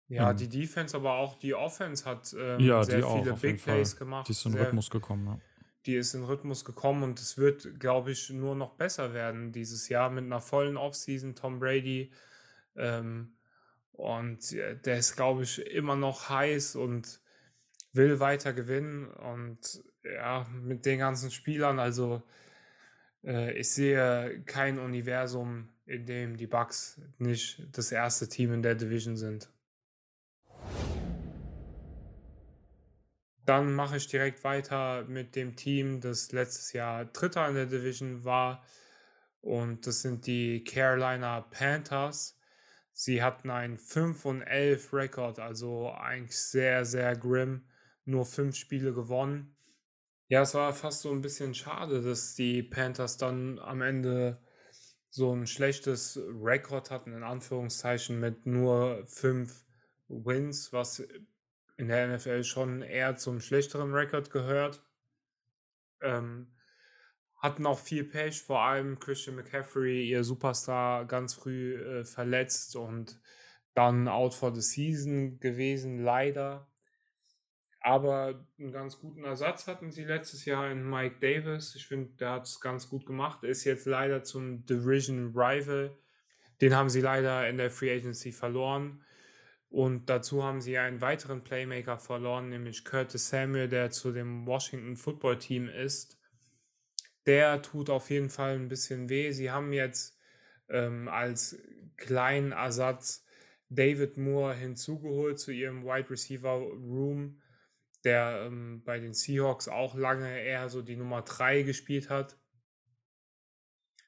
Ja, 0.10 0.34
mhm. 0.34 0.38
die 0.38 0.50
Defense, 0.50 0.96
aber 0.98 1.14
auch 1.14 1.36
die 1.36 1.54
Offense 1.54 2.04
hat 2.04 2.36
ähm, 2.38 2.60
ja, 2.60 2.84
sehr 2.84 3.08
viele 3.08 3.34
Big 3.34 3.64
Plays 3.64 3.96
gemacht. 3.96 4.28
Die 4.28 4.34
ist 4.34 4.46
in 4.46 4.52
sehr, 4.52 4.66
Rhythmus 4.66 4.90
gekommen, 4.90 5.26
ja. 5.26 5.40
Die 5.86 5.96
ist 5.96 6.14
in 6.14 6.24
Rhythmus 6.24 6.66
gekommen 6.66 7.04
und 7.04 7.20
es 7.20 7.38
wird, 7.38 7.80
glaube 7.80 8.12
ich, 8.12 8.30
nur 8.30 8.54
noch 8.54 8.74
besser 8.74 9.14
werden 9.14 9.54
dieses 9.54 9.88
Jahr 9.88 10.10
mit 10.10 10.26
einer 10.26 10.42
vollen 10.42 10.76
Offseason. 10.76 11.34
Tom 11.34 11.60
Brady 11.60 12.12
ähm, 12.76 13.34
und 14.02 14.52
der 14.52 14.98
ist, 14.98 15.16
glaube 15.16 15.44
ich, 15.44 15.64
immer 15.64 15.96
noch 15.96 16.30
heiß 16.30 16.76
und 16.76 17.22
will 17.94 18.20
weiter 18.20 18.52
gewinnen 18.52 19.08
und 19.08 19.84
ja, 20.04 20.48
mit 20.52 20.88
den 20.88 20.98
ganzen 20.98 21.30
Spielern, 21.30 21.78
also 21.78 22.24
äh, 23.24 23.54
ich 23.54 23.70
sehe 23.70 24.42
kein 24.48 24.80
Universum, 24.80 25.70
in 25.86 26.08
dem 26.08 26.36
die 26.36 26.48
Bucks 26.48 27.00
nicht 27.20 27.68
das 27.74 27.92
erste 27.92 28.28
Team 28.28 28.54
in 28.54 28.64
der 28.64 28.74
Division 28.74 29.18
sind. 29.18 29.52
Dann 33.46 33.76
mache 33.76 33.98
ich 33.98 34.08
direkt 34.08 34.44
weiter 34.44 35.04
mit 35.04 35.36
dem 35.36 35.56
Team, 35.56 36.02
das 36.02 36.32
letztes 36.32 36.74
Jahr 36.74 37.06
Dritter 37.06 37.48
in 37.48 37.54
der 37.54 37.68
Division 37.68 38.24
war. 38.24 38.64
Und 39.42 39.86
das 39.86 40.02
sind 40.02 40.26
die 40.26 40.64
Carolina 40.64 41.42
Panthers. 41.42 42.41
Sie 43.04 43.24
hatten 43.24 43.50
einen 43.50 43.80
5 43.80 44.26
und 44.26 44.44
11 44.44 44.94
Rekord, 44.94 45.40
also 45.40 45.92
eigentlich 45.92 46.38
sehr, 46.38 46.86
sehr 46.86 47.16
grim. 47.16 47.66
Nur 48.06 48.28
fünf 48.28 48.56
Spiele 48.56 48.94
gewonnen. 48.94 49.56
Ja, 50.28 50.44
es 50.44 50.54
war 50.54 50.72
fast 50.72 51.02
so 51.02 51.12
ein 51.12 51.24
bisschen 51.24 51.56
schade, 51.56 52.04
dass 52.04 52.36
die 52.36 52.62
Panthers 52.62 53.18
dann 53.18 53.58
am 53.58 53.82
Ende 53.82 54.40
so 55.10 55.34
ein 55.34 55.48
schlechtes 55.48 56.20
Rekord 56.44 56.92
hatten, 56.92 57.14
in 57.14 57.24
Anführungszeichen, 57.24 58.20
mit 58.20 58.46
nur 58.46 59.04
fünf 59.08 59.66
Wins, 60.08 60.72
was 60.72 61.04
in 61.78 61.88
der 61.88 62.08
NFL 62.08 62.44
schon 62.44 62.84
eher 62.84 63.16
zum 63.16 63.40
schlechteren 63.40 63.96
Rekord 63.96 64.30
gehört. 64.30 64.86
Ähm, 66.02 66.54
hatten 67.42 67.66
auch 67.66 67.80
viel 67.80 68.04
Pech, 68.04 68.44
vor 68.44 68.62
allem 68.62 69.00
Christian 69.00 69.36
McCaffrey, 69.36 70.08
ihr 70.08 70.24
Superstar, 70.24 71.06
ganz 71.06 71.34
früh 71.34 71.76
äh, 71.76 72.06
verletzt 72.06 72.76
und 72.76 73.20
dann 73.74 74.08
out 74.08 74.36
for 74.36 74.54
the 74.54 74.62
season 74.62 75.40
gewesen, 75.40 76.04
leider. 76.04 76.68
Aber 77.80 78.46
einen 78.60 78.72
ganz 78.72 79.00
guten 79.00 79.24
Ersatz 79.24 79.66
hatten 79.66 79.92
sie 79.92 80.04
letztes 80.04 80.46
Jahr 80.46 80.70
in 80.70 80.88
Mike 80.88 81.16
Davis. 81.20 81.74
Ich 81.76 81.88
finde, 81.88 82.12
der 82.20 82.32
hat 82.34 82.44
es 82.44 82.60
ganz 82.60 82.88
gut 82.88 83.08
gemacht. 83.08 83.44
Ist 83.44 83.64
jetzt 83.64 83.88
leider 83.88 84.24
zum 84.24 84.64
Division 84.68 85.32
Rival. 85.36 85.98
Den 86.62 86.76
haben 86.76 86.90
sie 86.90 87.02
leider 87.02 87.50
in 87.50 87.58
der 87.58 87.72
Free 87.72 87.92
Agency 87.92 88.32
verloren. 88.32 89.04
Und 89.70 90.10
dazu 90.10 90.44
haben 90.44 90.62
sie 90.62 90.78
einen 90.78 91.02
weiteren 91.02 91.44
Playmaker 91.44 91.98
verloren, 91.98 92.50
nämlich 92.50 92.86
Curtis 92.86 93.30
Samuel, 93.30 93.68
der 93.68 93.90
zu 93.90 94.12
dem 94.12 94.46
Washington 94.46 94.96
Football 94.96 95.40
Team 95.40 95.68
ist. 95.68 96.21
Der 97.26 97.62
tut 97.62 97.90
auf 97.90 98.10
jeden 98.10 98.30
Fall 98.30 98.56
ein 98.56 98.68
bisschen 98.68 99.10
weh. 99.10 99.32
Sie 99.32 99.52
haben 99.52 99.74
jetzt 99.74 100.18
ähm, 100.70 101.08
als 101.08 101.58
kleinen 101.98 102.52
Ersatz 102.52 103.26
David 103.70 104.18
Moore 104.18 104.54
hinzugeholt 104.56 105.40
zu 105.40 105.52
ihrem 105.52 105.84
Wide 105.86 106.10
Receiver 106.10 106.58
Room, 106.58 107.42
der 108.04 108.44
ähm, 108.46 108.84
bei 108.84 109.00
den 109.00 109.14
Seahawks 109.14 109.68
auch 109.68 109.96
lange 109.96 110.42
eher 110.42 110.70
so 110.70 110.82
die 110.82 110.98
Nummer 110.98 111.22
3 111.22 111.62
gespielt 111.62 112.10
hat. 112.10 112.38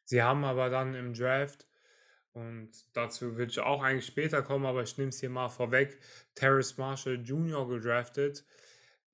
Sie 0.05 0.21
haben 0.21 0.43
aber 0.43 0.69
dann 0.69 0.95
im 0.95 1.13
Draft 1.13 1.65
und 2.33 2.71
dazu 2.93 3.37
will 3.37 3.47
ich 3.47 3.59
auch 3.59 3.83
eigentlich 3.83 4.07
später 4.07 4.41
kommen, 4.41 4.65
aber 4.65 4.81
ich 4.81 4.97
nehme 4.97 5.09
es 5.09 5.19
hier 5.19 5.29
mal 5.29 5.49
vorweg. 5.49 5.99
Terrace 6.35 6.77
Marshall 6.77 7.21
Jr. 7.23 7.67
gedraftet. 7.67 8.43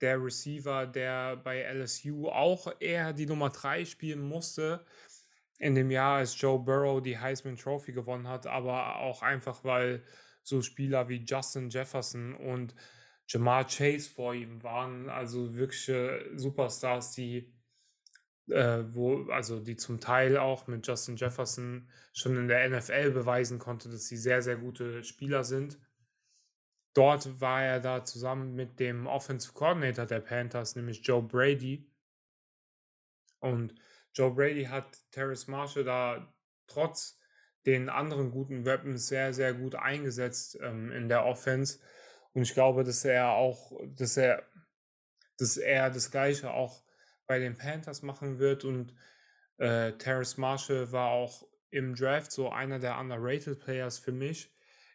Der 0.02 0.24
Receiver, 0.24 0.88
der 0.88 1.38
bei 1.38 1.62
LSU 1.62 2.28
auch 2.28 2.74
eher 2.80 3.14
die 3.14 3.26
Nummer 3.26 3.50
3 3.50 3.86
spielen 3.86 4.22
musste. 4.22 4.86
In 5.58 5.76
dem 5.76 5.91
Jahr, 5.91 6.18
als 6.18 6.39
Joe 6.39 6.60
Burrow 6.60 7.02
die 7.02 7.18
Heisman 7.18 7.58
Trophy 7.58 7.91
gewonnen 7.91 8.28
hat, 8.28 8.47
aber 8.47 8.97
auch 8.97 9.22
einfach, 9.22 9.64
weil 9.64 10.04
so 10.41 10.62
Spieler 10.62 11.10
wie 11.10 11.24
Justin 11.26 11.70
Jefferson 11.70 12.34
und 12.34 12.74
Jamal 13.28 13.66
Chase 13.66 14.10
vor 14.10 14.34
ihm 14.34 14.64
waren. 14.64 15.10
Also 15.10 15.56
wirkliche 15.56 16.26
Superstars, 16.36 17.12
die 17.12 17.54
äh, 18.50 18.84
wo, 18.93 19.26
also 19.30 19.60
die 19.60 19.76
zum 19.76 20.00
Teil 20.00 20.38
auch 20.38 20.68
mit 20.68 20.88
Justin 20.88 21.16
Jefferson 21.16 21.88
schon 22.14 22.36
in 22.36 22.47
der 22.47 22.70
NFL 22.70 23.12
beweisen 23.12 23.60
konnte, 23.60 23.89
dass 23.89 24.08
sie 24.08 24.18
sehr, 24.18 24.41
sehr 24.41 24.58
gute 24.58 25.04
Spieler 25.04 25.43
sind. 25.43 25.80
Dort 26.93 27.39
war 27.39 27.63
er 27.63 27.79
da 27.79 28.03
zusammen 28.03 28.55
mit 28.55 28.79
dem 28.79 29.07
Offensive 29.07 29.53
Coordinator 29.53 30.05
der 30.05 30.19
Panthers, 30.19 30.75
nämlich 30.75 31.05
Joe 31.05 31.21
Brady. 31.21 31.89
Und 33.39 33.75
Joe 34.13 34.31
Brady 34.31 34.65
hat 34.65 34.97
Terrace 35.11 35.47
Marshall 35.47 35.83
da 35.83 36.33
trotz 36.67 37.19
den 37.65 37.89
anderen 37.89 38.31
guten 38.31 38.65
Weapons 38.65 39.07
sehr, 39.07 39.33
sehr 39.33 39.53
gut 39.53 39.75
eingesetzt 39.75 40.57
ähm, 40.61 40.91
in 40.91 41.09
der 41.09 41.25
Offense. 41.25 41.79
Und 42.33 42.41
ich 42.43 42.53
glaube, 42.53 42.83
dass 42.83 43.05
er 43.05 43.31
auch, 43.31 43.71
dass 43.85 44.17
er, 44.17 44.43
dass 45.37 45.57
er 45.57 45.89
das 45.89 46.09
Gleiche 46.11 46.51
auch 46.51 46.83
bei 47.27 47.39
den 47.39 47.55
Panthers 47.55 48.01
machen 48.01 48.39
wird. 48.39 48.65
Und 48.65 48.93
äh, 49.57 49.93
Terrace 49.93 50.37
Marshall 50.37 50.91
war 50.91 51.09
auch 51.09 51.47
im 51.69 51.95
Draft 51.95 52.31
so 52.31 52.49
einer 52.49 52.79
der 52.79 52.97
underrated 52.97 53.59
Players 53.59 53.99
für 53.99 54.11
mich. 54.11 54.51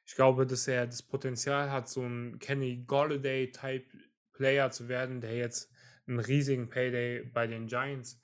Ich 0.06 0.14
glaube, 0.14 0.46
dass 0.46 0.68
er 0.68 0.86
das 0.86 1.02
Potenzial 1.02 1.70
hat, 1.70 1.88
so 1.88 2.02
ein 2.02 2.38
Kenny 2.38 2.84
Golladay-Type 2.86 3.86
Player 4.32 4.70
zu 4.70 4.88
werden, 4.88 5.20
der 5.20 5.36
jetzt 5.36 5.72
einen 6.06 6.20
riesigen 6.20 6.68
Payday 6.68 7.24
bei 7.24 7.46
den 7.46 7.66
Giants 7.66 8.22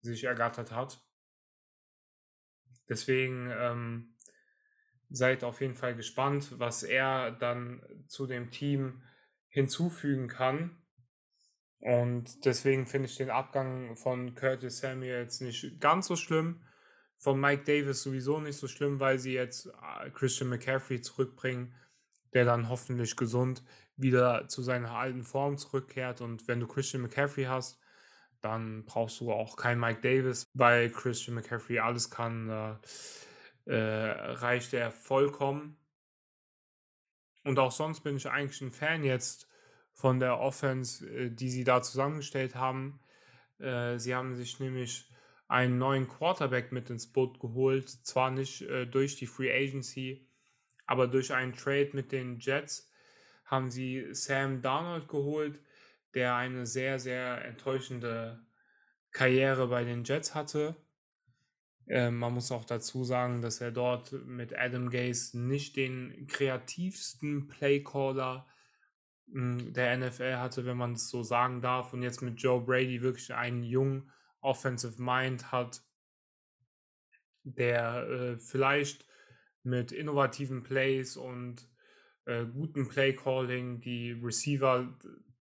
sich 0.00 0.24
ergattert 0.24 0.72
hat. 0.72 1.00
Deswegen 2.88 3.50
ähm, 3.52 4.16
seid 5.10 5.44
auf 5.44 5.60
jeden 5.60 5.74
Fall 5.74 5.94
gespannt, 5.94 6.58
was 6.58 6.82
er 6.82 7.30
dann 7.30 7.82
zu 8.08 8.26
dem 8.26 8.50
Team 8.50 9.02
hinzufügen 9.48 10.28
kann. 10.28 10.82
Und 11.78 12.44
deswegen 12.44 12.86
finde 12.86 13.08
ich 13.08 13.16
den 13.16 13.30
Abgang 13.30 13.96
von 13.96 14.34
Curtis 14.34 14.78
Samuel 14.78 15.22
jetzt 15.22 15.40
nicht 15.40 15.80
ganz 15.80 16.06
so 16.06 16.16
schlimm. 16.16 16.62
Von 17.20 17.38
Mike 17.38 17.64
Davis 17.64 18.02
sowieso 18.02 18.40
nicht 18.40 18.56
so 18.56 18.66
schlimm, 18.66 18.98
weil 18.98 19.18
sie 19.18 19.34
jetzt 19.34 19.66
äh, 19.66 20.08
Christian 20.08 20.48
McCaffrey 20.48 21.02
zurückbringen, 21.02 21.74
der 22.32 22.46
dann 22.46 22.70
hoffentlich 22.70 23.14
gesund 23.14 23.62
wieder 23.96 24.48
zu 24.48 24.62
seiner 24.62 24.92
alten 24.92 25.22
Form 25.22 25.58
zurückkehrt. 25.58 26.22
Und 26.22 26.48
wenn 26.48 26.60
du 26.60 26.66
Christian 26.66 27.02
McCaffrey 27.02 27.44
hast, 27.44 27.78
dann 28.40 28.86
brauchst 28.86 29.20
du 29.20 29.30
auch 29.32 29.56
keinen 29.56 29.80
Mike 29.80 30.00
Davis, 30.00 30.44
weil 30.54 30.88
Christian 30.88 31.34
McCaffrey 31.34 31.78
alles 31.78 32.08
kann. 32.08 32.48
Da 32.48 32.80
äh, 33.66 33.76
reicht 33.76 34.72
er 34.72 34.90
vollkommen. 34.90 35.76
Und 37.44 37.58
auch 37.58 37.72
sonst 37.72 38.00
bin 38.00 38.16
ich 38.16 38.30
eigentlich 38.30 38.62
ein 38.62 38.72
Fan 38.72 39.04
jetzt 39.04 39.46
von 39.92 40.20
der 40.20 40.38
Offense, 40.40 41.06
äh, 41.06 41.30
die 41.30 41.50
sie 41.50 41.64
da 41.64 41.82
zusammengestellt 41.82 42.54
haben. 42.54 42.98
Äh, 43.58 43.98
sie 43.98 44.14
haben 44.14 44.34
sich 44.36 44.58
nämlich 44.58 45.09
einen 45.50 45.78
neuen 45.78 46.06
Quarterback 46.06 46.70
mit 46.70 46.90
ins 46.90 47.10
Boot 47.10 47.40
geholt, 47.40 47.90
zwar 47.90 48.30
nicht 48.30 48.62
äh, 48.62 48.86
durch 48.86 49.16
die 49.16 49.26
Free 49.26 49.52
Agency, 49.52 50.28
aber 50.86 51.08
durch 51.08 51.34
einen 51.34 51.54
Trade 51.54 51.90
mit 51.92 52.12
den 52.12 52.38
Jets 52.38 52.88
haben 53.46 53.68
sie 53.68 54.06
Sam 54.12 54.62
Darnold 54.62 55.08
geholt, 55.08 55.60
der 56.14 56.36
eine 56.36 56.66
sehr, 56.66 57.00
sehr 57.00 57.44
enttäuschende 57.44 58.46
Karriere 59.10 59.66
bei 59.66 59.82
den 59.82 60.04
Jets 60.04 60.36
hatte. 60.36 60.76
Äh, 61.88 62.12
man 62.12 62.32
muss 62.32 62.52
auch 62.52 62.64
dazu 62.64 63.02
sagen, 63.02 63.42
dass 63.42 63.60
er 63.60 63.72
dort 63.72 64.12
mit 64.12 64.56
Adam 64.56 64.88
Gase 64.88 65.36
nicht 65.36 65.74
den 65.74 66.28
kreativsten 66.28 67.48
Playcaller 67.48 68.46
hm, 69.32 69.72
der 69.72 69.98
NFL 69.98 70.36
hatte, 70.36 70.64
wenn 70.64 70.76
man 70.76 70.92
es 70.92 71.08
so 71.08 71.24
sagen 71.24 71.60
darf. 71.60 71.92
Und 71.92 72.04
jetzt 72.04 72.22
mit 72.22 72.40
Joe 72.40 72.60
Brady 72.60 73.02
wirklich 73.02 73.34
einen 73.34 73.64
jungen 73.64 74.12
Offensive 74.40 75.00
Mind 75.02 75.52
hat, 75.52 75.82
der 77.42 78.08
äh, 78.08 78.38
vielleicht 78.38 79.06
mit 79.62 79.92
innovativen 79.92 80.62
Plays 80.62 81.16
und 81.16 81.68
äh, 82.24 82.46
guten 82.46 82.88
Play 82.88 83.14
Calling 83.14 83.80
die 83.80 84.12
Receiver 84.12 84.96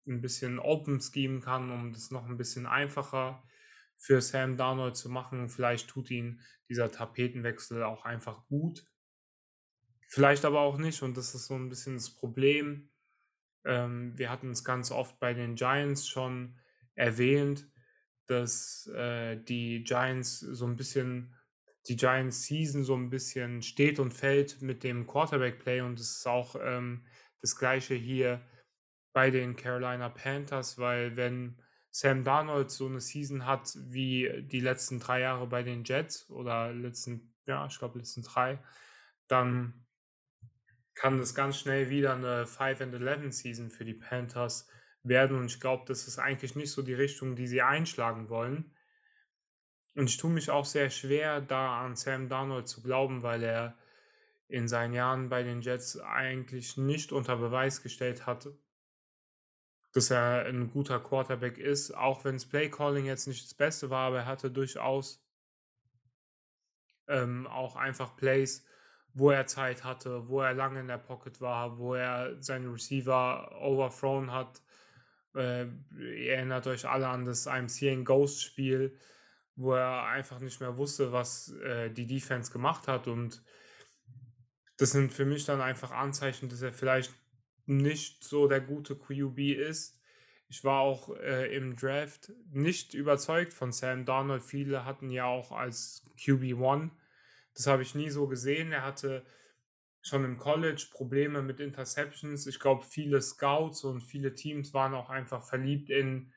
ein 0.05 0.21
bisschen 0.21 0.59
open 0.59 0.99
schemen 0.99 1.41
kann, 1.41 1.71
um 1.71 1.91
das 1.91 2.11
noch 2.11 2.25
ein 2.25 2.37
bisschen 2.37 2.65
einfacher 2.65 3.43
für 3.95 4.21
Sam 4.21 4.57
Darnold 4.57 4.97
zu 4.97 5.09
machen. 5.09 5.49
Vielleicht 5.49 5.89
tut 5.89 6.11
ihn 6.11 6.41
dieser 6.67 6.91
Tapetenwechsel 6.91 7.83
auch 7.83 8.03
einfach 8.05 8.45
gut. 8.47 8.85
Vielleicht 10.07 10.45
aber 10.45 10.59
auch 10.59 10.77
nicht. 10.77 11.01
Und 11.01 11.15
das 11.17 11.33
ist 11.33 11.47
so 11.47 11.55
ein 11.55 11.69
bisschen 11.69 11.95
das 11.95 12.13
Problem. 12.13 12.89
Ähm, 13.65 14.17
wir 14.17 14.29
hatten 14.29 14.51
es 14.51 14.63
ganz 14.63 14.91
oft 14.91 15.19
bei 15.19 15.33
den 15.33 15.55
Giants 15.55 16.07
schon 16.07 16.57
erwähnt, 16.95 17.71
dass 18.27 18.87
äh, 18.87 19.37
die 19.37 19.83
Giants 19.83 20.39
so 20.39 20.65
ein 20.65 20.75
bisschen, 20.75 21.35
die 21.87 21.95
Giants 21.95 22.43
Season 22.43 22.83
so 22.83 22.95
ein 22.95 23.09
bisschen 23.09 23.61
steht 23.61 23.99
und 23.99 24.13
fällt 24.13 24.61
mit 24.61 24.83
dem 24.83 25.05
Quarterback-Play 25.07 25.81
und 25.81 25.99
es 25.99 26.17
ist 26.17 26.27
auch 26.27 26.55
ähm, 26.61 27.05
das 27.41 27.57
gleiche 27.57 27.95
hier 27.95 28.41
bei 29.13 29.29
den 29.29 29.55
Carolina 29.55 30.09
Panthers, 30.09 30.77
weil 30.77 31.15
wenn 31.15 31.61
Sam 31.91 32.23
Darnold 32.23 32.71
so 32.71 32.87
eine 32.87 32.99
Season 32.99 33.45
hat 33.45 33.77
wie 33.77 34.43
die 34.43 34.61
letzten 34.61 34.99
drei 34.99 35.19
Jahre 35.19 35.45
bei 35.45 35.61
den 35.61 35.83
Jets 35.83 36.29
oder 36.29 36.73
letzten, 36.73 37.33
ja, 37.45 37.65
ich 37.67 37.77
glaube 37.77 37.99
letzten 37.99 38.23
drei, 38.23 38.57
dann 39.27 39.85
kann 40.95 41.19
das 41.19 41.35
ganz 41.35 41.59
schnell 41.59 41.89
wieder 41.89 42.15
eine 42.15 42.47
5 42.47 42.81
and 42.81 42.93
11 42.95 43.33
Season 43.33 43.69
für 43.69 43.85
die 43.85 43.93
Panthers 43.93 44.67
werden 45.03 45.37
und 45.37 45.45
ich 45.45 45.59
glaube, 45.59 45.83
das 45.87 46.07
ist 46.07 46.19
eigentlich 46.19 46.55
nicht 46.55 46.71
so 46.71 46.81
die 46.81 46.93
Richtung, 46.93 47.35
die 47.35 47.47
sie 47.47 47.61
einschlagen 47.61 48.29
wollen. 48.29 48.73
Und 49.95 50.09
ich 50.09 50.17
tue 50.17 50.31
mich 50.31 50.49
auch 50.49 50.65
sehr 50.65 50.89
schwer, 50.89 51.41
da 51.41 51.83
an 51.83 51.95
Sam 51.95 52.29
Darnold 52.29 52.67
zu 52.67 52.81
glauben, 52.81 53.21
weil 53.21 53.43
er 53.43 53.77
in 54.47 54.67
seinen 54.67 54.93
Jahren 54.93 55.29
bei 55.29 55.43
den 55.43 55.61
Jets 55.61 55.99
eigentlich 55.99 56.77
nicht 56.77 57.11
unter 57.11 57.37
Beweis 57.37 57.81
gestellt 57.81 58.25
hat, 58.25 58.49
dass 59.93 60.09
er 60.09 60.45
ein 60.45 60.71
guter 60.71 60.99
Quarterback 60.99 61.57
ist, 61.57 61.91
auch 61.91 62.25
wenn 62.25 62.35
das 62.35 62.45
Playcalling 62.45 63.05
jetzt 63.05 63.27
nicht 63.27 63.45
das 63.45 63.53
Beste 63.53 63.89
war, 63.89 64.07
aber 64.07 64.19
er 64.19 64.25
hatte 64.25 64.51
durchaus 64.51 65.23
ähm, 67.07 67.47
auch 67.47 67.75
einfach 67.75 68.15
Plays, 68.15 68.65
wo 69.13 69.29
er 69.29 69.45
Zeit 69.45 69.83
hatte, 69.83 70.27
wo 70.27 70.41
er 70.41 70.53
lange 70.53 70.79
in 70.79 70.87
der 70.87 70.97
Pocket 70.97 71.39
war, 71.41 71.77
wo 71.77 71.93
er 71.93 72.41
seinen 72.41 72.71
Receiver 72.71 73.51
overthrown 73.61 74.31
hat. 74.31 74.61
Äh, 75.35 75.65
ihr 75.97 76.35
erinnert 76.35 76.67
euch 76.67 76.87
alle 76.87 77.07
an 77.07 77.25
das 77.25 77.45
IMC 77.45 78.05
Ghost 78.05 78.41
Spiel, 78.41 78.97
wo 79.55 79.73
er 79.73 80.05
einfach 80.05 80.39
nicht 80.39 80.59
mehr 80.59 80.77
wusste, 80.77 81.11
was 81.11 81.51
äh, 81.63 81.89
die 81.89 82.07
Defense 82.07 82.51
gemacht 82.51 82.87
hat 82.87 83.07
und 83.07 83.43
das 84.77 84.91
sind 84.91 85.13
für 85.13 85.25
mich 85.25 85.45
dann 85.45 85.61
einfach 85.61 85.91
Anzeichen, 85.91 86.49
dass 86.49 86.61
er 86.61 86.73
vielleicht 86.73 87.13
nicht 87.65 88.23
so 88.23 88.47
der 88.47 88.61
gute 88.61 88.95
QB 88.95 89.39
ist. 89.39 89.99
Ich 90.49 90.63
war 90.63 90.81
auch 90.81 91.15
äh, 91.17 91.55
im 91.55 91.75
Draft 91.75 92.31
nicht 92.51 92.93
überzeugt 92.93 93.53
von 93.53 93.71
Sam 93.71 94.05
Darnold. 94.05 94.43
Viele 94.43 94.85
hatten 94.85 95.09
ja 95.09 95.25
auch 95.25 95.51
als 95.51 96.03
QB1. 96.17 96.89
Das 97.55 97.67
habe 97.67 97.83
ich 97.83 97.95
nie 97.95 98.09
so 98.09 98.27
gesehen. 98.27 98.71
Er 98.71 98.83
hatte 98.83 99.25
schon 100.03 100.25
im 100.25 100.37
College 100.37 100.87
Probleme 100.91 101.41
mit 101.41 101.59
Interceptions. 101.59 102.45
Ich 102.45 102.59
glaube, 102.59 102.83
viele 102.83 103.21
Scouts 103.21 103.85
und 103.85 104.01
viele 104.01 104.35
Teams 104.35 104.73
waren 104.73 104.93
auch 104.93 105.09
einfach 105.09 105.43
verliebt 105.43 105.89
in 105.89 106.31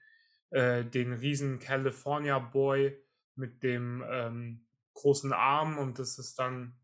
äh, 0.50 0.84
den 0.84 1.12
riesen 1.12 1.58
California 1.58 2.38
Boy 2.38 2.96
mit 3.34 3.62
dem 3.64 4.04
ähm, 4.08 4.66
großen 4.94 5.32
Arm 5.32 5.78
und 5.78 5.98
das 5.98 6.18
ist 6.18 6.38
dann 6.38 6.78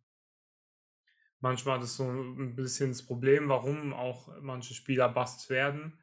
manchmal 1.41 1.79
das 1.79 1.97
so 1.97 2.05
ein 2.05 2.57
bisschen 2.57 2.91
das 2.91 3.07
Problem, 3.07 3.49
warum 3.49 3.93
auch 3.95 4.29
manche 4.41 4.75
Spieler 4.75 5.09
Busts 5.09 5.49
werden. 5.49 5.99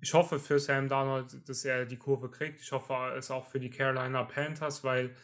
Ich 0.00 0.14
hoffe 0.14 0.38
für 0.38 0.58
Sam 0.58 0.88
Darnold, 0.88 1.48
dass 1.48 1.64
er 1.64 1.86
die 1.86 1.96
Kurve 1.96 2.30
kriegt. 2.30 2.60
Ich 2.60 2.72
hoffe 2.72 2.94
es 3.16 3.30
auch 3.30 3.46
für 3.46 3.60
die 3.60 3.70
Carolina 3.70 4.24
Panthers, 4.24 4.82
weil 4.82 5.14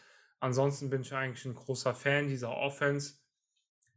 ansonsten 0.40 0.88
bin 0.88 1.00
ich 1.00 1.12
eigentlich 1.12 1.44
ein 1.46 1.54
großer 1.54 1.94
Fan 1.94 2.28
dieser 2.28 2.50
Offense. 2.56 3.14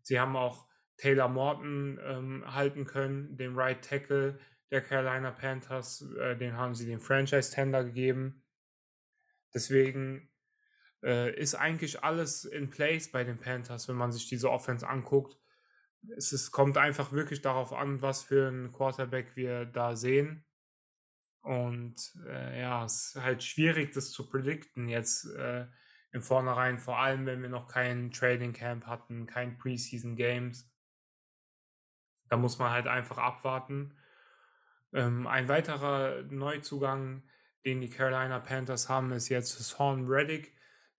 Sie 0.03 0.19
haben 0.19 0.35
auch 0.35 0.67
Taylor 0.97 1.27
Morton 1.27 1.99
ähm, 2.03 2.43
halten 2.45 2.85
können, 2.85 3.35
den 3.37 3.55
Right 3.55 3.83
Tackle 3.83 4.39
der 4.69 4.81
Carolina 4.81 5.31
Panthers. 5.31 6.05
Äh, 6.19 6.37
den 6.37 6.55
haben 6.57 6.75
sie 6.75 6.85
den 6.85 6.99
Franchise-Tender 6.99 7.83
gegeben. 7.83 8.43
Deswegen 9.53 10.29
äh, 11.03 11.35
ist 11.35 11.55
eigentlich 11.55 12.03
alles 12.03 12.45
in 12.45 12.69
place 12.69 13.11
bei 13.11 13.23
den 13.23 13.39
Panthers, 13.39 13.87
wenn 13.87 13.95
man 13.95 14.11
sich 14.11 14.27
diese 14.27 14.49
Offense 14.49 14.87
anguckt. 14.87 15.37
Es 16.15 16.31
ist, 16.33 16.51
kommt 16.51 16.77
einfach 16.77 17.11
wirklich 17.11 17.41
darauf 17.41 17.73
an, 17.73 18.01
was 18.01 18.23
für 18.23 18.47
einen 18.47 18.71
Quarterback 18.71 19.35
wir 19.35 19.65
da 19.65 19.95
sehen. 19.95 20.45
Und 21.41 21.95
äh, 22.27 22.61
ja, 22.61 22.85
es 22.85 23.15
ist 23.15 23.21
halt 23.21 23.43
schwierig, 23.43 23.93
das 23.93 24.11
zu 24.11 24.29
predikten 24.29 24.87
jetzt 24.87 25.25
äh, 25.35 25.65
im 26.11 26.21
Vornherein, 26.21 26.77
vor 26.77 26.99
allem 26.99 27.25
wenn 27.25 27.41
wir 27.41 27.49
noch 27.49 27.67
kein 27.67 28.11
Trading 28.11 28.53
Camp 28.53 28.85
hatten, 28.85 29.25
kein 29.27 29.57
Preseason 29.57 30.15
Games. 30.15 30.69
Da 32.29 32.37
muss 32.37 32.59
man 32.59 32.71
halt 32.71 32.87
einfach 32.87 33.17
abwarten. 33.17 33.93
Ähm, 34.93 35.27
ein 35.27 35.47
weiterer 35.47 36.23
Neuzugang, 36.23 37.23
den 37.65 37.81
die 37.81 37.89
Carolina 37.89 38.39
Panthers 38.39 38.89
haben, 38.89 39.11
ist 39.11 39.29
jetzt 39.29 39.57
Sean 39.57 40.07
Reddick 40.07 40.53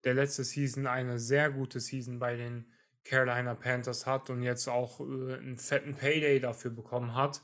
der 0.04 0.14
letzte 0.14 0.44
Season 0.44 0.86
eine 0.86 1.18
sehr 1.18 1.50
gute 1.50 1.80
Season 1.80 2.18
bei 2.18 2.36
den 2.36 2.66
Carolina 3.04 3.54
Panthers 3.54 4.06
hat 4.06 4.30
und 4.30 4.42
jetzt 4.42 4.68
auch 4.68 5.00
äh, 5.00 5.34
einen 5.34 5.58
fetten 5.58 5.94
Payday 5.94 6.40
dafür 6.40 6.70
bekommen 6.70 7.14
hat. 7.14 7.42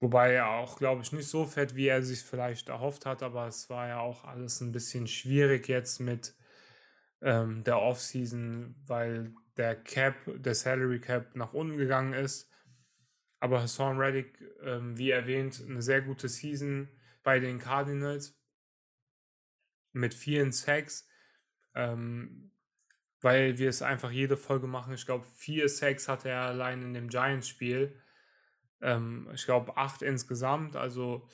Wobei 0.00 0.32
er 0.32 0.48
auch, 0.48 0.78
glaube 0.78 1.02
ich, 1.02 1.12
nicht 1.12 1.28
so 1.28 1.44
fett, 1.44 1.74
wie 1.74 1.88
er 1.88 2.02
sich 2.02 2.22
vielleicht 2.22 2.68
erhofft 2.70 3.04
hat, 3.06 3.22
aber 3.22 3.46
es 3.46 3.68
war 3.68 3.88
ja 3.88 4.00
auch 4.00 4.24
alles 4.24 4.60
ein 4.60 4.72
bisschen 4.72 5.06
schwierig 5.06 5.68
jetzt 5.68 6.00
mit 6.00 6.34
ähm, 7.20 7.64
der 7.64 7.78
Offseason, 7.80 8.74
weil 8.86 9.34
der 9.56 9.76
Cap, 9.76 10.14
der 10.26 10.54
Salary 10.54 11.00
Cap 11.00 11.36
nach 11.36 11.52
unten 11.52 11.76
gegangen 11.76 12.14
ist. 12.14 12.50
Aber 13.40 13.62
Hassan 13.62 13.98
Reddick, 13.98 14.42
ähm, 14.62 14.96
wie 14.96 15.10
erwähnt, 15.10 15.62
eine 15.66 15.82
sehr 15.82 16.00
gute 16.02 16.28
Season 16.28 16.88
bei 17.22 17.38
den 17.38 17.58
Cardinals 17.58 18.38
mit 19.92 20.14
vielen 20.14 20.52
Sacks 20.52 21.10
ähm, 21.74 22.50
weil 23.20 23.58
wir 23.58 23.68
es 23.68 23.82
einfach 23.82 24.10
jede 24.10 24.36
Folge 24.36 24.66
machen. 24.66 24.94
Ich 24.94 25.06
glaube, 25.06 25.26
vier 25.34 25.68
Sacks 25.68 26.08
hatte 26.08 26.30
er 26.30 26.42
allein 26.42 26.82
in 26.82 26.94
dem 26.94 27.08
Giants-Spiel. 27.08 27.94
Ähm, 28.82 29.28
ich 29.34 29.44
glaube, 29.44 29.76
acht 29.76 30.02
insgesamt. 30.02 30.76
Also, 30.76 31.28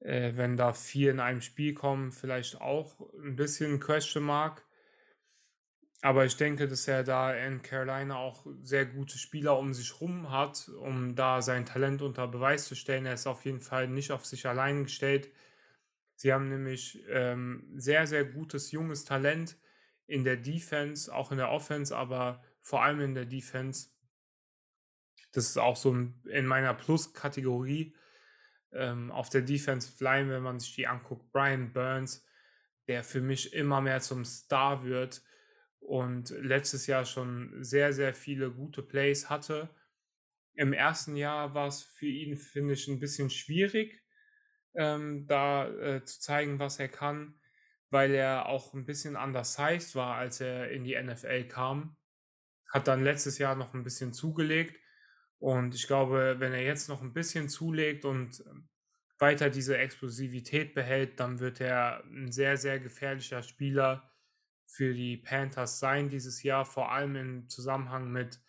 äh, 0.00 0.32
wenn 0.36 0.56
da 0.56 0.72
vier 0.72 1.10
in 1.10 1.20
einem 1.20 1.40
Spiel 1.40 1.74
kommen, 1.74 2.12
vielleicht 2.12 2.60
auch 2.60 3.00
ein 3.22 3.36
bisschen 3.36 3.80
Question 3.80 4.24
Mark. 4.24 4.64
Aber 6.02 6.24
ich 6.24 6.36
denke, 6.36 6.68
dass 6.68 6.86
er 6.86 7.02
da 7.04 7.34
in 7.34 7.62
Carolina 7.62 8.16
auch 8.16 8.46
sehr 8.62 8.86
gute 8.86 9.18
Spieler 9.18 9.58
um 9.58 9.72
sich 9.72 10.00
rum 10.00 10.30
hat, 10.30 10.68
um 10.80 11.16
da 11.16 11.40
sein 11.42 11.64
Talent 11.64 12.02
unter 12.02 12.28
Beweis 12.28 12.66
zu 12.66 12.74
stellen. 12.76 13.06
Er 13.06 13.14
ist 13.14 13.26
auf 13.26 13.44
jeden 13.44 13.60
Fall 13.60 13.88
nicht 13.88 14.12
auf 14.12 14.24
sich 14.26 14.46
allein 14.46 14.84
gestellt. 14.84 15.30
Sie 16.14 16.32
haben 16.32 16.48
nämlich 16.48 17.02
ähm, 17.08 17.64
sehr, 17.76 18.06
sehr 18.06 18.24
gutes 18.24 18.72
junges 18.72 19.04
Talent 19.04 19.58
in 20.06 20.24
der 20.24 20.36
Defense, 20.36 21.12
auch 21.12 21.32
in 21.32 21.38
der 21.38 21.50
Offense, 21.50 21.96
aber 21.96 22.42
vor 22.60 22.82
allem 22.82 23.00
in 23.00 23.14
der 23.14 23.26
Defense. 23.26 23.88
Das 25.36 25.46
ist 25.46 25.58
auch 25.58 25.76
so 25.76 25.94
in 25.94 26.46
meiner 26.46 26.72
Plus-Kategorie. 26.72 27.94
Ähm, 28.72 29.10
auf 29.10 29.28
der 29.28 29.42
Defense 29.42 30.02
Line, 30.02 30.30
wenn 30.30 30.42
man 30.42 30.58
sich 30.58 30.74
die 30.74 30.86
anguckt, 30.86 31.30
Brian 31.30 31.72
Burns, 31.72 32.26
der 32.88 33.04
für 33.04 33.20
mich 33.20 33.52
immer 33.52 33.80
mehr 33.80 34.00
zum 34.00 34.24
Star 34.24 34.84
wird 34.84 35.22
und 35.78 36.30
letztes 36.30 36.86
Jahr 36.86 37.04
schon 37.04 37.62
sehr, 37.62 37.92
sehr 37.92 38.14
viele 38.14 38.50
gute 38.50 38.82
Plays 38.82 39.28
hatte. 39.28 39.68
Im 40.54 40.72
ersten 40.72 41.16
Jahr 41.16 41.54
war 41.54 41.68
es 41.68 41.82
für 41.82 42.06
ihn, 42.06 42.38
finde 42.38 42.74
ich, 42.74 42.88
ein 42.88 42.98
bisschen 42.98 43.28
schwierig, 43.28 44.02
ähm, 44.74 45.26
da 45.26 45.68
äh, 45.68 46.04
zu 46.04 46.20
zeigen, 46.20 46.58
was 46.58 46.80
er 46.80 46.88
kann, 46.88 47.38
weil 47.90 48.12
er 48.12 48.46
auch 48.46 48.72
ein 48.72 48.86
bisschen 48.86 49.16
undersized 49.16 49.94
war, 49.94 50.16
als 50.16 50.40
er 50.40 50.70
in 50.70 50.84
die 50.84 51.00
NFL 51.00 51.44
kam. 51.44 51.96
Hat 52.72 52.88
dann 52.88 53.04
letztes 53.04 53.38
Jahr 53.38 53.54
noch 53.54 53.74
ein 53.74 53.84
bisschen 53.84 54.12
zugelegt. 54.12 54.80
Und 55.38 55.74
ich 55.74 55.86
glaube, 55.86 56.36
wenn 56.38 56.52
er 56.52 56.62
jetzt 56.62 56.88
noch 56.88 57.02
ein 57.02 57.12
bisschen 57.12 57.48
zulegt 57.48 58.04
und 58.04 58.42
ähm, 58.46 58.68
weiter 59.18 59.50
diese 59.50 59.78
Explosivität 59.78 60.74
behält, 60.74 61.20
dann 61.20 61.40
wird 61.40 61.60
er 61.60 62.04
ein 62.04 62.32
sehr, 62.32 62.56
sehr 62.56 62.80
gefährlicher 62.80 63.42
Spieler 63.42 64.10
für 64.66 64.94
die 64.94 65.16
Panthers 65.16 65.78
sein 65.78 66.08
dieses 66.08 66.42
Jahr, 66.42 66.64
vor 66.64 66.92
allem 66.92 67.16
im 67.16 67.48
Zusammenhang 67.48 68.10
mit 68.10 68.40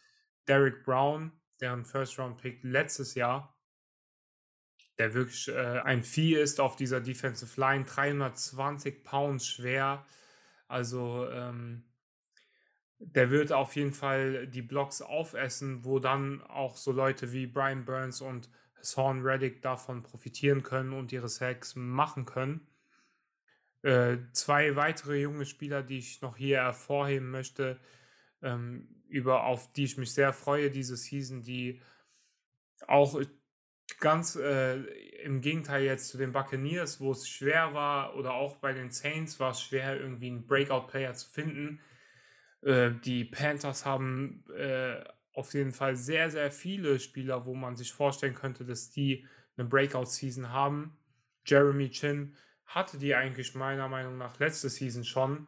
Derek 0.47 0.83
Brown, 0.83 1.31
deren 1.61 1.85
First-Round-Pick 1.85 2.63
letztes 2.63 3.15
Jahr, 3.15 3.57
der 4.97 5.13
wirklich 5.13 5.47
äh, 5.49 5.79
ein 5.79 6.03
Vieh 6.03 6.35
ist 6.35 6.59
auf 6.59 6.75
dieser 6.75 7.01
Defensive 7.01 7.59
Line, 7.59 7.85
320 7.85 9.03
Pounds 9.03 9.47
schwer. 9.47 10.05
Also 10.67 11.29
ähm, 11.29 11.86
der 12.99 13.29
wird 13.29 13.51
auf 13.51 13.75
jeden 13.75 13.93
Fall 13.93 14.47
die 14.47 14.61
Blocks 14.61 15.01
aufessen, 15.01 15.85
wo 15.85 15.99
dann 15.99 16.41
auch 16.43 16.77
so 16.77 16.91
Leute 16.91 17.31
wie 17.31 17.47
Brian 17.47 17.85
Burns 17.85 18.21
und 18.21 18.49
Hassan 18.77 19.21
Reddick 19.21 19.61
davon 19.61 20.03
profitieren 20.03 20.63
können 20.63 20.93
und 20.93 21.11
ihre 21.11 21.29
Sacks 21.29 21.75
machen 21.75 22.25
können. 22.25 22.67
Äh, 23.83 24.17
zwei 24.33 24.75
weitere 24.75 25.21
junge 25.21 25.45
Spieler, 25.45 25.83
die 25.83 25.99
ich 25.99 26.21
noch 26.21 26.37
hier 26.37 26.57
hervorheben 26.57 27.29
möchte, 27.29 27.79
ähm, 28.41 28.87
über 29.07 29.45
auf 29.45 29.71
die 29.73 29.85
ich 29.85 29.97
mich 29.97 30.13
sehr 30.13 30.33
freue 30.33 30.71
diese 30.71 30.97
Season, 30.97 31.41
die 31.43 31.81
auch 32.87 33.21
ganz 33.99 34.35
äh, 34.35 34.77
im 35.23 35.41
Gegenteil 35.41 35.83
jetzt 35.83 36.09
zu 36.09 36.17
den 36.17 36.31
Buccaneers, 36.31 36.99
wo 36.99 37.11
es 37.11 37.27
schwer 37.27 37.73
war, 37.73 38.15
oder 38.15 38.33
auch 38.33 38.57
bei 38.57 38.73
den 38.73 38.91
Saints 38.91 39.39
war 39.39 39.51
es 39.51 39.61
schwer, 39.61 39.99
irgendwie 39.99 40.27
einen 40.27 40.45
Breakout-Player 40.45 41.13
zu 41.13 41.29
finden. 41.29 41.79
Äh, 42.67 42.91
die 43.03 43.23
Panthers 43.23 43.85
haben 43.85 44.43
äh, 44.57 45.01
auf 45.33 45.53
jeden 45.53 45.71
Fall 45.71 45.95
sehr, 45.95 46.29
sehr 46.29 46.51
viele 46.51 46.99
Spieler, 46.99 47.45
wo 47.45 47.53
man 47.53 47.77
sich 47.77 47.93
vorstellen 47.93 48.35
könnte, 48.35 48.65
dass 48.65 48.89
die 48.89 49.25
eine 49.55 49.67
Breakout-Season 49.67 50.51
haben. 50.51 50.97
Jeremy 51.45 51.89
Chin 51.89 52.35
hatte 52.65 52.97
die 52.97 53.15
eigentlich 53.15 53.55
meiner 53.55 53.87
Meinung 53.87 54.17
nach 54.17 54.37
letzte 54.39 54.67
Season 54.67 55.05
schon. 55.05 55.47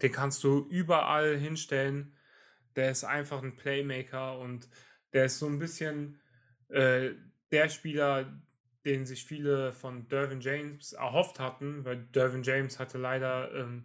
Den 0.00 0.12
kannst 0.12 0.44
du 0.44 0.68
überall 0.70 1.36
hinstellen. 1.36 2.14
Der 2.76 2.92
ist 2.92 3.02
einfach 3.02 3.42
ein 3.42 3.56
Playmaker 3.56 4.38
und 4.38 4.68
der 5.12 5.24
ist 5.24 5.40
so 5.40 5.46
ein 5.46 5.58
bisschen 5.58 6.20
äh, 6.68 7.10
der 7.50 7.68
Spieler, 7.68 8.40
den 8.84 9.04
sich 9.04 9.24
viele 9.24 9.72
von 9.72 10.08
Dervin 10.08 10.40
James 10.40 10.92
erhofft 10.92 11.40
hatten, 11.40 11.84
weil 11.84 11.96
Dervin 11.96 12.44
James 12.44 12.78
hatte 12.78 12.98
leider, 12.98 13.52
ähm, 13.54 13.84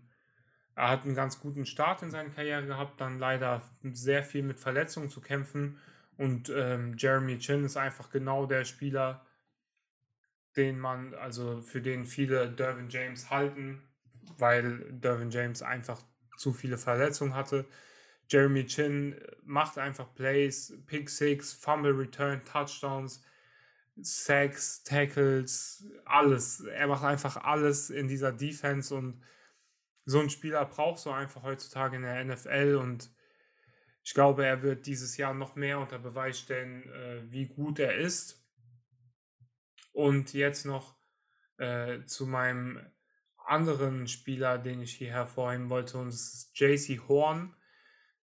er 0.78 0.89
hat 0.89 1.05
einen 1.05 1.15
ganz 1.15 1.39
guten 1.39 1.65
Start 1.65 2.03
in 2.03 2.11
seiner 2.11 2.30
Karriere 2.30 2.63
gehabt, 2.63 3.01
dann 3.01 3.17
leider 3.17 3.63
sehr 3.82 4.23
viel 4.23 4.43
mit 4.43 4.59
Verletzungen 4.59 5.09
zu 5.09 5.21
kämpfen 5.21 5.80
und 6.17 6.51
ähm, 6.55 6.95
Jeremy 6.97 7.39
Chin 7.39 7.63
ist 7.63 7.78
einfach 7.78 8.11
genau 8.11 8.45
der 8.45 8.63
Spieler, 8.63 9.25
den 10.55 10.80
man, 10.80 11.15
also 11.15 11.61
für 11.61 11.82
den 11.82 12.05
viele 12.05 12.51
Dervin 12.51 12.89
James 12.89 13.32
halten, 13.32 13.82
weil 14.38 14.86
Dervin 14.91 15.32
James 15.32 15.63
einfach 15.63 15.99
zu 16.38 16.53
viele 16.53 16.78
Verletzungen 16.78 17.34
hatte. 17.34 17.65
Jeremy 18.30 18.67
Chin 18.67 19.15
macht 19.45 19.80
einfach 19.80 20.13
Plays, 20.13 20.73
Pick 20.86 21.09
Six, 21.09 21.53
Fumble 21.53 21.97
Return, 21.97 22.43
Touchdowns, 22.45 23.23
Sacks, 23.99 24.84
Tackles, 24.84 25.88
alles. 26.05 26.59
Er 26.59 26.86
macht 26.86 27.03
einfach 27.03 27.38
alles 27.38 27.89
in 27.89 28.07
dieser 28.07 28.32
Defense 28.32 28.93
und 28.93 29.23
so 30.08 30.22
ein 30.22 30.30
Spieler 30.30 30.64
brauchst 30.66 31.05
du 31.05 31.12
einfach 31.12 31.43
heutzutage 31.43 31.97
in 31.97 32.03
der 32.03 32.24
NFL 32.24 32.80
und 32.82 33.10
ich 34.03 34.14
glaube, 34.14 34.45
er 34.45 34.62
wird 34.62 34.86
dieses 34.86 35.18
Jahr 35.18 35.34
noch 35.34 35.55
mehr 35.55 35.80
unter 35.80 35.99
Beweis 35.99 36.39
stellen, 36.39 36.89
äh, 36.93 37.30
wie 37.30 37.45
gut 37.45 37.78
er 37.78 37.95
ist. 37.95 38.41
Und 39.91 40.34
jetzt 40.34 40.66
noch 40.66 40.95
äh, 41.58 42.05
zu 42.05 42.26
meinem 42.26 42.80
anderen 43.36 44.08
Spieler, 44.08 44.58
den 44.58 44.82
ich 44.82 44.93
hier 44.93 45.12
hervorheben 45.12 45.70
wollte, 45.70 45.97
und 45.97 46.08
das 46.08 46.34
ist 46.34 46.58
JC 46.58 47.01
Horn. 47.10 47.53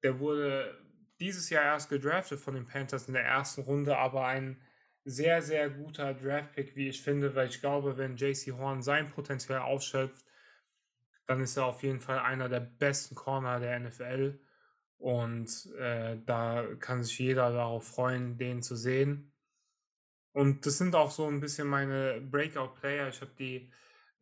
Der 0.04 0.20
wurde 0.20 0.78
dieses 1.22 1.50
Jahr 1.50 1.64
erst 1.64 1.90
gedraftet 1.90 2.42
von 2.42 2.56
den 2.56 2.66
Panthers 2.66 3.08
in 3.08 3.14
der 3.14 3.24
ersten 3.24 3.62
Runde, 3.62 3.98
aber 3.98 4.26
ein 4.26 4.62
sehr, 5.06 5.42
sehr 5.42 5.70
guter 5.70 6.14
Draftpick, 6.14 6.76
wie 6.76 6.90
ich 6.90 7.02
finde, 7.02 7.36
weil 7.36 7.48
ich 7.48 7.62
glaube, 7.62 7.98
wenn 7.98 8.18
JC 8.18 8.52
Horn 8.52 8.82
sein 8.82 9.08
Potenzial 9.08 9.62
ausschöpft, 9.62 10.26
dann 11.30 11.42
ist 11.42 11.58
er 11.58 11.66
auf 11.66 11.84
jeden 11.84 12.00
Fall 12.00 12.18
einer 12.18 12.50
der 12.50 12.60
besten 12.60 13.14
Corner 13.14 13.60
der 13.60 13.80
NFL. 13.80 14.40
Und 14.98 15.68
äh, 15.78 16.18
da 16.26 16.66
kann 16.80 17.04
sich 17.04 17.20
jeder 17.20 17.52
darauf 17.52 17.88
freuen, 17.88 18.40
den 18.40 18.64
zu 18.64 18.76
sehen. 18.76 19.32
Und 20.32 20.66
das 20.66 20.80
sind 20.80 20.96
auch 20.96 21.12
so 21.12 21.28
ein 21.28 21.40
bisschen 21.40 21.68
meine 21.68 22.20
Breakout-Player. 22.20 23.10
Ich 23.10 23.22
habe 23.22 23.30
die 23.38 23.72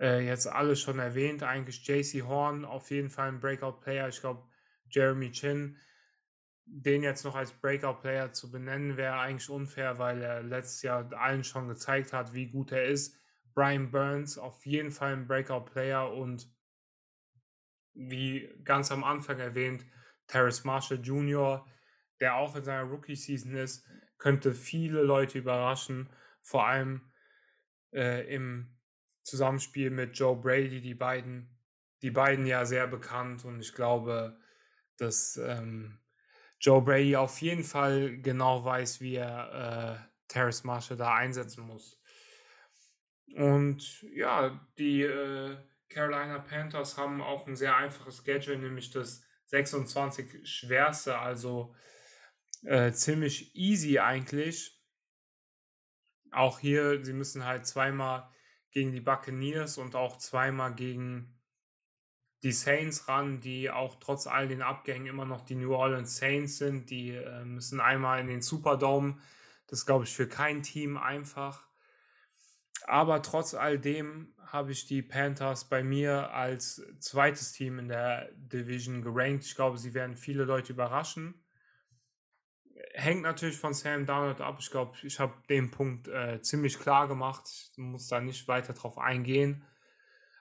äh, 0.02 0.20
jetzt 0.20 0.48
alle 0.48 0.76
schon 0.76 1.00
erwähnt. 1.00 1.44
Eigentlich 1.44 1.88
JC 1.88 2.24
Horn 2.24 2.66
auf 2.66 2.92
jeden 2.92 3.10
Fall 3.10 3.30
ein 3.30 3.40
Breakout-Player. 3.40 4.10
Ich 4.10 4.20
glaube, 4.20 4.44
Jeremy 4.90 5.32
Chin, 5.32 5.78
den 6.66 7.04
jetzt 7.04 7.24
noch 7.24 7.36
als 7.36 7.54
Breakout-Player 7.54 8.34
zu 8.34 8.52
benennen, 8.52 8.98
wäre 8.98 9.18
eigentlich 9.18 9.50
unfair, 9.50 9.98
weil 9.98 10.22
er 10.22 10.44
letztes 10.44 10.82
Jahr 10.82 11.10
allen 11.14 11.46
schon 11.46 11.70
gezeigt 11.70 12.12
hat, 12.12 12.34
wie 12.34 12.48
gut 12.48 12.74
er 12.74 12.84
ist. 12.84 13.18
Brian 13.54 13.92
Burns 13.92 14.38
auf 14.38 14.66
jeden 14.66 14.92
Fall 14.92 15.14
ein 15.14 15.26
Breakout-Player 15.26 16.12
und 16.12 16.57
wie 17.98 18.50
ganz 18.64 18.92
am 18.92 19.04
Anfang 19.04 19.40
erwähnt, 19.40 19.86
Terrace 20.28 20.64
Marshall 20.64 21.00
Jr., 21.00 21.66
der 22.20 22.36
auch 22.36 22.56
in 22.56 22.64
seiner 22.64 22.90
Rookie-Season 22.90 23.56
ist, 23.56 23.86
könnte 24.18 24.54
viele 24.54 25.02
Leute 25.04 25.40
überraschen, 25.40 26.10
vor 26.42 26.68
allem 26.68 27.12
äh, 27.94 28.34
im 28.34 28.78
Zusammenspiel 29.24 29.90
mit 29.90 30.18
Joe 30.18 30.36
Brady, 30.36 30.82
die 30.82 30.96
beiden, 30.96 31.60
die 32.02 32.12
beiden 32.12 32.46
ja 32.46 32.66
sehr 32.66 32.88
bekannt 32.88 33.46
und 33.46 33.60
ich 33.60 33.74
glaube, 33.74 34.40
dass 34.98 35.38
ähm, 35.38 36.00
Joe 36.60 36.82
Brady 36.82 37.16
auf 37.16 37.40
jeden 37.42 37.64
Fall 37.64 38.18
genau 38.22 38.64
weiß, 38.64 39.02
wie 39.02 39.16
er 39.16 40.02
äh, 40.02 40.08
Terrace 40.28 40.64
Marshall 40.64 40.98
da 40.98 41.14
einsetzen 41.14 41.66
muss. 41.66 42.02
Und 43.36 44.02
ja, 44.14 44.68
die 44.78 45.04
äh, 45.04 45.58
Carolina 45.90 46.40
Panthers 46.40 46.98
haben 46.98 47.22
auch 47.22 47.48
ein 47.48 47.56
sehr 47.56 47.76
einfaches 47.76 48.24
Schedule, 48.26 48.58
nämlich 48.58 48.92
das 48.92 49.24
26 49.46 50.48
schwerste, 50.48 51.18
also 51.20 51.74
äh, 52.64 52.92
ziemlich 52.92 53.56
easy 53.56 54.00
eigentlich. 54.00 54.74
Auch 56.32 56.60
hier, 56.60 57.04
sie 57.04 57.14
müssen 57.14 57.46
halt 57.46 57.66
zweimal 57.66 58.30
gegen 58.72 58.92
die 58.92 59.02
Buccaneers 59.02 59.78
und 59.78 59.96
auch 59.96 60.18
zweimal 60.18 60.76
gegen 60.76 61.38
die 62.44 62.52
Saints 62.52 63.08
ran, 63.08 63.40
die 63.40 63.72
auch 63.72 63.96
trotz 64.00 64.28
all 64.28 64.48
den 64.48 64.62
Abgängen 64.62 65.08
immer 65.08 65.26
noch 65.26 65.42
die 65.42 65.56
New 65.56 65.74
Orleans 65.74 66.18
Saints 66.18 66.58
sind. 66.58 66.90
Die 66.90 67.12
äh, 67.12 67.46
müssen 67.46 67.80
einmal 67.80 68.20
in 68.20 68.28
den 68.28 68.42
Superdome. 68.42 69.18
Das 69.68 69.86
glaube 69.86 70.04
ich 70.06 70.14
für 70.14 70.28
kein 70.28 70.62
Team 70.62 70.98
einfach. 70.98 71.67
Aber 72.88 73.22
trotz 73.22 73.54
all 73.54 73.78
dem 73.78 74.34
habe 74.40 74.72
ich 74.72 74.88
die 74.88 75.02
Panthers 75.02 75.68
bei 75.68 75.84
mir 75.84 76.32
als 76.32 76.82
zweites 77.00 77.52
Team 77.52 77.80
in 77.80 77.90
der 77.90 78.32
Division 78.32 79.02
gerankt. 79.02 79.44
Ich 79.44 79.56
glaube, 79.56 79.78
sie 79.78 79.94
werden 79.94 80.16
viele 80.16 80.46
Leute 80.46 80.72
überraschen. 80.72 81.44
Hängt 82.94 83.24
natürlich 83.24 83.58
von 83.58 83.74
Sam 83.74 84.06
Darnold 84.06 84.40
ab. 84.40 84.58
Ich 84.62 84.72
glaube, 84.72 84.96
ich 85.04 85.20
habe 85.20 85.34
den 85.50 85.70
Punkt 85.70 86.08
äh, 86.08 86.40
ziemlich 86.42 86.80
klar 86.80 87.10
gemacht. 87.10 87.44
Ich 87.48 87.78
muss 87.78 88.08
da 88.08 88.22
nicht 88.22 88.48
weiter 88.48 88.72
drauf 88.72 88.98
eingehen. 88.98 89.66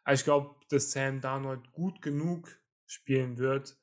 Aber 0.04 0.14
ich 0.14 0.22
glaube, 0.22 0.54
dass 0.68 0.92
Sam 0.92 1.20
Darnold 1.20 1.72
gut 1.72 2.00
genug 2.00 2.60
spielen 2.84 3.38
wird, 3.38 3.76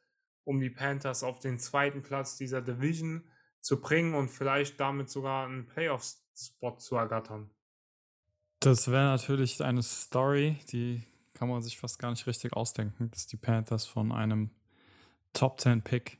um 0.45 0.61
die 0.61 0.69
Panthers 0.69 1.23
auf 1.23 1.39
den 1.39 1.59
zweiten 1.59 2.01
Platz 2.01 2.37
dieser 2.37 2.61
Division 2.61 3.29
zu 3.59 3.81
bringen 3.81 4.13
und 4.13 4.29
vielleicht 4.29 4.79
damit 4.79 5.09
sogar 5.09 5.47
einen 5.47 5.65
Playoff-Spot 5.65 6.77
zu 6.77 6.95
ergattern. 6.95 7.53
Das 8.63 8.89
wäre 8.89 9.03
natürlich 9.03 9.61
eine 9.61 9.83
Story, 9.83 10.57
die 10.71 11.03
kann 11.33 11.49
man 11.49 11.61
sich 11.61 11.77
fast 11.77 11.99
gar 11.99 12.11
nicht 12.11 12.25
richtig 12.27 12.53
ausdenken, 12.53 13.11
dass 13.11 13.27
die 13.27 13.37
Panthers 13.37 13.85
von 13.85 14.11
einem 14.11 14.51
Top 15.33 15.59
10 15.59 15.81
Pick 15.81 16.19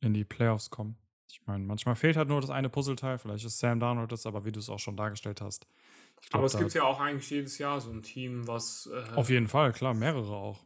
in 0.00 0.14
die 0.14 0.24
Playoffs 0.24 0.70
kommen. 0.70 0.96
Ich 1.28 1.40
meine, 1.46 1.64
manchmal 1.64 1.96
fehlt 1.96 2.16
halt 2.16 2.28
nur 2.28 2.40
das 2.40 2.50
eine 2.50 2.68
Puzzleteil, 2.68 3.18
vielleicht 3.18 3.44
ist 3.44 3.58
Sam 3.58 3.80
Darnold 3.80 4.12
das, 4.12 4.26
aber 4.26 4.44
wie 4.44 4.52
du 4.52 4.60
es 4.60 4.68
auch 4.68 4.78
schon 4.78 4.96
dargestellt 4.96 5.40
hast, 5.40 5.66
Glaub, 6.30 6.40
Aber 6.40 6.46
es 6.46 6.56
gibt 6.56 6.74
ja 6.74 6.82
auch 6.82 7.00
eigentlich 7.00 7.30
jedes 7.30 7.58
Jahr 7.58 7.80
so 7.80 7.90
ein 7.90 8.02
Team, 8.02 8.48
was. 8.48 8.90
Äh, 8.92 9.14
auf 9.14 9.30
jeden 9.30 9.48
Fall, 9.48 9.72
klar, 9.72 9.94
mehrere 9.94 10.34
auch. 10.34 10.64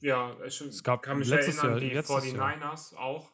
Ja, 0.00 0.36
ich 0.46 0.60
es 0.60 0.84
gab 0.84 1.02
kann 1.02 1.18
mich 1.18 1.28
letztes 1.28 1.58
erinnern, 1.58 1.80
Jahr, 1.82 2.02
die 2.02 2.36
49ers 2.36 2.92
Jahr. 2.92 3.02
auch. 3.02 3.32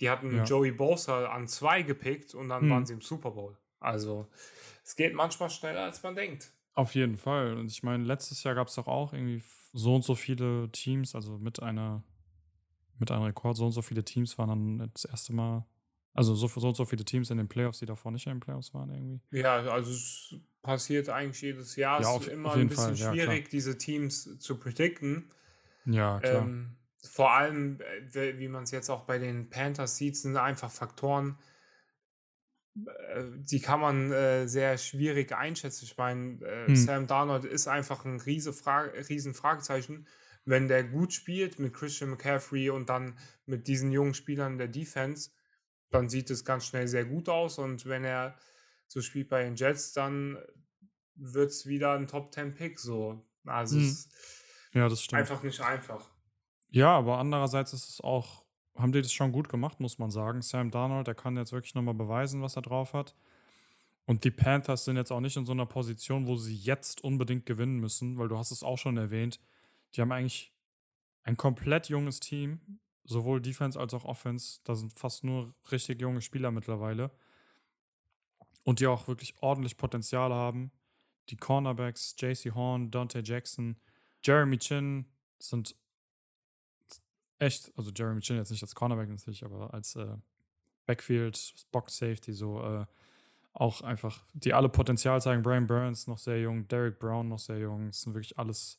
Die 0.00 0.08
hatten 0.08 0.34
ja. 0.34 0.44
Joey 0.44 0.70
Bosa 0.70 1.26
an 1.26 1.46
zwei 1.46 1.82
gepickt 1.82 2.34
und 2.34 2.48
dann 2.48 2.62
hm. 2.62 2.70
waren 2.70 2.86
sie 2.86 2.94
im 2.94 3.00
Super 3.00 3.32
Bowl. 3.32 3.56
Also, 3.80 4.28
es 4.84 4.94
geht 4.96 5.14
manchmal 5.14 5.50
schneller, 5.50 5.84
als 5.84 6.02
man 6.02 6.14
denkt. 6.14 6.52
Auf 6.74 6.94
jeden 6.94 7.16
Fall. 7.16 7.54
Und 7.54 7.70
ich 7.70 7.82
meine, 7.82 8.04
letztes 8.04 8.42
Jahr 8.44 8.54
gab 8.54 8.68
es 8.68 8.74
doch 8.74 8.86
auch 8.86 9.12
irgendwie 9.12 9.42
so 9.72 9.94
und 9.94 10.04
so 10.04 10.14
viele 10.14 10.70
Teams, 10.72 11.14
also 11.14 11.38
mit 11.38 11.62
einer 11.62 12.04
mit 13.00 13.10
einem 13.10 13.22
Rekord, 13.24 13.56
so 13.56 13.64
und 13.64 13.72
so 13.72 13.82
viele 13.82 14.04
Teams 14.04 14.38
waren 14.38 14.48
dann 14.48 14.90
das 14.92 15.06
erste 15.06 15.32
Mal, 15.32 15.66
also 16.12 16.34
so, 16.34 16.46
so 16.46 16.68
und 16.68 16.76
so 16.76 16.84
viele 16.84 17.04
Teams 17.04 17.30
in 17.30 17.38
den 17.38 17.48
Playoffs, 17.48 17.78
die 17.78 17.86
davor 17.86 18.12
nicht 18.12 18.26
in 18.26 18.34
den 18.34 18.40
Playoffs 18.40 18.74
waren 18.74 18.90
irgendwie. 18.90 19.20
Ja, 19.30 19.56
also 19.56 19.90
es 19.90 20.34
passiert 20.62 21.08
eigentlich 21.08 21.40
jedes 21.40 21.76
Jahr. 21.76 22.00
Ja, 22.00 22.08
Es 22.08 22.14
auf, 22.14 22.26
ist 22.26 22.32
immer 22.32 22.52
ein 22.52 22.68
bisschen 22.68 22.96
Fall, 22.96 22.96
ja, 22.96 23.12
schwierig, 23.12 23.48
diese 23.48 23.78
Teams 23.78 24.38
zu 24.38 24.58
predikten. 24.58 25.30
Ja, 25.86 26.20
klar. 26.20 26.42
Ähm, 26.42 26.76
vor 27.02 27.32
allem, 27.32 27.80
äh, 28.12 28.38
wie 28.38 28.48
man 28.48 28.64
es 28.64 28.70
jetzt 28.70 28.90
auch 28.90 29.04
bei 29.04 29.18
den 29.18 29.48
Panthers 29.48 29.96
sieht, 29.96 30.16
sind 30.16 30.36
einfach 30.36 30.70
Faktoren, 30.70 31.38
die 32.74 33.60
kann 33.60 33.80
man 33.80 34.12
äh, 34.12 34.46
sehr 34.46 34.78
schwierig 34.78 35.32
einschätzen. 35.32 35.84
Ich 35.84 35.96
meine, 35.96 36.40
äh, 36.44 36.66
Hm. 36.68 36.76
Sam 36.76 37.06
Darnold 37.06 37.44
ist 37.44 37.66
einfach 37.68 38.04
ein 38.04 38.20
riese 38.20 38.52
Fra 38.52 38.82
riesen 39.08 39.34
Fragezeichen. 39.34 40.06
Wenn 40.44 40.68
der 40.68 40.84
gut 40.84 41.12
spielt 41.12 41.58
mit 41.58 41.74
Christian 41.74 42.10
McCaffrey 42.10 42.70
und 42.70 42.88
dann 42.88 43.18
mit 43.44 43.66
diesen 43.66 43.90
jungen 43.90 44.14
Spielern 44.14 44.56
der 44.56 44.68
Defense, 44.68 45.30
dann 45.90 46.08
sieht 46.08 46.30
es 46.30 46.44
ganz 46.44 46.64
schnell 46.66 46.86
sehr 46.88 47.04
gut 47.04 47.28
aus. 47.28 47.58
Und 47.58 47.86
wenn 47.86 48.04
er 48.04 48.36
so 48.86 49.00
spielt 49.02 49.28
bei 49.28 49.42
den 49.42 49.56
Jets, 49.56 49.92
dann 49.92 50.38
wird 51.16 51.50
es 51.50 51.66
wieder 51.66 51.92
ein 51.92 52.06
Top 52.06 52.32
10 52.32 52.54
Pick. 52.54 52.78
So. 52.78 53.26
Also 53.44 53.76
Hm. 53.76 53.82
es 53.84 53.90
ist 53.90 54.12
Ja, 54.72 54.88
das 54.88 55.02
stimmt. 55.02 55.20
einfach 55.20 55.42
nicht 55.42 55.60
einfach. 55.60 56.08
Ja, 56.70 56.96
aber 56.96 57.18
andererseits 57.18 57.72
ist 57.72 57.88
es 57.88 58.00
auch, 58.00 58.44
haben 58.80 58.92
die 58.92 59.02
das 59.02 59.12
schon 59.12 59.32
gut 59.32 59.48
gemacht, 59.48 59.80
muss 59.80 59.98
man 59.98 60.10
sagen. 60.10 60.42
Sam 60.42 60.70
Darnold, 60.70 61.06
der 61.06 61.14
kann 61.14 61.36
jetzt 61.36 61.52
wirklich 61.52 61.74
nochmal 61.74 61.94
beweisen, 61.94 62.42
was 62.42 62.56
er 62.56 62.62
drauf 62.62 62.94
hat. 62.94 63.14
Und 64.06 64.24
die 64.24 64.30
Panthers 64.30 64.84
sind 64.84 64.96
jetzt 64.96 65.12
auch 65.12 65.20
nicht 65.20 65.36
in 65.36 65.46
so 65.46 65.52
einer 65.52 65.66
Position, 65.66 66.26
wo 66.26 66.36
sie 66.36 66.56
jetzt 66.56 67.04
unbedingt 67.04 67.46
gewinnen 67.46 67.78
müssen, 67.78 68.18
weil 68.18 68.28
du 68.28 68.36
hast 68.36 68.50
es 68.50 68.62
auch 68.62 68.78
schon 68.78 68.96
erwähnt. 68.96 69.40
Die 69.94 70.00
haben 70.00 70.12
eigentlich 70.12 70.52
ein 71.22 71.36
komplett 71.36 71.88
junges 71.88 72.20
Team, 72.20 72.60
sowohl 73.04 73.40
Defense 73.40 73.78
als 73.78 73.94
auch 73.94 74.04
Offense. 74.04 74.60
Da 74.64 74.74
sind 74.74 74.98
fast 74.98 75.24
nur 75.24 75.54
richtig 75.70 76.00
junge 76.00 76.22
Spieler 76.22 76.50
mittlerweile. 76.50 77.10
Und 78.64 78.80
die 78.80 78.86
auch 78.86 79.06
wirklich 79.06 79.34
ordentlich 79.40 79.76
Potenzial 79.76 80.32
haben. 80.32 80.72
Die 81.28 81.36
Cornerbacks, 81.36 82.16
JC 82.18 82.52
Horn, 82.54 82.90
Dante 82.90 83.22
Jackson, 83.24 83.76
Jeremy 84.22 84.58
Chin 84.58 85.06
sind 85.38 85.76
echt, 87.40 87.72
also 87.76 87.90
Jeremy 87.94 88.20
Chin 88.20 88.36
jetzt 88.36 88.50
nicht 88.50 88.62
als 88.62 88.74
Cornerback 88.74 89.08
natürlich, 89.08 89.44
aber 89.44 89.72
als 89.74 89.96
äh, 89.96 90.16
Backfield, 90.86 91.54
Box 91.72 91.96
Safety, 91.96 92.32
so 92.32 92.62
äh, 92.62 92.84
auch 93.52 93.82
einfach, 93.82 94.24
die 94.32 94.54
alle 94.54 94.68
Potenzial 94.68 95.20
zeigen. 95.20 95.42
Brian 95.42 95.66
Burns 95.66 96.06
noch 96.06 96.18
sehr 96.18 96.40
jung, 96.40 96.68
Derek 96.68 96.98
Brown 96.98 97.28
noch 97.28 97.38
sehr 97.38 97.58
jung. 97.58 97.86
Das 97.88 98.02
sind 98.02 98.14
wirklich 98.14 98.38
alles, 98.38 98.78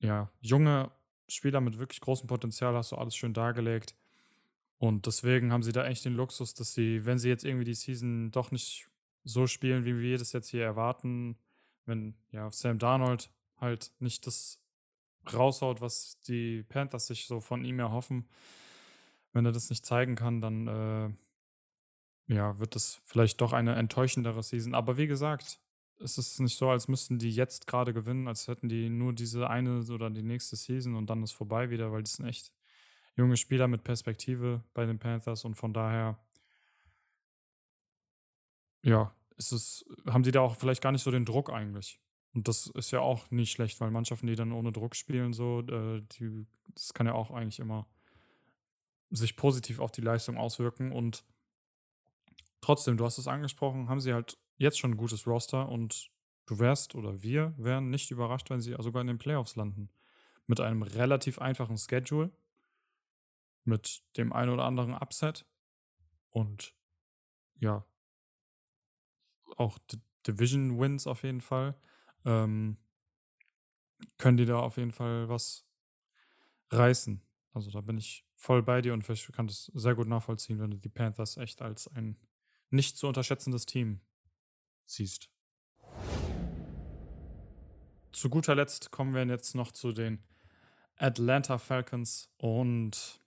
ja, 0.00 0.30
junge 0.40 0.90
Spieler 1.28 1.60
mit 1.60 1.78
wirklich 1.78 2.00
großem 2.00 2.26
Potenzial, 2.26 2.74
hast 2.74 2.92
du 2.92 2.96
alles 2.96 3.16
schön 3.16 3.34
dargelegt. 3.34 3.94
Und 4.78 5.06
deswegen 5.06 5.52
haben 5.52 5.62
sie 5.62 5.72
da 5.72 5.86
echt 5.86 6.04
den 6.04 6.14
Luxus, 6.14 6.54
dass 6.54 6.74
sie, 6.74 7.04
wenn 7.04 7.18
sie 7.18 7.28
jetzt 7.28 7.44
irgendwie 7.44 7.64
die 7.64 7.74
Season 7.74 8.30
doch 8.30 8.50
nicht 8.50 8.88
so 9.24 9.46
spielen, 9.46 9.84
wie 9.84 9.98
wir 9.98 10.18
das 10.18 10.32
jetzt 10.32 10.48
hier 10.48 10.64
erwarten, 10.64 11.36
wenn 11.86 12.14
ja 12.30 12.50
Sam 12.50 12.78
Darnold 12.78 13.30
halt 13.58 13.90
nicht 13.98 14.26
das 14.26 14.60
raushaut, 15.34 15.80
was 15.80 16.20
die 16.22 16.62
Panthers 16.64 17.06
sich 17.06 17.26
so 17.26 17.40
von 17.40 17.64
ihm 17.64 17.78
erhoffen, 17.78 18.28
wenn 19.32 19.46
er 19.46 19.52
das 19.52 19.70
nicht 19.70 19.84
zeigen 19.84 20.14
kann, 20.14 20.40
dann 20.40 20.66
äh, 22.28 22.34
ja, 22.34 22.58
wird 22.58 22.74
das 22.74 23.00
vielleicht 23.04 23.40
doch 23.40 23.52
eine 23.52 23.74
enttäuschendere 23.76 24.42
Season. 24.42 24.74
Aber 24.74 24.96
wie 24.96 25.06
gesagt, 25.06 25.60
es 25.98 26.18
ist 26.18 26.40
nicht 26.40 26.56
so, 26.56 26.68
als 26.68 26.88
müssten 26.88 27.18
die 27.18 27.30
jetzt 27.30 27.66
gerade 27.66 27.92
gewinnen, 27.92 28.28
als 28.28 28.48
hätten 28.48 28.68
die 28.68 28.88
nur 28.88 29.12
diese 29.12 29.48
eine 29.48 29.80
oder 29.90 30.10
die 30.10 30.22
nächste 30.22 30.56
Season 30.56 30.94
und 30.94 31.08
dann 31.08 31.22
ist 31.22 31.32
vorbei 31.32 31.70
wieder, 31.70 31.92
weil 31.92 32.02
die 32.02 32.10
sind 32.10 32.26
echt 32.26 32.52
junge 33.16 33.36
Spieler 33.36 33.68
mit 33.68 33.84
Perspektive 33.84 34.62
bei 34.74 34.84
den 34.84 34.98
Panthers 34.98 35.44
und 35.44 35.54
von 35.54 35.72
daher, 35.72 36.18
ja, 38.82 39.14
ist 39.36 39.52
es, 39.52 39.84
haben 40.06 40.22
die 40.22 40.32
da 40.32 40.40
auch 40.40 40.56
vielleicht 40.56 40.82
gar 40.82 40.92
nicht 40.92 41.02
so 41.02 41.10
den 41.10 41.24
Druck 41.24 41.50
eigentlich. 41.50 42.00
Und 42.36 42.48
das 42.48 42.66
ist 42.66 42.90
ja 42.90 43.00
auch 43.00 43.30
nicht 43.30 43.50
schlecht, 43.50 43.80
weil 43.80 43.90
Mannschaften, 43.90 44.26
die 44.26 44.36
dann 44.36 44.52
ohne 44.52 44.70
Druck 44.70 44.94
spielen, 44.94 45.32
so, 45.32 45.60
äh, 45.60 46.02
die, 46.02 46.46
das 46.74 46.92
kann 46.92 47.06
ja 47.06 47.14
auch 47.14 47.30
eigentlich 47.30 47.60
immer 47.60 47.86
sich 49.08 49.36
positiv 49.36 49.78
auf 49.78 49.90
die 49.90 50.02
Leistung 50.02 50.36
auswirken. 50.36 50.92
Und 50.92 51.24
trotzdem, 52.60 52.98
du 52.98 53.06
hast 53.06 53.16
es 53.16 53.26
angesprochen, 53.26 53.88
haben 53.88 54.00
sie 54.00 54.12
halt 54.12 54.36
jetzt 54.58 54.78
schon 54.78 54.90
ein 54.90 54.96
gutes 54.98 55.26
Roster 55.26 55.66
und 55.70 56.10
du 56.44 56.58
wärst 56.58 56.94
oder 56.94 57.22
wir 57.22 57.54
wären 57.56 57.88
nicht 57.88 58.10
überrascht, 58.10 58.50
wenn 58.50 58.60
sie 58.60 58.76
sogar 58.80 59.00
in 59.00 59.08
den 59.08 59.18
Playoffs 59.18 59.56
landen. 59.56 59.88
Mit 60.46 60.60
einem 60.60 60.82
relativ 60.82 61.38
einfachen 61.38 61.78
Schedule, 61.78 62.30
mit 63.64 64.02
dem 64.18 64.34
einen 64.34 64.50
oder 64.50 64.64
anderen 64.64 64.92
Upset 64.92 65.46
und 66.28 66.74
ja, 67.60 67.86
auch 69.56 69.78
Division 70.26 70.78
Wins 70.78 71.06
auf 71.06 71.22
jeden 71.22 71.40
Fall. 71.40 71.74
Ähm, 72.26 72.76
können 74.18 74.36
die 74.36 74.44
da 74.44 74.58
auf 74.58 74.76
jeden 74.76 74.92
Fall 74.92 75.28
was 75.28 75.64
reißen. 76.70 77.22
Also 77.54 77.70
da 77.70 77.80
bin 77.80 77.96
ich 77.96 78.26
voll 78.34 78.62
bei 78.62 78.82
dir 78.82 78.92
und 78.92 79.08
ich 79.08 79.32
kann 79.32 79.46
das 79.46 79.70
sehr 79.74 79.94
gut 79.94 80.08
nachvollziehen, 80.08 80.60
wenn 80.60 80.70
du 80.70 80.76
die 80.76 80.90
Panthers 80.90 81.38
echt 81.38 81.62
als 81.62 81.88
ein 81.88 82.18
nicht 82.68 82.98
zu 82.98 83.06
unterschätzendes 83.06 83.64
Team 83.64 84.00
siehst. 84.84 85.30
Zu 88.12 88.28
guter 88.28 88.54
Letzt 88.54 88.90
kommen 88.90 89.14
wir 89.14 89.24
jetzt 89.24 89.54
noch 89.54 89.72
zu 89.72 89.92
den 89.92 90.22
Atlanta 90.96 91.58
Falcons 91.58 92.30
und 92.38 93.20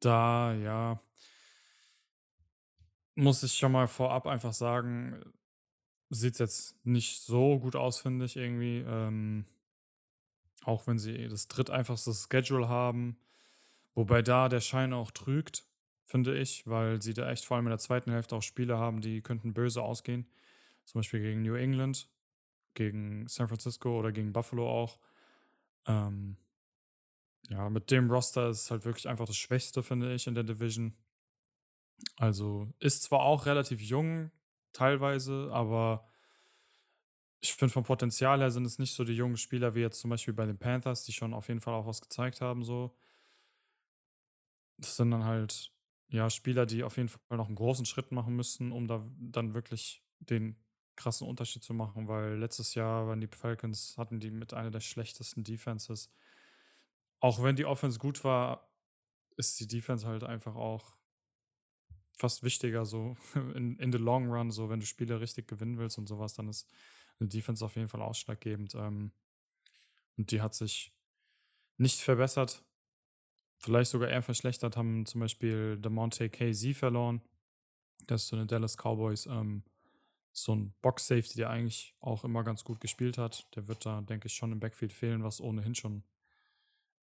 da, 0.00 0.54
ja, 0.54 1.00
muss 3.14 3.42
ich 3.42 3.54
schon 3.54 3.72
mal 3.72 3.88
vorab 3.88 4.26
einfach 4.26 4.52
sagen, 4.52 5.22
sieht 6.10 6.34
es 6.34 6.38
jetzt 6.38 6.86
nicht 6.86 7.22
so 7.22 7.58
gut 7.58 7.76
aus, 7.76 8.00
finde 8.00 8.26
ich 8.26 8.36
irgendwie. 8.36 8.84
Ähm, 8.86 9.46
auch 10.64 10.86
wenn 10.86 10.98
sie 10.98 11.28
das 11.28 11.48
dritteinfachste 11.48 12.12
Schedule 12.12 12.68
haben. 12.68 13.16
Wobei 13.94 14.22
da 14.22 14.48
der 14.48 14.60
Schein 14.60 14.92
auch 14.92 15.10
trügt, 15.10 15.64
finde 16.04 16.36
ich, 16.36 16.66
weil 16.66 17.00
sie 17.02 17.14
da 17.14 17.30
echt 17.30 17.44
vor 17.44 17.56
allem 17.56 17.66
in 17.66 17.70
der 17.70 17.78
zweiten 17.78 18.10
Hälfte 18.10 18.36
auch 18.36 18.42
Spiele 18.42 18.78
haben, 18.78 19.00
die 19.00 19.22
könnten 19.22 19.54
böse 19.54 19.82
ausgehen. 19.82 20.26
Zum 20.84 21.00
Beispiel 21.00 21.20
gegen 21.20 21.42
New 21.42 21.54
England, 21.54 22.08
gegen 22.74 23.26
San 23.28 23.48
Francisco 23.48 23.98
oder 23.98 24.12
gegen 24.12 24.32
Buffalo 24.32 24.68
auch. 24.68 24.98
Ähm, 25.86 26.36
ja, 27.48 27.68
mit 27.68 27.90
dem 27.90 28.10
Roster 28.10 28.48
ist 28.50 28.70
halt 28.70 28.84
wirklich 28.84 29.08
einfach 29.08 29.26
das 29.26 29.36
Schwächste, 29.36 29.82
finde 29.82 30.14
ich, 30.14 30.26
in 30.26 30.34
der 30.34 30.44
Division. 30.44 30.94
Also 32.16 32.72
ist 32.78 33.02
zwar 33.02 33.20
auch 33.20 33.46
relativ 33.46 33.80
jung, 33.80 34.30
teilweise, 34.72 35.50
aber 35.52 36.06
ich 37.40 37.54
finde 37.54 37.72
vom 37.72 37.84
Potenzial 37.84 38.40
her 38.40 38.50
sind 38.50 38.66
es 38.66 38.78
nicht 38.78 38.94
so 38.94 39.04
die 39.04 39.14
jungen 39.14 39.36
Spieler 39.36 39.74
wie 39.74 39.80
jetzt 39.80 40.00
zum 40.00 40.10
Beispiel 40.10 40.34
bei 40.34 40.46
den 40.46 40.58
Panthers, 40.58 41.04
die 41.04 41.12
schon 41.12 41.32
auf 41.34 41.48
jeden 41.48 41.60
Fall 41.60 41.74
auch 41.74 41.86
was 41.86 42.00
gezeigt 42.00 42.40
haben, 42.40 42.64
so. 42.64 42.94
Das 44.78 44.96
sind 44.96 45.10
dann 45.10 45.24
halt, 45.24 45.72
ja, 46.08 46.30
Spieler, 46.30 46.66
die 46.66 46.84
auf 46.84 46.96
jeden 46.96 47.08
Fall 47.08 47.36
noch 47.36 47.46
einen 47.46 47.56
großen 47.56 47.86
Schritt 47.86 48.12
machen 48.12 48.34
müssen, 48.34 48.72
um 48.72 48.86
da 48.88 49.06
dann 49.18 49.54
wirklich 49.54 50.02
den 50.20 50.56
krassen 50.96 51.26
Unterschied 51.28 51.62
zu 51.62 51.74
machen, 51.74 52.08
weil 52.08 52.36
letztes 52.38 52.74
Jahr 52.74 53.06
waren 53.06 53.20
die 53.20 53.26
Falcons, 53.28 53.96
hatten 53.96 54.20
die 54.20 54.30
mit 54.30 54.54
einer 54.54 54.70
der 54.70 54.80
schlechtesten 54.80 55.44
Defenses. 55.44 56.10
Auch 57.20 57.42
wenn 57.42 57.56
die 57.56 57.64
Offense 57.66 57.98
gut 57.98 58.24
war, 58.24 58.70
ist 59.36 59.60
die 59.60 59.68
Defense 59.68 60.06
halt 60.06 60.24
einfach 60.24 60.54
auch 60.54 60.96
fast 62.20 62.42
wichtiger, 62.42 62.84
so 62.84 63.16
in, 63.54 63.76
in 63.78 63.92
the 63.92 63.98
long 63.98 64.30
run, 64.30 64.50
so 64.50 64.68
wenn 64.70 64.80
du 64.80 64.86
Spiele 64.86 65.20
richtig 65.20 65.48
gewinnen 65.48 65.78
willst 65.78 65.98
und 65.98 66.06
sowas, 66.06 66.34
dann 66.34 66.48
ist 66.48 66.68
eine 67.18 67.28
Defense 67.28 67.64
auf 67.64 67.76
jeden 67.76 67.88
Fall 67.88 68.02
ausschlaggebend. 68.02 68.74
Ähm, 68.74 69.12
und 70.16 70.30
die 70.30 70.40
hat 70.40 70.54
sich 70.54 70.92
nicht 71.76 72.00
verbessert, 72.00 72.62
vielleicht 73.56 73.90
sogar 73.90 74.08
eher 74.08 74.22
verschlechtert, 74.22 74.76
haben 74.76 75.06
zum 75.06 75.20
Beispiel 75.20 75.78
der 75.78 75.90
Monte 75.90 76.28
KZ 76.28 76.76
verloren. 76.76 77.22
Das 78.06 78.22
ist 78.22 78.28
so 78.28 78.36
eine 78.36 78.46
Dallas 78.46 78.76
Cowboys, 78.76 79.26
ähm, 79.26 79.62
so 80.32 80.54
ein 80.54 80.74
Box-Safety, 80.82 81.36
der 81.36 81.50
eigentlich 81.50 81.94
auch 82.00 82.24
immer 82.24 82.44
ganz 82.44 82.64
gut 82.64 82.80
gespielt 82.80 83.18
hat. 83.18 83.48
Der 83.56 83.68
wird 83.68 83.84
da, 83.84 84.00
denke 84.00 84.26
ich, 84.26 84.34
schon 84.34 84.52
im 84.52 84.60
Backfield 84.60 84.92
fehlen, 84.92 85.22
was 85.22 85.40
ohnehin 85.40 85.74
schon 85.74 86.04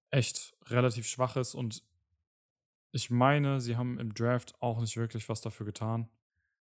echt 0.09 0.55
relativ 0.65 1.07
schwach 1.07 1.35
ist. 1.35 1.53
Und 1.53 1.83
ich 2.91 3.09
meine, 3.09 3.61
sie 3.61 3.75
haben 3.75 3.99
im 3.99 4.13
Draft 4.13 4.55
auch 4.61 4.79
nicht 4.79 4.97
wirklich 4.97 5.29
was 5.29 5.41
dafür 5.41 5.65
getan. 5.65 6.09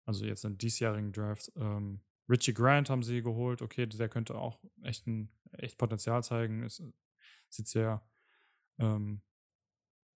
Also 0.05 0.25
jetzt 0.25 0.45
im 0.45 0.57
diesjährigen 0.57 1.11
Draft. 1.11 1.51
Ähm, 1.55 2.01
Richie 2.29 2.53
Grant 2.53 2.89
haben 2.89 3.03
sie 3.03 3.21
geholt. 3.21 3.61
Okay, 3.61 3.85
der 3.85 4.09
könnte 4.09 4.35
auch 4.35 4.59
echt, 4.83 5.07
ein, 5.07 5.29
echt 5.53 5.77
Potenzial 5.77 6.23
zeigen. 6.23 6.63
Es 6.63 6.81
sieht 7.49 7.67
sehr 7.67 8.01
ähm, 8.79 9.21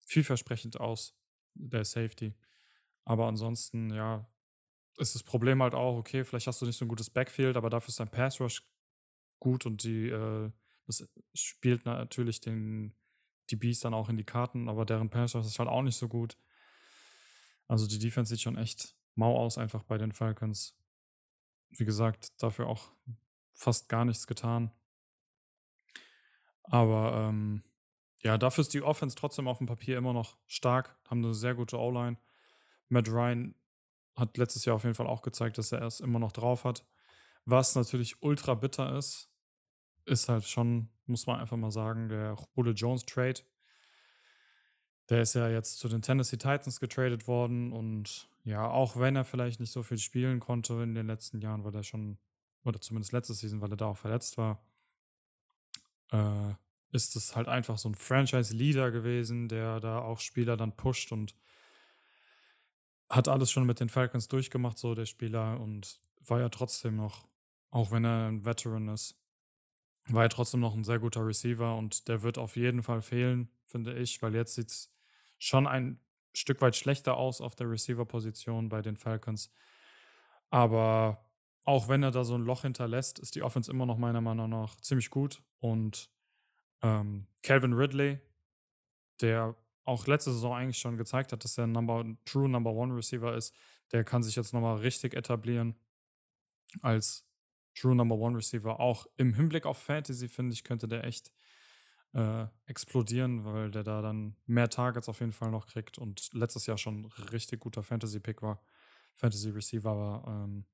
vielversprechend 0.06 0.80
aus, 0.80 1.16
der 1.54 1.84
Safety. 1.84 2.34
Aber 3.04 3.26
ansonsten, 3.26 3.90
ja, 3.92 4.28
ist 4.98 5.14
das 5.14 5.22
Problem 5.22 5.62
halt 5.62 5.74
auch, 5.74 5.96
okay, 5.96 6.24
vielleicht 6.24 6.46
hast 6.46 6.60
du 6.60 6.66
nicht 6.66 6.76
so 6.76 6.84
ein 6.84 6.88
gutes 6.88 7.10
Backfield, 7.10 7.56
aber 7.56 7.70
dafür 7.70 7.88
ist 7.88 8.00
dein 8.00 8.10
Pass 8.10 8.40
Rush 8.40 8.62
gut 9.40 9.66
und 9.66 9.82
die, 9.82 10.08
äh, 10.08 10.50
das 10.86 11.08
spielt 11.34 11.84
natürlich 11.84 12.40
den, 12.40 12.94
die 13.58 13.78
dann 13.80 13.94
auch 13.94 14.08
in 14.08 14.16
die 14.16 14.24
Karten, 14.24 14.68
aber 14.68 14.84
deren 14.84 15.10
Pass 15.10 15.34
ist 15.34 15.58
halt 15.58 15.68
auch 15.68 15.82
nicht 15.82 15.96
so 15.96 16.08
gut. 16.08 16.36
Also 17.68 17.86
die 17.86 17.98
Defense 17.98 18.30
sieht 18.30 18.42
schon 18.42 18.56
echt 18.56 18.94
mau 19.14 19.36
aus, 19.36 19.58
einfach 19.58 19.82
bei 19.82 19.98
den 19.98 20.12
Falcons. 20.12 20.76
Wie 21.70 21.84
gesagt, 21.84 22.42
dafür 22.42 22.66
auch 22.66 22.90
fast 23.54 23.88
gar 23.88 24.04
nichts 24.04 24.26
getan. 24.26 24.70
Aber 26.64 27.28
ähm, 27.28 27.62
ja, 28.22 28.38
dafür 28.38 28.62
ist 28.62 28.74
die 28.74 28.82
Offense 28.82 29.16
trotzdem 29.16 29.48
auf 29.48 29.58
dem 29.58 29.66
Papier 29.66 29.98
immer 29.98 30.12
noch 30.12 30.36
stark, 30.46 30.96
haben 31.08 31.24
eine 31.24 31.34
sehr 31.34 31.54
gute 31.54 31.78
O-Line. 31.78 32.18
Matt 32.88 33.08
Ryan 33.08 33.54
hat 34.14 34.36
letztes 34.36 34.64
Jahr 34.64 34.76
auf 34.76 34.84
jeden 34.84 34.94
Fall 34.94 35.06
auch 35.06 35.22
gezeigt, 35.22 35.58
dass 35.58 35.72
er 35.72 35.82
es 35.82 36.00
immer 36.00 36.18
noch 36.18 36.32
drauf 36.32 36.64
hat. 36.64 36.86
Was 37.44 37.74
natürlich 37.74 38.22
ultra 38.22 38.54
bitter 38.54 38.96
ist, 38.96 39.30
ist 40.04 40.28
halt 40.28 40.44
schon, 40.44 40.90
muss 41.06 41.26
man 41.26 41.40
einfach 41.40 41.56
mal 41.56 41.70
sagen, 41.70 42.08
der 42.08 42.36
Julio 42.56 42.72
Jones 42.72 43.04
Trade. 43.04 43.40
Der 45.08 45.22
ist 45.22 45.34
ja 45.34 45.48
jetzt 45.48 45.78
zu 45.78 45.88
den 45.88 46.02
Tennessee 46.02 46.36
Titans 46.36 46.80
getradet 46.80 47.26
worden 47.26 47.72
und 47.72 48.28
ja, 48.44 48.68
auch 48.68 48.96
wenn 48.98 49.16
er 49.16 49.24
vielleicht 49.24 49.60
nicht 49.60 49.72
so 49.72 49.82
viel 49.82 49.98
spielen 49.98 50.40
konnte 50.40 50.74
in 50.82 50.94
den 50.94 51.06
letzten 51.06 51.40
Jahren, 51.40 51.64
weil 51.64 51.74
er 51.74 51.82
schon, 51.82 52.18
oder 52.64 52.80
zumindest 52.80 53.12
letzte 53.12 53.34
Season, 53.34 53.60
weil 53.60 53.70
er 53.70 53.76
da 53.76 53.86
auch 53.86 53.98
verletzt 53.98 54.38
war, 54.38 54.64
äh, 56.10 56.54
ist 56.92 57.16
es 57.16 57.34
halt 57.34 57.48
einfach 57.48 57.78
so 57.78 57.88
ein 57.88 57.94
Franchise-Leader 57.94 58.90
gewesen, 58.90 59.48
der 59.48 59.80
da 59.80 60.00
auch 60.00 60.20
Spieler 60.20 60.56
dann 60.56 60.76
pusht 60.76 61.12
und 61.12 61.34
hat 63.08 63.28
alles 63.28 63.50
schon 63.50 63.66
mit 63.66 63.80
den 63.80 63.88
Falcons 63.88 64.28
durchgemacht, 64.28 64.78
so 64.78 64.94
der 64.94 65.06
Spieler, 65.06 65.60
und 65.60 66.00
war 66.20 66.40
ja 66.40 66.48
trotzdem 66.48 66.96
noch, 66.96 67.28
auch 67.70 67.90
wenn 67.90 68.04
er 68.04 68.28
ein 68.28 68.44
Veteran 68.44 68.88
ist, 68.88 69.21
war 70.08 70.24
er 70.24 70.28
trotzdem 70.28 70.60
noch 70.60 70.74
ein 70.74 70.84
sehr 70.84 70.98
guter 70.98 71.26
Receiver 71.26 71.76
und 71.76 72.08
der 72.08 72.22
wird 72.22 72.38
auf 72.38 72.56
jeden 72.56 72.82
Fall 72.82 73.02
fehlen, 73.02 73.50
finde 73.66 73.94
ich, 73.94 74.20
weil 74.22 74.34
jetzt 74.34 74.54
sieht 74.54 74.68
es 74.68 74.94
schon 75.38 75.66
ein 75.66 76.00
Stück 76.34 76.60
weit 76.60 76.76
schlechter 76.76 77.16
aus 77.16 77.40
auf 77.40 77.54
der 77.54 77.70
Receiver-Position 77.70 78.68
bei 78.68 78.82
den 78.82 78.96
Falcons. 78.96 79.52
Aber 80.50 81.24
auch 81.64 81.88
wenn 81.88 82.02
er 82.02 82.10
da 82.10 82.24
so 82.24 82.34
ein 82.34 82.42
Loch 82.42 82.62
hinterlässt, 82.62 83.18
ist 83.18 83.34
die 83.34 83.42
Offense 83.42 83.70
immer 83.70 83.86
noch 83.86 83.98
meiner 83.98 84.20
Meinung 84.20 84.50
nach 84.50 84.76
ziemlich 84.76 85.10
gut. 85.10 85.42
Und 85.60 86.10
ähm, 86.82 87.26
Calvin 87.42 87.72
Ridley, 87.72 88.18
der 89.20 89.54
auch 89.84 90.06
letzte 90.06 90.32
Saison 90.32 90.54
eigentlich 90.54 90.78
schon 90.78 90.96
gezeigt 90.96 91.32
hat, 91.32 91.44
dass 91.44 91.58
er 91.58 91.64
ein 91.64 91.72
Number, 91.72 92.04
True 92.24 92.48
Number 92.48 92.72
One 92.72 92.94
Receiver 92.96 93.34
ist, 93.36 93.54
der 93.92 94.04
kann 94.04 94.22
sich 94.22 94.36
jetzt 94.36 94.52
nochmal 94.52 94.78
richtig 94.78 95.14
etablieren 95.14 95.76
als 96.80 97.26
True 97.74 97.94
Number 97.94 98.16
One 98.16 98.36
Receiver. 98.36 98.80
Auch 98.80 99.06
im 99.16 99.34
Hinblick 99.34 99.66
auf 99.66 99.78
Fantasy, 99.78 100.28
finde 100.28 100.54
ich, 100.54 100.64
könnte 100.64 100.88
der 100.88 101.04
echt 101.04 101.32
äh, 102.14 102.46
explodieren, 102.66 103.44
weil 103.44 103.70
der 103.70 103.82
da 103.82 104.02
dann 104.02 104.36
mehr 104.46 104.68
Targets 104.68 105.08
auf 105.08 105.20
jeden 105.20 105.32
Fall 105.32 105.50
noch 105.50 105.66
kriegt 105.66 105.98
und 105.98 106.32
letztes 106.32 106.66
Jahr 106.66 106.78
schon 106.78 107.06
richtig 107.32 107.60
guter 107.60 107.82
Fantasy-Pick 107.82 108.42
war, 108.42 108.60
Fantasy-Receiver 109.14 109.96
war. 109.96 110.26
Ähm 110.26 110.66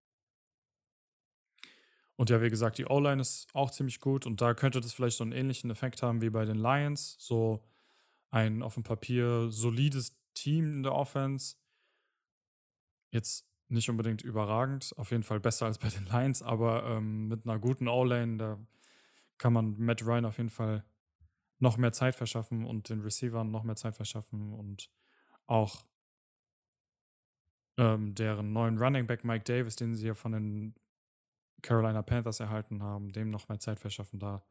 und 2.17 2.31
ja, 2.31 2.43
wie 2.43 2.51
gesagt, 2.51 2.79
die 2.79 2.87
O-Line 2.87 3.21
ist 3.21 3.47
auch 3.55 3.71
ziemlich 3.71 4.01
gut 4.01 4.27
und 4.27 4.41
da 4.41 4.53
könnte 4.55 4.81
das 4.81 4.93
vielleicht 4.93 5.17
so 5.17 5.23
einen 5.23 5.33
ähnlichen 5.33 5.71
Effekt 5.71 6.03
haben 6.03 6.21
wie 6.21 6.31
bei 6.31 6.45
den 6.45 6.59
Lions. 6.59 7.17
So 7.21 7.65
ein 8.31 8.63
auf 8.63 8.75
dem 8.75 8.83
Papier 8.83 9.51
solides 9.51 10.19
Team 10.35 10.65
in 10.65 10.83
der 10.83 10.95
Offense. 10.95 11.57
Jetzt 13.11 13.48
nicht 13.69 13.91
unbedingt 13.91 14.23
überragend, 14.23 14.95
auf 14.97 15.11
jeden 15.11 15.23
Fall 15.23 15.41
besser 15.41 15.67
als 15.67 15.79
bei 15.79 15.89
den 15.89 16.07
Lions, 16.07 16.43
aber 16.43 16.85
ähm, 16.85 17.29
mit 17.29 17.47
einer 17.47 17.59
guten 17.59 17.89
O-Lane, 17.89 18.37
da 18.39 18.59
kann 19.37 19.53
man 19.53 19.79
Matt 19.79 20.05
Ryan 20.05 20.25
auf 20.25 20.39
jeden 20.39 20.51
Fall 20.51 20.85
noch 21.59 21.77
mehr 21.77 21.93
Zeit 21.93 22.15
verschaffen 22.15 22.65
und 22.65 22.89
den 22.89 23.01
Receivern 23.01 23.51
noch 23.51 23.65
mehr 23.65 23.77
Zeit 23.77 23.97
verschaffen 23.97 24.53
und 24.53 24.91
auch 25.47 25.85
ähm, 27.77 28.15
deren 28.15 28.53
neuen 28.53 28.79
Running 28.79 29.07
Back 29.07 29.25
Mike 29.25 29.45
Davis, 29.45 29.77
den 29.77 29.95
sie 29.95 30.07
ja 30.07 30.15
von 30.15 30.33
den 30.33 30.75
Carolina 31.63 32.03
Panthers 32.03 32.41
erhalten 32.41 32.83
haben, 32.83 33.13
dem 33.13 33.31
noch 33.31 33.49
mehr 33.49 33.59
Zeit 33.59 33.81
verschaffen, 33.81 34.19
da 34.19 34.43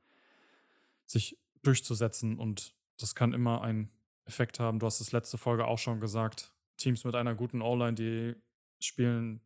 sich 1.05 1.37
durchzusetzen 1.63 2.37
und 2.37 2.75
das 2.97 3.15
kann 3.15 3.33
immer 3.33 3.61
einen 3.61 3.89
Effekt 4.25 4.59
haben. 4.59 4.79
Du 4.79 4.85
hast 4.85 4.99
es 4.99 5.11
letzte 5.11 5.37
Folge 5.37 5.65
auch 5.65 5.79
schon 5.79 5.99
gesagt. 5.99 6.51
Teams 6.75 7.05
mit 7.05 7.15
einer 7.15 7.35
guten 7.35 7.61
O-Line, 7.61 7.93
die 7.93 8.35
spielen 8.79 9.41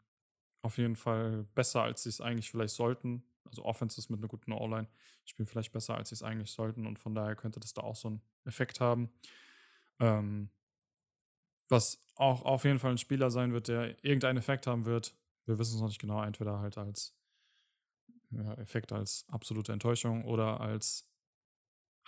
auf 0.61 0.77
jeden 0.77 0.95
Fall 0.95 1.43
besser, 1.55 1.83
als 1.83 2.03
sie 2.03 2.09
es 2.09 2.21
eigentlich 2.21 2.49
vielleicht 2.51 2.75
sollten. 2.75 3.23
Also 3.45 3.65
Offenses 3.65 4.09
mit 4.09 4.19
einer 4.19 4.27
guten 4.27 4.51
O-Line 4.51 4.87
spielen 5.25 5.47
vielleicht 5.47 5.71
besser, 5.71 5.95
als 5.95 6.09
sie 6.09 6.15
es 6.15 6.23
eigentlich 6.23 6.51
sollten. 6.51 6.85
Und 6.85 6.99
von 6.99 7.15
daher 7.15 7.35
könnte 7.35 7.59
das 7.59 7.73
da 7.73 7.81
auch 7.81 7.95
so 7.95 8.09
einen 8.09 8.21
Effekt 8.45 8.79
haben. 8.79 9.11
Ähm, 9.99 10.49
was 11.69 12.05
auch 12.15 12.43
auf 12.43 12.65
jeden 12.65 12.79
Fall 12.79 12.91
ein 12.91 12.97
Spieler 12.97 13.31
sein 13.31 13.53
wird, 13.53 13.67
der 13.67 14.03
irgendeinen 14.03 14.37
Effekt 14.37 14.67
haben 14.67 14.85
wird. 14.85 15.15
Wir 15.45 15.57
wissen 15.57 15.75
es 15.75 15.81
noch 15.81 15.87
nicht 15.87 16.01
genau, 16.01 16.21
entweder 16.23 16.59
halt 16.59 16.77
als 16.77 17.15
ja, 18.29 18.53
Effekt 18.55 18.91
als 18.91 19.25
absolute 19.29 19.71
Enttäuschung 19.71 20.25
oder 20.25 20.61
als 20.61 21.09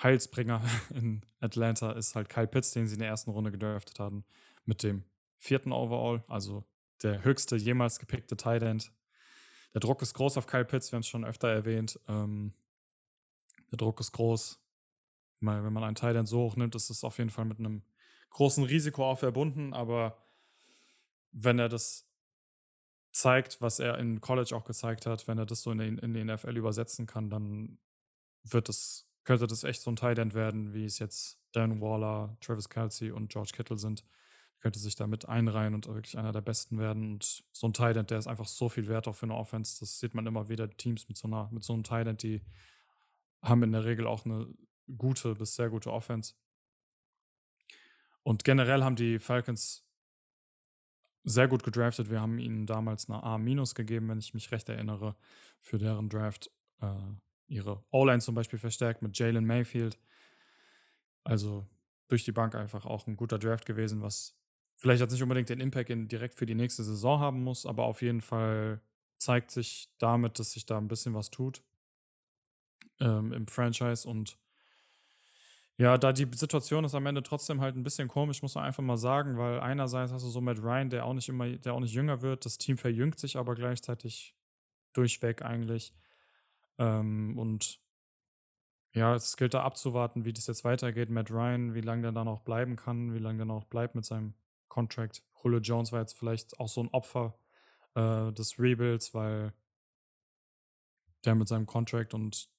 Heilsbringer 0.01 0.61
in 0.93 1.25
Atlanta 1.39 1.91
ist 1.93 2.15
halt 2.15 2.29
Kyle 2.29 2.47
Pitts, 2.47 2.71
den 2.71 2.87
sie 2.87 2.93
in 2.93 2.99
der 2.99 3.09
ersten 3.09 3.31
Runde 3.31 3.51
gedraftet 3.51 3.99
haben, 3.99 4.25
mit 4.65 4.83
dem 4.83 5.03
vierten 5.37 5.71
Overall, 5.71 6.23
also 6.27 6.65
der 7.03 7.23
höchste 7.23 7.55
jemals 7.55 7.99
gepickte 7.99 8.37
Tight 8.37 8.63
End. 8.63 8.91
Der 9.73 9.81
Druck 9.81 10.01
ist 10.01 10.13
groß 10.13 10.37
auf 10.37 10.47
Kyle 10.47 10.65
Pitts, 10.65 10.91
wir 10.91 10.97
haben 10.97 11.01
es 11.01 11.07
schon 11.07 11.25
öfter 11.25 11.49
erwähnt. 11.49 11.99
Ähm, 12.07 12.53
der 13.71 13.77
Druck 13.77 13.99
ist 13.99 14.11
groß. 14.11 14.59
Wenn 15.39 15.73
man 15.73 15.83
einen 15.83 15.95
Tight 15.95 16.15
End 16.15 16.27
so 16.27 16.39
hoch 16.39 16.55
nimmt, 16.55 16.75
ist 16.75 16.89
es 16.89 17.03
auf 17.03 17.17
jeden 17.17 17.29
Fall 17.29 17.45
mit 17.45 17.59
einem 17.59 17.83
großen 18.29 18.63
Risiko 18.63 19.05
auch 19.05 19.19
verbunden, 19.19 19.73
aber 19.73 20.17
wenn 21.31 21.59
er 21.59 21.69
das 21.69 22.07
zeigt, 23.11 23.61
was 23.61 23.79
er 23.79 23.97
in 23.99 24.21
College 24.21 24.55
auch 24.55 24.63
gezeigt 24.63 25.05
hat, 25.05 25.27
wenn 25.27 25.37
er 25.37 25.45
das 25.45 25.61
so 25.61 25.71
in 25.71 25.77
den, 25.77 25.97
in 25.97 26.13
den 26.13 26.27
NFL 26.27 26.55
übersetzen 26.55 27.05
kann, 27.05 27.29
dann 27.29 27.77
wird 28.43 28.69
es 28.69 29.07
könnte 29.23 29.47
das 29.47 29.63
echt 29.63 29.81
so 29.81 29.91
ein 29.91 29.95
Tight 29.95 30.19
End 30.19 30.33
werden, 30.33 30.73
wie 30.73 30.85
es 30.85 30.99
jetzt 30.99 31.39
Dan 31.53 31.81
Waller, 31.81 32.35
Travis 32.41 32.69
Kelsey 32.69 33.11
und 33.11 33.29
George 33.29 33.51
Kittle 33.55 33.77
sind. 33.77 34.03
Könnte 34.63 34.79
sich 34.79 34.95
da 34.95 35.07
mit 35.07 35.27
einreihen 35.27 35.73
und 35.73 35.87
wirklich 35.87 36.17
einer 36.17 36.31
der 36.31 36.39
besten 36.39 36.79
werden. 36.79 37.15
Und 37.15 37.43
so 37.51 37.67
ein 37.67 37.73
Tight 37.73 37.97
End, 37.97 38.11
der 38.11 38.17
ist 38.17 38.27
einfach 38.27 38.47
so 38.47 38.69
viel 38.69 38.87
wert 38.87 39.09
auch 39.09 39.13
für 39.13 39.25
eine 39.25 39.35
Offense. 39.35 39.81
Das 39.81 39.99
sieht 39.99 40.13
man 40.13 40.25
immer 40.25 40.47
wieder. 40.47 40.69
Teams 40.69 41.09
mit 41.09 41.17
so, 41.17 41.27
einer, 41.27 41.49
mit 41.51 41.65
so 41.65 41.73
einem 41.73 41.83
Tight 41.83 42.07
End, 42.07 42.23
die 42.23 42.41
haben 43.41 43.61
in 43.61 43.73
der 43.73 43.83
Regel 43.83 44.07
auch 44.07 44.23
eine 44.23 44.47
gute 44.97 45.35
bis 45.35 45.55
sehr 45.55 45.69
gute 45.69 45.91
Offense. 45.91 46.35
Und 48.23 48.45
generell 48.45 48.85
haben 48.85 48.95
die 48.95 49.19
Falcons 49.19 49.85
sehr 51.25 51.49
gut 51.49 51.63
gedraftet. 51.63 52.09
Wir 52.09 52.21
haben 52.21 52.39
ihnen 52.39 52.65
damals 52.65 53.09
eine 53.09 53.21
A- 53.21 53.37
gegeben, 53.37 54.07
wenn 54.07 54.19
ich 54.19 54.33
mich 54.33 54.49
recht 54.53 54.69
erinnere, 54.69 55.17
für 55.59 55.77
deren 55.77 56.07
Draft. 56.07 56.49
Äh, 56.79 56.95
ihre 57.47 57.83
O-Line 57.91 58.21
zum 58.21 58.33
Beispiel 58.33 58.59
verstärkt 58.59 59.01
mit 59.01 59.19
Jalen 59.19 59.45
Mayfield. 59.45 59.99
Also 61.25 61.67
durch 62.07 62.23
die 62.23 62.31
Bank 62.31 62.55
einfach 62.55 62.85
auch 62.85 63.07
ein 63.07 63.17
guter 63.17 63.39
Draft 63.39 63.65
gewesen, 63.65 64.01
was 64.01 64.37
vielleicht 64.83 64.99
jetzt 64.99 65.13
nicht 65.13 65.23
unbedingt 65.23 65.47
den 65.47 65.61
Impact 65.61 65.89
in, 65.89 66.09
direkt 66.09 66.35
für 66.35 66.45
die 66.45 66.55
nächste 66.55 66.83
Saison 66.83 67.17
haben 67.21 67.41
muss, 67.41 67.65
aber 67.65 67.85
auf 67.85 68.01
jeden 68.01 68.19
Fall 68.19 68.81
zeigt 69.17 69.49
sich 69.49 69.89
damit, 69.97 70.39
dass 70.39 70.51
sich 70.51 70.65
da 70.65 70.77
ein 70.77 70.89
bisschen 70.89 71.13
was 71.13 71.31
tut 71.31 71.63
ähm, 72.99 73.31
im 73.31 73.47
Franchise 73.47 74.05
und 74.07 74.37
ja, 75.77 75.97
da 75.97 76.11
die 76.11 76.27
Situation 76.35 76.83
ist 76.83 76.95
am 76.95 77.05
Ende 77.05 77.23
trotzdem 77.23 77.61
halt 77.61 77.77
ein 77.77 77.83
bisschen 77.83 78.09
komisch, 78.09 78.41
muss 78.41 78.55
man 78.55 78.65
einfach 78.65 78.83
mal 78.83 78.97
sagen, 78.97 79.37
weil 79.37 79.61
einerseits 79.61 80.11
hast 80.11 80.23
du 80.23 80.29
so 80.29 80.41
Matt 80.41 80.61
Ryan, 80.61 80.89
der 80.89 81.05
auch 81.05 81.13
nicht 81.13 81.29
immer, 81.29 81.47
der 81.47 81.73
auch 81.73 81.79
nicht 81.79 81.93
jünger 81.93 82.21
wird, 82.21 82.45
das 82.45 82.57
Team 82.57 82.77
verjüngt 82.77 83.17
sich 83.17 83.37
aber 83.37 83.55
gleichzeitig 83.55 84.35
durchweg 84.91 85.43
eigentlich. 85.43 85.93
Ähm, 86.77 87.39
und 87.39 87.79
ja, 88.93 89.15
es 89.15 89.37
gilt 89.37 89.53
da 89.53 89.63
abzuwarten, 89.63 90.25
wie 90.25 90.33
das 90.33 90.45
jetzt 90.47 90.65
weitergeht. 90.65 91.09
Matt 91.09 91.31
Ryan, 91.31 91.73
wie 91.73 91.81
lange 91.81 92.01
der 92.03 92.11
da 92.11 92.25
noch 92.25 92.41
bleiben 92.41 92.75
kann, 92.75 93.13
wie 93.13 93.19
lange 93.19 93.37
der 93.37 93.45
noch 93.45 93.63
bleibt 93.63 93.95
mit 93.95 94.05
seinem 94.05 94.33
Contract. 94.73 95.23
Julio 95.43 95.59
Jones 95.59 95.91
war 95.91 95.99
jetzt 95.99 96.17
vielleicht 96.17 96.59
auch 96.59 96.67
so 96.67 96.81
ein 96.81 96.89
Opfer 96.89 97.37
äh, 97.93 98.31
des 98.33 98.57
Rebuilds, 98.57 99.13
weil 99.13 99.53
der 101.25 101.35
mit 101.35 101.47
seinem 101.47 101.67
Contract 101.67 102.15
und 102.15 102.49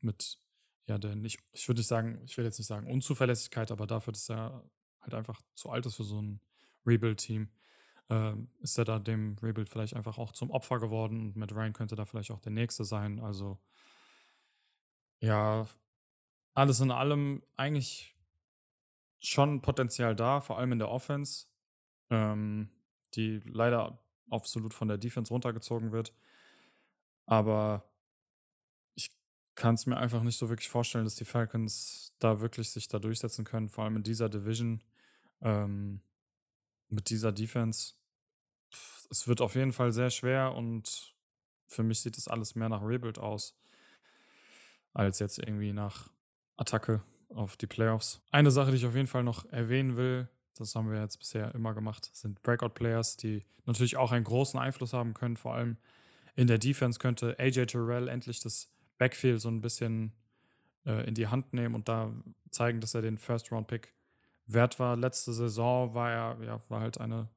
mit, 0.00 0.38
ja, 0.86 0.98
der 0.98 1.16
nicht, 1.16 1.40
ich 1.52 1.66
würde 1.68 1.80
nicht 1.80 1.88
sagen, 1.88 2.20
ich 2.24 2.36
will 2.36 2.44
jetzt 2.44 2.58
nicht 2.58 2.68
sagen 2.68 2.90
Unzuverlässigkeit, 2.90 3.72
aber 3.72 3.86
dafür, 3.86 4.12
dass 4.12 4.30
er 4.30 4.62
halt 5.00 5.14
einfach 5.14 5.42
zu 5.54 5.70
alt 5.70 5.84
ist 5.86 5.96
für 5.96 6.04
so 6.04 6.22
ein 6.22 6.40
Rebuild-Team, 6.86 7.48
äh, 8.08 8.34
ist 8.60 8.78
er 8.78 8.84
da 8.84 9.00
dem 9.00 9.36
Rebuild 9.42 9.68
vielleicht 9.68 9.96
einfach 9.96 10.16
auch 10.16 10.32
zum 10.32 10.50
Opfer 10.50 10.78
geworden 10.78 11.20
und 11.20 11.36
Matt 11.36 11.52
Ryan 11.52 11.72
könnte 11.72 11.96
da 11.96 12.04
vielleicht 12.04 12.30
auch 12.30 12.40
der 12.40 12.52
Nächste 12.52 12.84
sein. 12.84 13.18
Also 13.18 13.58
ja, 15.18 15.66
alles 16.54 16.80
in 16.80 16.92
allem 16.92 17.42
eigentlich 17.56 18.14
schon 19.18 19.60
Potenzial 19.60 20.14
da, 20.14 20.40
vor 20.40 20.58
allem 20.58 20.72
in 20.72 20.78
der 20.78 20.90
Offense, 20.90 21.46
ähm, 22.10 22.70
die 23.14 23.40
leider 23.44 23.98
absolut 24.30 24.74
von 24.74 24.88
der 24.88 24.98
Defense 24.98 25.32
runtergezogen 25.32 25.92
wird. 25.92 26.12
Aber 27.26 27.88
ich 28.94 29.10
kann 29.54 29.74
es 29.74 29.86
mir 29.86 29.96
einfach 29.96 30.22
nicht 30.22 30.38
so 30.38 30.48
wirklich 30.48 30.68
vorstellen, 30.68 31.04
dass 31.04 31.14
die 31.16 31.24
Falcons 31.24 32.14
da 32.18 32.40
wirklich 32.40 32.70
sich 32.70 32.88
da 32.88 32.98
durchsetzen 32.98 33.44
können, 33.44 33.68
vor 33.68 33.84
allem 33.84 33.96
in 33.96 34.02
dieser 34.02 34.28
Division 34.28 34.82
ähm, 35.40 36.00
mit 36.88 37.10
dieser 37.10 37.32
Defense. 37.32 37.94
Es 39.10 39.28
wird 39.28 39.40
auf 39.40 39.54
jeden 39.54 39.72
Fall 39.72 39.92
sehr 39.92 40.10
schwer 40.10 40.54
und 40.54 41.14
für 41.66 41.82
mich 41.82 42.00
sieht 42.00 42.18
es 42.18 42.28
alles 42.28 42.54
mehr 42.54 42.68
nach 42.68 42.82
Rebuild 42.82 43.18
aus, 43.18 43.56
als 44.92 45.18
jetzt 45.18 45.38
irgendwie 45.38 45.72
nach 45.72 46.10
Attacke 46.56 47.02
auf 47.28 47.56
die 47.56 47.66
Playoffs. 47.66 48.20
Eine 48.30 48.50
Sache, 48.50 48.70
die 48.70 48.76
ich 48.76 48.86
auf 48.86 48.94
jeden 48.94 49.08
Fall 49.08 49.24
noch 49.24 49.44
erwähnen 49.46 49.96
will, 49.96 50.28
das 50.54 50.74
haben 50.74 50.90
wir 50.90 51.00
jetzt 51.00 51.18
bisher 51.18 51.54
immer 51.54 51.74
gemacht, 51.74 52.10
sind 52.12 52.42
Breakout-Players, 52.42 53.16
die 53.16 53.42
natürlich 53.66 53.96
auch 53.96 54.12
einen 54.12 54.24
großen 54.24 54.58
Einfluss 54.58 54.92
haben 54.92 55.14
können. 55.14 55.36
Vor 55.36 55.54
allem 55.54 55.76
in 56.36 56.46
der 56.46 56.58
Defense 56.58 56.98
könnte 56.98 57.36
AJ 57.38 57.66
Terrell 57.66 58.08
endlich 58.08 58.40
das 58.40 58.70
Backfield 58.98 59.40
so 59.40 59.48
ein 59.48 59.60
bisschen 59.60 60.12
äh, 60.86 61.06
in 61.06 61.14
die 61.14 61.28
Hand 61.28 61.52
nehmen 61.52 61.74
und 61.74 61.88
da 61.88 62.12
zeigen, 62.50 62.80
dass 62.80 62.94
er 62.94 63.02
den 63.02 63.18
First-Round-Pick 63.18 63.92
wert 64.46 64.78
war. 64.78 64.96
Letzte 64.96 65.32
Saison 65.32 65.94
war 65.94 66.10
er, 66.10 66.44
ja, 66.44 66.60
war 66.68 66.80
halt 66.80 67.00
eine 67.00 67.28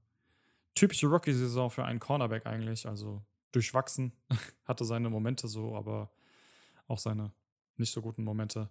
typische 0.75 1.07
Rookie-Saison 1.07 1.69
für 1.69 1.85
einen 1.85 1.99
Cornerback 1.99 2.45
eigentlich. 2.45 2.87
Also 2.87 3.21
durchwachsen, 3.51 4.13
hatte 4.65 4.85
seine 4.85 5.09
Momente 5.09 5.47
so, 5.47 5.75
aber 5.75 6.11
auch 6.87 6.99
seine 6.99 7.31
nicht 7.77 7.91
so 7.91 8.01
guten 8.01 8.23
Momente. 8.23 8.69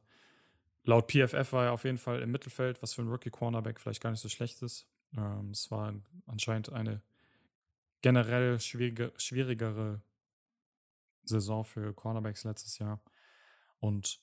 Laut 0.87 1.11
PFF 1.11 1.53
war 1.53 1.65
er 1.67 1.73
auf 1.73 1.83
jeden 1.83 1.99
Fall 1.99 2.23
im 2.23 2.31
Mittelfeld, 2.31 2.81
was 2.81 2.95
für 2.95 3.03
ein 3.03 3.09
Rookie-Cornerback 3.09 3.81
vielleicht 3.81 4.01
gar 4.01 4.11
nicht 4.13 4.21
so 4.21 4.29
schlecht 4.29 4.63
ist. 4.63 4.89
Ähm, 5.17 5.51
es 5.51 5.69
war 5.73 5.93
anscheinend 6.27 6.73
eine 6.73 7.03
generell 8.03 8.61
schwierige, 8.61 9.13
schwierigere 9.17 10.01
Saison 11.25 11.65
für 11.65 11.93
Cornerbacks 11.93 12.45
letztes 12.45 12.79
Jahr. 12.79 13.03
Und 13.81 14.21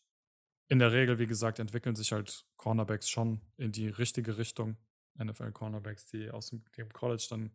in 0.70 0.80
der 0.80 0.93
Regel, 0.93 1.20
wie 1.20 1.26
gesagt, 1.26 1.59
entwickeln 1.59 1.97
sich 1.97 2.14
halt 2.14 2.45
Cornerbacks 2.55 3.09
schon 3.09 3.41
in 3.57 3.74
die 3.74 3.89
richtige 3.89 4.38
Richtung. 4.38 4.78
NFL-Cornerbacks, 5.22 6.05
die 6.05 6.32
aus 6.32 6.49
dem, 6.49 6.64
College 6.93 7.28
dann, 7.30 7.51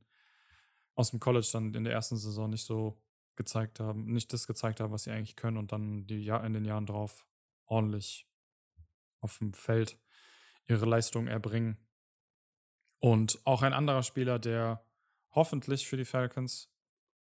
aus 0.94 1.10
dem 1.10 1.18
College 1.18 1.48
dann 1.50 1.72
in 1.72 1.84
der 1.84 1.94
ersten 1.94 2.18
Saison 2.18 2.50
nicht 2.50 2.64
so 2.64 3.00
gezeigt 3.36 3.80
haben, 3.80 4.12
nicht 4.12 4.34
das 4.34 4.46
gezeigt 4.46 4.80
haben, 4.80 4.92
was 4.92 5.04
sie 5.04 5.12
eigentlich 5.12 5.34
können 5.34 5.56
und 5.56 5.72
dann 5.72 6.06
die 6.06 6.26
in 6.26 6.52
den 6.52 6.66
Jahren 6.66 6.84
drauf 6.84 7.26
ordentlich 7.64 8.27
auf 9.20 9.38
dem 9.38 9.52
Feld 9.52 9.98
ihre 10.66 10.86
Leistung 10.86 11.26
erbringen. 11.26 11.78
Und 13.00 13.40
auch 13.44 13.62
ein 13.62 13.72
anderer 13.72 14.02
Spieler, 14.02 14.38
der 14.38 14.84
hoffentlich 15.30 15.86
für 15.86 15.96
die 15.96 16.04
Falcons 16.04 16.70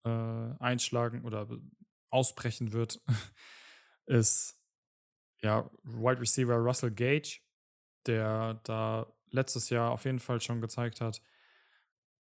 äh, 0.05 0.09
einschlagen 0.09 1.24
oder 1.24 1.49
ausbrechen 2.11 2.72
wird, 2.72 3.01
ist 4.07 4.61
ja 5.43 5.70
Wide 5.82 6.20
Receiver 6.20 6.57
Russell 6.57 6.91
Gage, 6.91 7.41
der 8.07 8.55
da 8.64 9.12
letztes 9.30 9.70
Jahr 9.70 9.93
auf 9.93 10.05
jeden 10.05 10.18
Fall 10.18 10.41
schon 10.41 10.61
gezeigt 10.61 11.01
hat, 11.01 11.22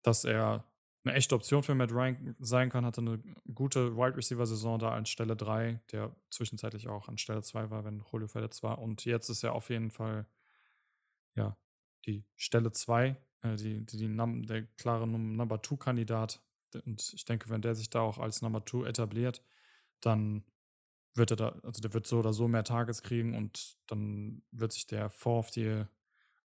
dass 0.02 0.24
er 0.24 0.64
eine 1.08 1.16
echte 1.16 1.34
Option 1.34 1.62
für 1.62 1.74
Matt 1.74 1.92
Ryan 1.92 2.36
sein 2.38 2.70
kann, 2.70 2.84
hatte 2.84 3.00
eine 3.00 3.18
gute 3.54 3.96
Wide 3.96 4.16
Receiver 4.16 4.46
Saison 4.46 4.78
da 4.78 4.92
an 4.92 5.06
Stelle 5.06 5.36
3, 5.36 5.80
der 5.90 6.14
zwischenzeitlich 6.30 6.88
auch 6.88 7.08
an 7.08 7.18
Stelle 7.18 7.42
2 7.42 7.70
war, 7.70 7.84
wenn 7.84 8.04
Julio 8.12 8.28
verletzt 8.28 8.62
war. 8.62 8.78
Und 8.78 9.04
jetzt 9.04 9.28
ist 9.28 9.42
er 9.42 9.54
auf 9.54 9.70
jeden 9.70 9.90
Fall 9.90 10.26
ja 11.34 11.56
die 12.06 12.24
Stelle 12.36 12.72
2, 12.72 13.16
äh, 13.42 13.56
die, 13.56 13.84
die, 13.86 13.96
die 13.96 14.46
der 14.46 14.66
klare 14.76 15.06
Number 15.06 15.62
2 15.62 15.76
Kandidat. 15.76 16.40
Und 16.84 17.12
ich 17.14 17.24
denke, 17.24 17.48
wenn 17.48 17.62
der 17.62 17.74
sich 17.74 17.88
da 17.88 18.00
auch 18.00 18.18
als 18.18 18.42
Number 18.42 18.64
2 18.64 18.86
etabliert, 18.86 19.42
dann 20.00 20.44
wird 21.14 21.30
er 21.30 21.36
da, 21.36 21.48
also 21.62 21.80
der 21.80 21.94
wird 21.94 22.06
so 22.06 22.18
oder 22.18 22.32
so 22.32 22.46
mehr 22.48 22.64
Targets 22.64 23.02
kriegen 23.02 23.34
und 23.34 23.78
dann 23.86 24.42
wird 24.52 24.72
sich 24.72 24.86
der 24.86 25.10
Fourth 25.10 25.56
Year 25.56 25.88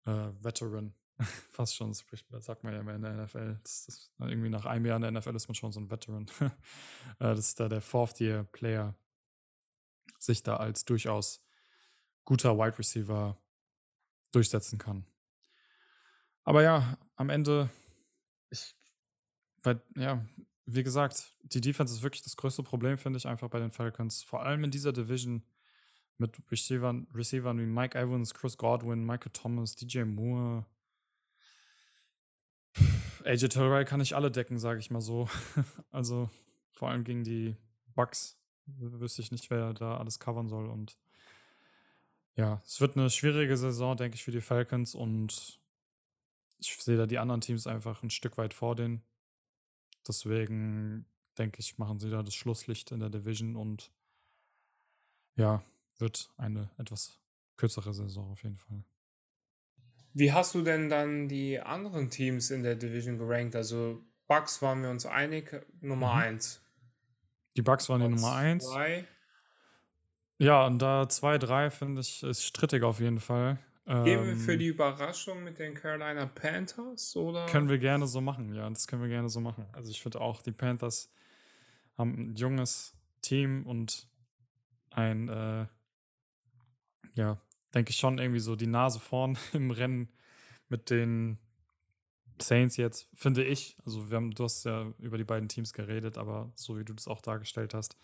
äh, 0.05 0.29
Veteran 0.39 0.93
fast 1.51 1.75
schon, 1.75 1.89
das 1.89 2.45
sagt 2.45 2.63
man 2.63 2.73
ja 2.73 2.79
immer 2.79 2.95
in 2.95 3.01
der 3.01 3.13
NFL. 3.13 3.57
Das, 3.63 3.85
das, 3.85 4.11
irgendwie 4.19 4.49
nach 4.49 4.65
einem 4.65 4.85
Jahr 4.85 4.97
in 4.97 5.01
der 5.01 5.11
NFL 5.11 5.35
ist 5.35 5.47
man 5.47 5.55
schon 5.55 5.71
so 5.71 5.79
ein 5.79 5.89
Veteran. 5.89 6.25
Äh, 7.19 7.35
das 7.35 7.49
ist 7.49 7.59
da 7.59 7.69
der 7.69 7.81
Fourth-Year-Player 7.81 8.95
sich 10.19 10.43
da 10.43 10.57
als 10.57 10.85
durchaus 10.85 11.43
guter 12.25 12.57
Wide 12.57 12.77
Receiver 12.77 13.37
durchsetzen 14.31 14.77
kann. 14.77 15.05
Aber 16.43 16.63
ja, 16.63 16.97
am 17.15 17.29
Ende, 17.29 17.69
ich, 18.49 18.75
weil, 19.63 19.81
ja, 19.95 20.25
wie 20.65 20.83
gesagt, 20.83 21.35
die 21.43 21.61
Defense 21.61 21.93
ist 21.93 22.03
wirklich 22.03 22.23
das 22.23 22.37
größte 22.37 22.63
Problem, 22.63 22.97
finde 22.97 23.17
ich, 23.17 23.27
einfach 23.27 23.49
bei 23.49 23.59
den 23.59 23.71
Falcons. 23.71 24.23
Vor 24.23 24.43
allem 24.43 24.63
in 24.63 24.71
dieser 24.71 24.93
Division 24.93 25.43
mit 26.17 26.39
Receivern, 26.51 27.07
Receivern 27.13 27.59
wie 27.59 27.65
Mike 27.65 27.97
Evans, 27.97 28.33
Chris 28.33 28.57
Godwin, 28.57 29.05
Michael 29.05 29.31
Thomas, 29.33 29.75
DJ 29.75 30.03
Moore, 30.03 30.65
AJ 33.25 33.49
Terrell 33.49 33.85
kann 33.85 33.99
nicht 33.99 34.13
alle 34.13 34.31
decken, 34.31 34.59
sage 34.59 34.79
ich 34.79 34.91
mal 34.91 35.01
so. 35.01 35.29
also 35.91 36.29
vor 36.71 36.89
allem 36.89 37.03
gegen 37.03 37.23
die 37.23 37.55
Bugs 37.95 38.37
wüsste 38.65 39.21
ich 39.21 39.31
nicht, 39.31 39.49
wer 39.49 39.73
da 39.73 39.97
alles 39.97 40.19
covern 40.19 40.49
soll. 40.49 40.69
Und 40.69 40.97
ja, 42.35 42.61
es 42.65 42.81
wird 42.81 42.97
eine 42.97 43.09
schwierige 43.09 43.57
Saison, 43.57 43.97
denke 43.97 44.15
ich, 44.15 44.23
für 44.23 44.31
die 44.31 44.41
Falcons. 44.41 44.95
Und 44.95 45.59
ich 46.59 46.75
sehe 46.77 46.97
da 46.97 47.05
die 47.05 47.19
anderen 47.19 47.41
Teams 47.41 47.67
einfach 47.67 48.03
ein 48.03 48.09
Stück 48.09 48.37
weit 48.37 48.53
vor 48.53 48.75
denen. 48.75 49.03
Deswegen 50.07 51.05
denke 51.37 51.59
ich, 51.59 51.77
machen 51.77 51.99
sie 51.99 52.09
da 52.09 52.23
das 52.23 52.35
Schlusslicht 52.35 52.91
in 52.91 52.99
der 52.99 53.09
Division 53.09 53.55
und 53.55 53.91
ja, 55.35 55.63
wird 55.97 56.31
eine 56.37 56.69
etwas 56.77 57.19
kürzere 57.57 57.93
Saison 57.93 58.31
auf 58.31 58.43
jeden 58.43 58.57
Fall. 58.57 58.83
Wie 60.13 60.31
hast 60.31 60.55
du 60.55 60.61
denn 60.61 60.89
dann 60.89 61.27
die 61.27 61.59
anderen 61.59 62.09
Teams 62.09 62.51
in 62.51 62.63
der 62.63 62.75
Division 62.75 63.17
gerankt? 63.17 63.55
Also 63.55 64.03
Bucks 64.27 64.61
waren 64.61 64.81
wir 64.81 64.89
uns 64.89 65.05
einig, 65.05 65.65
Nummer 65.81 66.13
mhm. 66.13 66.21
1. 66.21 66.61
Die 67.55 67.61
Bucks 67.61 67.89
waren 67.89 68.01
die 68.01 68.07
Nummer 68.07 68.35
1. 68.35 68.65
Ja, 70.37 70.65
und 70.65 70.79
da 70.79 71.07
2, 71.07 71.37
3 71.37 71.69
finde 71.69 72.01
ich 72.01 72.23
ist 72.23 72.43
strittig 72.43 72.83
auf 72.83 72.99
jeden 72.99 73.19
Fall. 73.19 73.59
Gehen 73.85 74.25
wir 74.25 74.37
für 74.37 74.53
ähm, 74.53 74.59
die 74.59 74.67
Überraschung 74.67 75.43
mit 75.43 75.59
den 75.59 75.73
Carolina 75.73 76.25
Panthers 76.25 77.15
oder? 77.15 77.45
Können 77.47 77.67
wir 77.67 77.77
gerne 77.77 78.07
so 78.07 78.21
machen, 78.21 78.53
ja, 78.53 78.69
das 78.69 78.87
können 78.87 79.01
wir 79.01 79.09
gerne 79.09 79.27
so 79.27 79.41
machen. 79.41 79.65
Also 79.73 79.91
ich 79.91 80.01
finde 80.01 80.21
auch, 80.21 80.41
die 80.41 80.51
Panthers 80.51 81.11
haben 81.97 82.13
ein 82.17 82.35
junges 82.35 82.95
Team 83.21 83.65
und 83.65 84.07
ein 84.91 85.29
äh, 85.29 85.65
ja, 87.15 87.41
denke 87.73 87.91
ich, 87.91 87.97
schon 87.97 88.19
irgendwie 88.19 88.39
so 88.39 88.55
die 88.55 88.67
Nase 88.67 88.99
vorn 88.99 89.37
im 89.53 89.71
Rennen 89.71 90.09
mit 90.69 90.89
den 90.89 91.37
Saints 92.41 92.77
jetzt, 92.77 93.07
finde 93.13 93.43
ich. 93.43 93.77
Also, 93.85 94.09
wir 94.09 94.15
haben, 94.15 94.31
du 94.31 94.43
hast 94.43 94.63
ja 94.65 94.93
über 94.99 95.17
die 95.17 95.23
beiden 95.23 95.49
Teams 95.49 95.73
geredet, 95.73 96.17
aber 96.17 96.51
so 96.55 96.77
wie 96.77 96.85
du 96.85 96.93
das 96.93 97.07
auch 97.07 97.21
dargestellt 97.21 97.73
hast, 97.73 97.97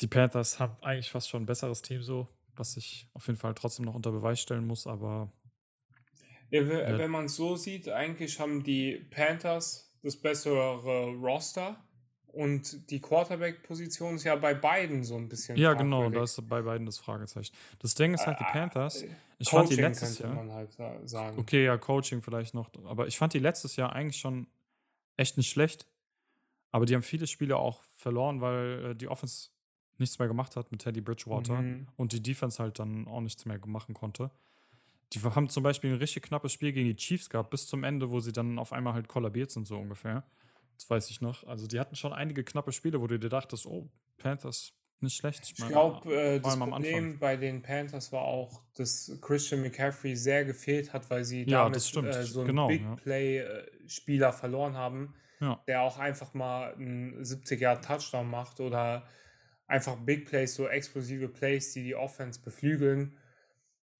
die 0.00 0.06
Panthers 0.06 0.60
haben 0.60 0.76
eigentlich 0.80 1.10
fast 1.10 1.28
schon 1.28 1.42
ein 1.42 1.46
besseres 1.46 1.82
Team 1.82 2.02
so, 2.02 2.28
was 2.54 2.76
ich 2.76 3.08
auf 3.14 3.26
jeden 3.26 3.38
Fall 3.38 3.54
trotzdem 3.54 3.84
noch 3.84 3.94
unter 3.94 4.12
Beweis 4.12 4.40
stellen 4.40 4.66
muss, 4.66 4.86
aber. 4.86 5.32
Ja, 6.50 6.66
wenn 6.66 7.10
man 7.10 7.26
es 7.26 7.36
so 7.36 7.56
sieht, 7.56 7.90
eigentlich 7.90 8.40
haben 8.40 8.64
die 8.64 9.06
Panthers 9.10 9.92
das 10.02 10.16
bessere 10.16 11.12
Roster 11.16 11.76
und 12.38 12.88
die 12.90 13.00
Quarterback-Position 13.00 14.14
ist 14.14 14.22
ja 14.22 14.36
bei 14.36 14.54
beiden 14.54 15.02
so 15.02 15.16
ein 15.16 15.28
bisschen. 15.28 15.56
Ja, 15.56 15.74
genau, 15.74 16.08
da 16.08 16.22
ist 16.22 16.40
bei 16.48 16.62
beiden 16.62 16.86
das 16.86 16.96
Fragezeichen. 16.96 17.52
Das 17.80 17.96
Ding 17.96 18.14
ist 18.14 18.28
halt, 18.28 18.38
die 18.38 18.44
ah, 18.44 18.52
Panthers. 18.52 19.02
Ich 19.38 19.50
Coaching 19.50 19.58
fand 19.58 19.70
die 19.70 19.82
letztes 19.82 20.18
Jahr. 20.20 20.34
Man 20.34 20.52
halt 20.52 20.70
sagen. 21.04 21.36
Okay, 21.36 21.64
ja, 21.64 21.76
Coaching 21.76 22.22
vielleicht 22.22 22.54
noch. 22.54 22.70
Aber 22.84 23.08
ich 23.08 23.18
fand 23.18 23.34
die 23.34 23.40
letztes 23.40 23.74
Jahr 23.74 23.92
eigentlich 23.92 24.20
schon 24.20 24.46
echt 25.16 25.36
nicht 25.36 25.50
schlecht. 25.50 25.88
Aber 26.70 26.86
die 26.86 26.94
haben 26.94 27.02
viele 27.02 27.26
Spiele 27.26 27.56
auch 27.56 27.82
verloren, 27.96 28.40
weil 28.40 28.90
äh, 28.90 28.94
die 28.94 29.08
Offense 29.08 29.48
nichts 29.96 30.20
mehr 30.20 30.28
gemacht 30.28 30.54
hat 30.54 30.70
mit 30.70 30.80
Teddy 30.80 31.00
Bridgewater 31.00 31.60
mhm. 31.60 31.88
und 31.96 32.12
die 32.12 32.22
Defense 32.22 32.62
halt 32.62 32.78
dann 32.78 33.08
auch 33.08 33.20
nichts 33.20 33.46
mehr 33.46 33.58
machen 33.66 33.94
konnte. 33.94 34.30
Die 35.12 35.20
haben 35.20 35.48
zum 35.48 35.64
Beispiel 35.64 35.90
ein 35.90 35.98
richtig 35.98 36.22
knappes 36.22 36.52
Spiel 36.52 36.70
gegen 36.70 36.86
die 36.86 36.94
Chiefs 36.94 37.30
gehabt, 37.30 37.50
bis 37.50 37.66
zum 37.66 37.82
Ende, 37.82 38.12
wo 38.12 38.20
sie 38.20 38.30
dann 38.30 38.60
auf 38.60 38.72
einmal 38.72 38.92
halt 38.92 39.08
kollabiert 39.08 39.50
sind, 39.50 39.66
so 39.66 39.76
ungefähr. 39.76 40.22
Das 40.78 40.88
weiß 40.88 41.10
ich 41.10 41.20
noch. 41.20 41.44
Also 41.46 41.66
die 41.66 41.80
hatten 41.80 41.96
schon 41.96 42.12
einige 42.12 42.44
knappe 42.44 42.72
Spiele, 42.72 43.00
wo 43.00 43.06
du 43.06 43.18
dir 43.18 43.28
dachtest, 43.28 43.66
oh, 43.66 43.90
Panthers, 44.16 44.72
nicht 45.00 45.16
schlecht. 45.16 45.40
Ich, 45.44 45.58
ich 45.58 45.68
glaube, 45.68 46.14
äh, 46.14 46.40
das 46.40 46.58
Problem 46.58 47.18
bei 47.18 47.36
den 47.36 47.62
Panthers 47.62 48.12
war 48.12 48.22
auch, 48.22 48.62
dass 48.74 49.18
Christian 49.20 49.62
McCaffrey 49.62 50.16
sehr 50.16 50.44
gefehlt 50.44 50.92
hat, 50.92 51.08
weil 51.10 51.24
sie 51.24 51.42
ja, 51.44 51.64
damit 51.64 51.76
äh, 51.76 52.22
so 52.24 52.40
einen 52.40 52.46
genau, 52.46 52.68
Big 52.68 52.84
Play-Spieler 53.02 54.32
verloren 54.32 54.76
haben, 54.76 55.14
ja. 55.40 55.62
der 55.66 55.82
auch 55.82 55.98
einfach 55.98 56.34
mal 56.34 56.74
einen 56.74 57.22
70er-Touchdown 57.22 58.28
macht 58.28 58.60
oder 58.60 59.06
einfach 59.66 59.96
Big 59.96 60.26
Plays, 60.26 60.54
so 60.54 60.68
explosive 60.68 61.28
Plays, 61.28 61.72
die 61.72 61.84
die 61.84 61.94
Offense 61.94 62.40
beflügeln. 62.40 63.16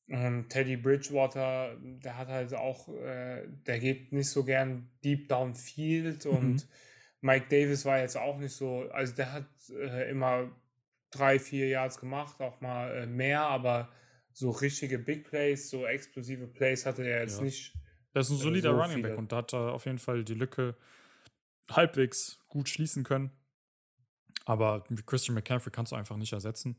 Und 0.09 0.49
Teddy 0.49 0.77
Bridgewater, 0.77 1.77
der 1.83 2.17
hat 2.17 2.29
halt 2.29 2.55
auch, 2.55 2.89
äh, 2.89 3.47
der 3.67 3.79
geht 3.79 4.13
nicht 4.13 4.31
so 4.31 4.43
gern 4.45 4.89
deep 5.05 5.29
downfield 5.29 6.25
Mhm. 6.25 6.31
und 6.31 6.69
Mike 7.21 7.47
Davis 7.51 7.85
war 7.85 7.99
jetzt 7.99 8.17
auch 8.17 8.39
nicht 8.39 8.55
so, 8.55 8.89
also 8.91 9.15
der 9.15 9.33
hat 9.33 9.47
äh, 9.71 10.11
immer 10.11 10.51
drei, 11.11 11.39
vier 11.39 11.69
Yards 11.69 11.99
gemacht, 12.01 12.41
auch 12.41 12.61
mal 12.61 12.91
äh, 12.97 13.07
mehr, 13.07 13.43
aber 13.43 13.91
so 14.33 14.51
richtige 14.51 14.99
Big 14.99 15.29
Plays, 15.29 15.69
so 15.69 15.85
explosive 15.85 16.47
Plays 16.47 16.87
hatte 16.87 17.03
er 17.07 17.23
jetzt 17.23 17.39
Ja. 17.39 17.45
nicht. 17.45 17.75
Der 18.15 18.21
ist 18.23 18.31
ein 18.31 18.37
äh, 18.37 18.41
solider 18.43 18.71
so 18.75 18.81
Running 18.81 19.03
Back 19.03 19.11
viele. 19.11 19.17
und 19.17 19.33
da 19.33 19.37
hat 19.39 19.53
er 19.53 19.73
auf 19.73 19.85
jeden 19.85 19.99
Fall 19.99 20.25
die 20.25 20.35
Lücke 20.35 20.75
halbwegs 21.71 22.39
gut 22.49 22.69
schließen 22.69 23.05
können. 23.05 23.31
Aber 24.47 24.85
Christian 25.05 25.35
McCaffrey 25.35 25.71
kannst 25.71 25.93
du 25.93 25.97
einfach 25.97 26.17
nicht 26.17 26.33
ersetzen. 26.33 26.77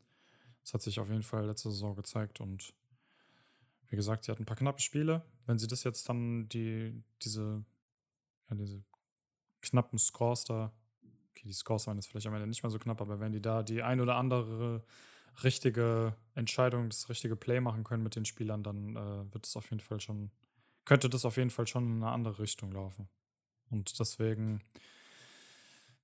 Das 0.63 0.73
hat 0.73 0.81
sich 0.81 0.99
auf 0.99 1.09
jeden 1.09 1.21
Fall 1.23 1.45
letzte 1.45 1.69
Saison 1.69 1.95
gezeigt 1.95 2.41
und 2.41 2.73
wie 3.89 3.95
gesagt, 3.95 4.23
sie 4.23 4.31
hat 4.31 4.39
ein 4.39 4.45
paar 4.45 4.57
knappe 4.57 4.81
Spiele. 4.81 5.23
Wenn 5.45 5.57
sie 5.57 5.67
das 5.67 5.83
jetzt 5.83 6.07
dann 6.09 6.47
die, 6.49 7.03
diese, 7.21 7.63
ja, 8.49 8.55
diese 8.55 8.83
knappen 9.61 9.99
Scores 9.99 10.45
da, 10.45 10.71
okay, 11.31 11.47
die 11.47 11.53
Scores 11.53 11.87
waren 11.87 11.97
jetzt 11.97 12.07
vielleicht 12.07 12.27
am 12.27 12.33
Ende 12.33 12.47
nicht 12.47 12.63
mehr 12.63 12.69
so 12.69 12.79
knapp, 12.79 13.01
aber 13.01 13.19
wenn 13.19 13.31
die 13.31 13.41
da 13.41 13.63
die 13.63 13.81
ein 13.81 13.99
oder 13.99 14.15
andere 14.15 14.83
richtige 15.43 16.15
Entscheidung, 16.35 16.89
das 16.89 17.09
richtige 17.09 17.35
Play 17.35 17.59
machen 17.59 17.83
können 17.83 18.03
mit 18.03 18.15
den 18.15 18.25
Spielern, 18.25 18.63
dann 18.63 18.95
äh, 18.95 19.33
wird 19.33 19.45
es 19.45 19.55
auf 19.55 19.69
jeden 19.69 19.79
Fall 19.79 19.99
schon, 19.99 20.31
könnte 20.85 21.09
das 21.09 21.25
auf 21.25 21.37
jeden 21.37 21.49
Fall 21.49 21.67
schon 21.67 21.85
in 21.85 22.03
eine 22.03 22.11
andere 22.11 22.39
Richtung 22.39 22.71
laufen. 22.71 23.09
Und 23.69 23.99
deswegen 23.99 24.61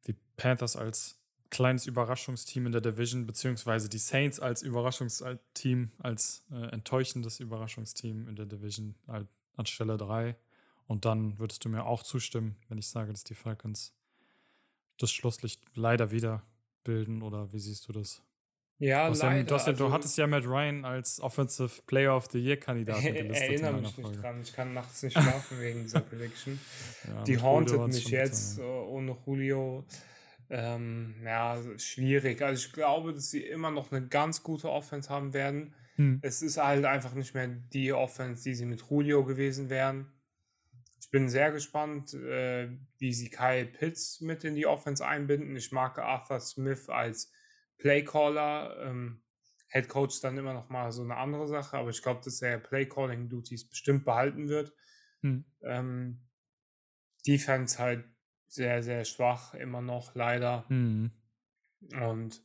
die 0.07 0.15
Panthers 0.37 0.75
als 0.75 1.19
kleines 1.49 1.85
Überraschungsteam 1.85 2.65
in 2.65 2.71
der 2.71 2.81
Division, 2.81 3.25
beziehungsweise 3.25 3.87
die 3.89 3.97
Saints 3.97 4.39
als 4.39 4.61
Überraschungsteam, 4.61 5.91
als 5.99 6.43
äh, 6.51 6.71
enttäuschendes 6.71 7.39
Überraschungsteam 7.39 8.27
in 8.27 8.35
der 8.35 8.45
Division 8.45 8.95
al- 9.07 9.27
anstelle 9.55 9.97
3. 9.97 10.35
Und 10.87 11.05
dann 11.05 11.39
würdest 11.39 11.63
du 11.65 11.69
mir 11.69 11.85
auch 11.85 12.03
zustimmen, 12.03 12.55
wenn 12.69 12.77
ich 12.77 12.87
sage, 12.87 13.11
dass 13.11 13.23
die 13.23 13.35
Falcons 13.35 13.93
das 14.97 15.11
Schlusslicht 15.11 15.61
leider 15.75 16.11
wieder 16.11 16.43
bilden, 16.83 17.21
oder 17.21 17.51
wie 17.51 17.59
siehst 17.59 17.87
du 17.87 17.91
das? 17.93 18.21
Ja, 18.77 19.05
Du, 19.05 19.11
hast 19.11 19.21
ja, 19.23 19.29
leider. 19.29 19.43
du, 19.45 19.55
ja, 19.55 19.63
du 19.63 19.69
also- 19.71 19.91
hattest 19.91 20.17
ja 20.17 20.27
Matt 20.27 20.45
Ryan 20.45 20.83
als 20.83 21.19
Offensive 21.21 21.81
Player 21.87 22.15
of 22.15 22.27
the 22.31 22.39
Year-Kandidaten 22.39 23.01
gelistet. 23.13 23.49
Erinnere 23.49 23.77
in 23.77 23.81
mich 23.83 23.97
nicht 23.97 24.21
dran. 24.21 24.41
Ich 24.41 24.53
kann 24.53 24.73
nachts 24.73 25.01
nicht 25.03 25.13
schlafen 25.17 25.59
wegen 25.61 25.83
dieser 25.83 26.01
Prediction. 26.01 26.59
Ja, 27.07 27.23
Die 27.23 27.39
hat's 27.41 27.71
mich 27.71 28.07
jetzt 28.09 28.57
bitter, 28.57 28.67
äh, 28.67 28.87
ohne 28.87 29.17
Julio. 29.25 29.85
Ähm, 30.49 31.15
ja, 31.23 31.59
schwierig. 31.77 32.41
Also 32.41 32.67
ich 32.67 32.73
glaube, 32.73 33.13
dass 33.13 33.31
sie 33.31 33.43
immer 33.43 33.71
noch 33.71 33.91
eine 33.91 34.07
ganz 34.07 34.43
gute 34.43 34.69
Offense 34.69 35.09
haben 35.09 35.33
werden. 35.33 35.73
Hm. 35.95 36.19
Es 36.21 36.41
ist 36.41 36.57
halt 36.57 36.85
einfach 36.85 37.13
nicht 37.13 37.33
mehr 37.33 37.47
die 37.47 37.93
Offense, 37.93 38.43
die 38.43 38.53
sie 38.53 38.65
mit 38.65 38.83
Julio 38.89 39.23
gewesen 39.23 39.69
wären. 39.69 40.11
Ich 40.99 41.09
bin 41.09 41.29
sehr 41.29 41.51
gespannt, 41.51 42.13
äh, 42.13 42.69
wie 42.97 43.13
sie 43.13 43.29
Kyle 43.29 43.65
Pitts 43.65 44.21
mit 44.21 44.43
in 44.43 44.55
die 44.55 44.65
Offense 44.65 45.05
einbinden. 45.05 45.55
Ich 45.55 45.71
mag 45.71 45.97
Arthur 45.97 46.39
Smith 46.39 46.89
als 46.89 47.31
Playcaller. 47.77 48.77
Ähm, 48.81 49.21
Head 49.69 49.89
Coach 49.89 50.21
dann 50.21 50.37
immer 50.37 50.53
noch 50.53 50.69
mal 50.69 50.91
so 50.91 51.03
eine 51.03 51.17
andere 51.17 51.47
Sache, 51.47 51.77
aber 51.77 51.89
ich 51.89 52.01
glaube, 52.01 52.21
dass 52.23 52.41
er 52.41 52.59
Playcalling-Duties 52.59 53.67
bestimmt 53.67 54.05
behalten 54.05 54.47
wird. 54.47 54.73
Hm. 55.21 55.45
Ähm, 55.63 56.21
Defense 57.25 57.79
halt 57.79 58.05
sehr, 58.47 58.83
sehr 58.83 59.05
schwach, 59.05 59.53
immer 59.53 59.81
noch 59.81 60.15
leider. 60.15 60.65
Hm. 60.69 61.11
Und 62.01 62.41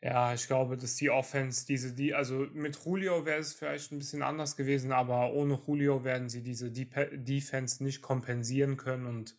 ja, 0.00 0.34
ich 0.34 0.46
glaube, 0.46 0.76
dass 0.76 0.96
die 0.96 1.08
Offense 1.10 1.64
diese, 1.66 1.94
die, 1.94 2.14
also 2.14 2.46
mit 2.52 2.76
Julio 2.84 3.24
wäre 3.24 3.40
es 3.40 3.54
vielleicht 3.54 3.90
ein 3.90 3.98
bisschen 3.98 4.22
anders 4.22 4.54
gewesen, 4.54 4.92
aber 4.92 5.32
ohne 5.32 5.58
Julio 5.66 6.04
werden 6.04 6.28
sie 6.28 6.42
diese 6.42 6.70
Dep 6.70 7.10
Defense 7.24 7.82
nicht 7.82 8.02
kompensieren 8.02 8.76
können 8.76 9.06
und 9.06 9.34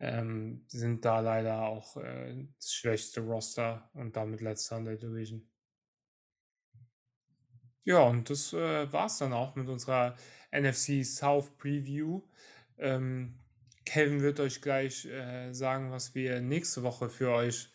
ähm, 0.00 0.64
sind 0.66 1.04
da 1.04 1.20
leider 1.20 1.62
auch 1.62 1.96
äh, 1.98 2.46
das 2.56 2.72
schwächste 2.72 3.20
Roster 3.20 3.88
und 3.94 4.16
damit 4.16 4.40
letzter 4.40 4.78
in 4.78 4.86
der 4.86 4.96
Division. 4.96 5.48
Ja, 7.84 8.00
und 8.02 8.28
das 8.28 8.52
äh, 8.52 8.92
war 8.92 9.06
es 9.06 9.18
dann 9.18 9.32
auch 9.32 9.54
mit 9.56 9.68
unserer 9.68 10.16
NFC 10.52 11.04
South 11.04 11.56
Preview. 11.56 12.22
Ähm, 12.78 13.39
Kevin 13.90 14.22
wird 14.22 14.38
euch 14.38 14.62
gleich 14.62 15.04
äh, 15.06 15.52
sagen, 15.52 15.90
was 15.90 16.14
wir 16.14 16.40
nächste 16.40 16.84
Woche 16.84 17.08
für 17.10 17.30
euch 17.32 17.72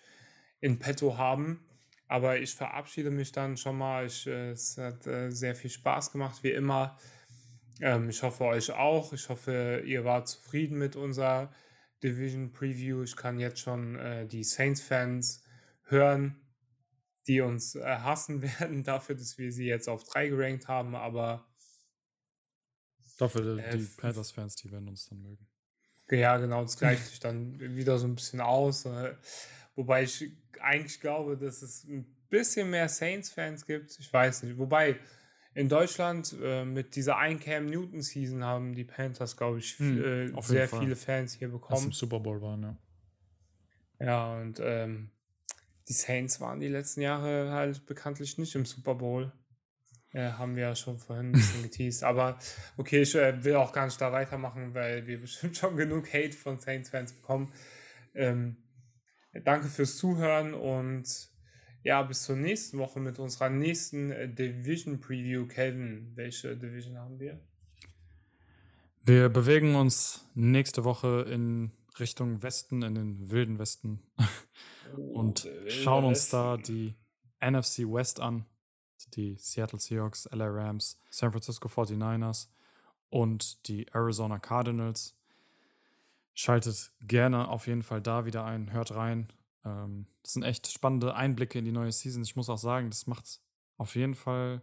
in 0.62 0.80
petto 0.80 1.18
haben. 1.18 1.60
Aber 2.08 2.40
ich 2.40 2.56
verabschiede 2.56 3.12
mich 3.12 3.34
dann 3.34 3.58
schon 3.58 3.78
mal. 3.78 4.06
Ich, 4.06 4.26
äh, 4.26 4.52
es 4.52 4.78
hat 4.78 5.06
äh, 5.08 5.30
sehr 5.30 5.56
viel 5.56 5.70
Spaß 5.70 6.14
gemacht, 6.14 6.42
wie 6.42 6.52
immer. 6.52 6.98
Ähm, 7.82 8.10
ich 8.10 8.24
hoffe 8.24 8.46
euch 8.46 8.72
auch. 8.72 9.12
Ich 9.12 9.28
hoffe, 9.28 9.84
ihr 9.86 10.06
wart 10.06 10.30
zufrieden 10.30 10.78
mit 10.78 10.96
unserer 10.96 11.54
Division 12.02 12.54
Preview. 12.54 13.04
Ich 13.04 13.18
kann 13.18 13.38
jetzt 13.38 13.60
schon 13.60 13.98
äh, 13.98 14.26
die 14.26 14.46
Saints-Fans 14.46 15.44
hören, 15.84 16.40
die 17.28 17.42
uns 17.42 17.76
äh, 17.76 17.84
hassen 17.84 18.42
werden 18.60 18.86
dafür, 18.86 19.16
dass 19.16 19.38
wir 19.38 19.52
sie 19.52 19.66
jetzt 19.66 19.90
auf 19.90 20.06
3 20.06 20.30
gerankt 20.30 20.70
haben. 20.70 20.96
Aber 20.96 21.46
Dafür 23.18 23.58
die 23.58 23.84
Panthers-Fans, 23.98 24.56
die 24.56 24.72
werden 24.72 24.88
uns 24.88 25.08
dann 25.10 25.22
mögen. 25.22 25.46
Ja, 26.12 26.38
genau, 26.38 26.62
das 26.62 26.78
gleicht 26.78 27.06
sich 27.06 27.20
dann 27.20 27.60
wieder 27.60 27.98
so 27.98 28.08
ein 28.08 28.16
bisschen 28.16 28.42
aus. 28.42 28.86
äh, 28.86 29.14
Wobei 29.76 30.04
ich 30.04 30.32
eigentlich 30.62 31.02
glaube, 31.02 31.38
dass 31.38 31.62
es 31.62 31.84
ein 31.86 32.06
bisschen 32.30 32.70
mehr 32.70 32.88
Saints-Fans 32.88 33.66
gibt. 33.66 33.98
Ich 34.00 34.12
weiß 34.12 34.44
nicht. 34.44 34.58
Wobei 34.58 34.98
in 35.54 35.68
Deutschland 35.70 36.36
äh, 36.42 36.64
mit 36.64 36.96
dieser 36.96 37.18
ein 37.18 37.40
Cam 37.40 37.66
Newton-Season 37.66 38.44
haben 38.44 38.74
die 38.74 38.84
Panthers, 38.84 39.36
glaube 39.36 39.60
ich, 39.60 39.78
Hm, 39.80 40.04
äh, 40.36 40.42
sehr 40.42 40.68
Fall. 40.68 40.80
viele 40.82 40.96
Fans 40.96 41.34
hier 41.34 41.48
Als 41.48 41.54
im 41.56 41.60
bekommen. 41.60 41.92
Super 41.92 42.20
Bowl 42.20 42.42
waren, 42.42 42.62
ja. 42.64 42.78
Ja, 44.00 44.42
und 44.42 44.60
ähm, 44.62 45.12
die 45.88 45.94
Saints 45.94 46.40
waren 46.42 46.60
die 46.60 46.68
letzten 46.68 47.02
Jahre 47.02 47.52
halt 47.52 47.86
bekanntlich 47.86 48.38
nicht 48.38 48.56
im 48.56 48.66
Super 48.66 48.96
Bowl. 48.96 49.32
Äh, 50.16 50.32
haben 50.32 50.56
wir 50.56 50.64
ja 50.64 50.76
schon 50.78 50.98
vorhin 50.98 51.28
ein 51.28 51.32
bisschen 51.34 51.64
geteased. 51.64 52.06
Aber 52.06 52.40
okay, 52.78 53.02
ich 53.02 53.16
äh, 53.16 53.44
will 53.44 53.56
auch 53.58 53.74
gar 53.74 53.84
nicht 53.84 54.00
da 54.00 54.14
weitermachen, 54.14 54.74
weil 54.74 55.06
wir 55.08 55.20
bestimmt 55.22 55.58
schon 55.58 55.76
genug 55.76 56.08
Hate 56.14 56.32
von 56.32 56.58
Saints-Fans 56.58 57.12
bekommen. 57.12 57.52
Ähm, 58.14 58.56
danke 59.44 59.68
fürs 59.68 59.98
Zuhören 59.98 60.54
und 60.54 61.06
ja, 61.84 62.02
bis 62.02 62.24
zur 62.24 62.38
nächsten 62.38 62.78
Woche 62.78 63.02
mit 63.02 63.20
unserer 63.20 63.50
nächsten 63.50 64.10
äh, 64.10 64.34
Division 64.34 65.02
Preview. 65.02 65.48
Kelvin, 65.48 66.14
welche 66.16 66.56
Division 66.56 66.98
haben 66.98 67.20
wir? 67.20 67.42
Wir 69.04 69.28
bewegen 69.28 69.76
uns 69.76 70.26
nächste 70.34 70.86
Woche 70.86 71.26
in 71.30 71.72
Richtung 72.00 72.42
Westen, 72.42 72.84
in 72.84 72.96
den 72.96 73.32
wilden 73.32 73.60
Westen. 73.60 74.00
und 74.96 75.46
Oh, 75.46 75.70
schauen 75.70 76.06
uns 76.06 76.20
Westen. 76.20 76.38
da 76.38 76.56
die 76.56 76.96
NFC 77.42 77.80
West 77.80 78.22
an. 78.22 78.46
Die 79.16 79.36
Seattle 79.38 79.80
Seahawks, 79.80 80.28
LA 80.32 80.48
Rams, 80.48 81.00
San 81.10 81.32
Francisco 81.32 81.68
49ers 81.68 82.48
und 83.10 83.68
die 83.68 83.88
Arizona 83.94 84.40
Cardinals. 84.40 85.16
Schaltet 86.34 86.92
gerne 87.02 87.48
auf 87.48 87.68
jeden 87.68 87.84
Fall 87.84 88.02
da 88.02 88.26
wieder 88.26 88.44
ein, 88.46 88.72
hört 88.74 88.94
rein. 88.94 89.32
Ähm, 89.64 90.08
das 90.22 90.34
sind 90.34 90.44
echt 90.44 90.68
spannende 90.68 91.16
Einblicke 91.16 91.60
in 91.60 91.66
die 91.66 91.72
neue 91.72 91.92
Season. 91.92 92.24
Ich 92.24 92.36
muss 92.36 92.50
auch 92.50 92.58
sagen, 92.58 92.90
das 92.90 93.08
macht 93.08 93.40
auf 93.78 93.96
jeden 93.96 94.16
Fall 94.16 94.62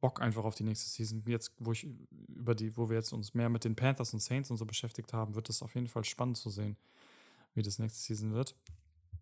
Bock 0.00 0.20
einfach 0.22 0.44
auf 0.44 0.54
die 0.54 0.64
nächste 0.64 0.88
Season. 0.88 1.22
Jetzt, 1.26 1.52
wo 1.58 1.72
ich 1.72 1.86
über 2.28 2.54
die, 2.54 2.76
wo 2.76 2.88
wir 2.88 2.96
jetzt 2.96 3.12
uns 3.12 3.34
mehr 3.34 3.48
mit 3.48 3.64
den 3.64 3.76
Panthers 3.76 4.14
und 4.14 4.20
Saints 4.20 4.50
und 4.50 4.56
so 4.56 4.64
beschäftigt 4.64 5.12
haben, 5.12 5.34
wird 5.34 5.48
es 5.50 5.62
auf 5.62 5.74
jeden 5.74 5.88
Fall 5.88 6.04
spannend 6.04 6.38
zu 6.38 6.50
sehen, 6.50 6.76
wie 7.54 7.62
das 7.62 7.78
nächste 7.78 8.00
Season 8.00 8.32
wird. 8.32 8.56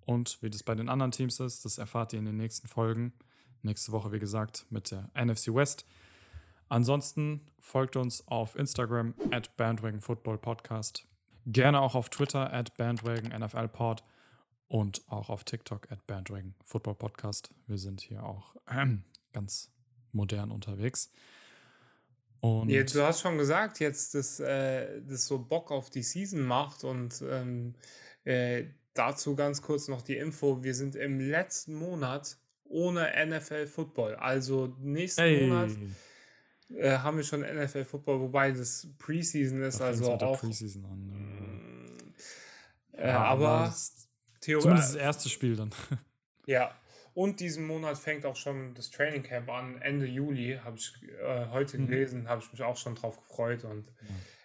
Und 0.06 0.40
wie 0.40 0.51
das 0.51 0.62
bei 0.62 0.74
den 0.74 0.89
anderen 0.89 1.10
Teams 1.10 1.40
ist, 1.40 1.64
das 1.64 1.78
erfahrt 1.78 2.12
ihr 2.12 2.20
in 2.20 2.24
den 2.24 2.36
nächsten 2.36 2.68
Folgen. 2.68 3.12
Nächste 3.62 3.93
Woche, 3.93 4.12
wie 4.12 4.18
gesagt, 4.18 4.66
mit 4.70 4.90
der 4.90 5.10
NFC 5.14 5.55
West. 5.55 5.85
Ansonsten 6.68 7.47
folgt 7.59 7.97
uns 7.97 8.26
auf 8.28 8.55
Instagram 8.56 9.14
at 9.30 9.56
Bandwagon 9.56 10.01
Football 10.01 10.39
Podcast. 10.39 11.06
Gerne 11.47 11.80
auch 11.80 11.94
auf 11.94 12.10
Twitter 12.10 12.52
at 12.52 12.76
Bandwagon 12.76 13.32
NFL 13.39 13.68
Pod 13.68 14.05
und 14.68 15.02
auch 15.09 15.30
auf 15.30 15.44
TikTok 15.44 15.90
at 15.90 16.06
Bandwagon 16.06 16.55
Football 16.62 16.94
Podcast. 16.94 17.51
Wir 17.66 17.78
sind 17.78 18.02
hier 18.02 18.22
auch 18.22 18.55
ähm, 18.70 19.05
ganz 19.32 19.70
modern 20.12 20.51
unterwegs. 20.51 21.10
Und 22.40 22.68
Ja, 22.68 22.82
du 22.85 23.02
hast 23.02 23.20
schon 23.20 23.39
gesagt 23.39 23.80
jetzt, 23.80 24.14
dass 24.14 24.39
äh, 24.39 25.01
das 25.02 25.26
so 25.26 25.39
Bock 25.39 25.70
auf 25.72 25.90
die 25.90 26.02
Season 26.02 26.43
macht 26.43 26.85
und 26.85 27.22
ähm, 27.28 27.74
äh, 28.24 28.66
dazu 28.94 29.35
ganz 29.35 29.62
kurz 29.62 29.89
noch 29.89 30.02
die 30.02 30.16
Info. 30.16 30.62
Wir 30.62 30.74
sind 30.74 30.94
im 30.94 31.18
letzten 31.18 31.74
Monat 31.74 32.36
ohne 32.69 33.11
NFL 33.27 33.66
Football. 33.66 34.15
Also 34.16 34.74
nächsten 34.81 35.23
hey, 35.23 35.47
Monat 35.47 35.70
äh, 36.77 36.99
haben 36.99 37.16
wir 37.16 37.24
schon 37.24 37.40
NFL 37.40 37.85
Football, 37.85 38.20
wobei 38.20 38.53
das 38.53 38.86
Preseason 38.99 39.62
ist, 39.62 39.81
da 39.81 39.86
also 39.86 40.12
auch. 40.12 40.40
Preseason 40.40 40.85
an. 40.85 40.99
Mm, 41.07 42.15
Äh, 42.93 43.09
Ja, 43.09 43.24
aber 43.24 43.74
theoretisch. 44.40 44.62
zumindest 44.62 44.95
das 44.95 45.01
erste 45.01 45.28
Spiel 45.28 45.57
dann. 45.57 45.70
Ja. 46.47 46.74
Und 47.12 47.40
diesen 47.40 47.66
Monat 47.66 47.99
fängt 47.99 48.24
auch 48.24 48.36
schon 48.36 48.74
das 48.74 48.90
Training 48.90 49.23
Camp 49.23 49.51
an, 49.51 49.82
Ende 49.82 50.07
Juli, 50.07 50.59
habe 50.65 50.78
ich 50.78 50.95
äh, 51.20 51.47
heute 51.51 51.77
Mhm. 51.77 51.86
gelesen, 51.89 52.28
habe 52.28 52.40
ich 52.43 52.51
mich 52.53 52.62
auch 52.62 52.77
schon 52.77 52.95
drauf 52.95 53.19
gefreut. 53.20 53.65
Und 53.65 53.93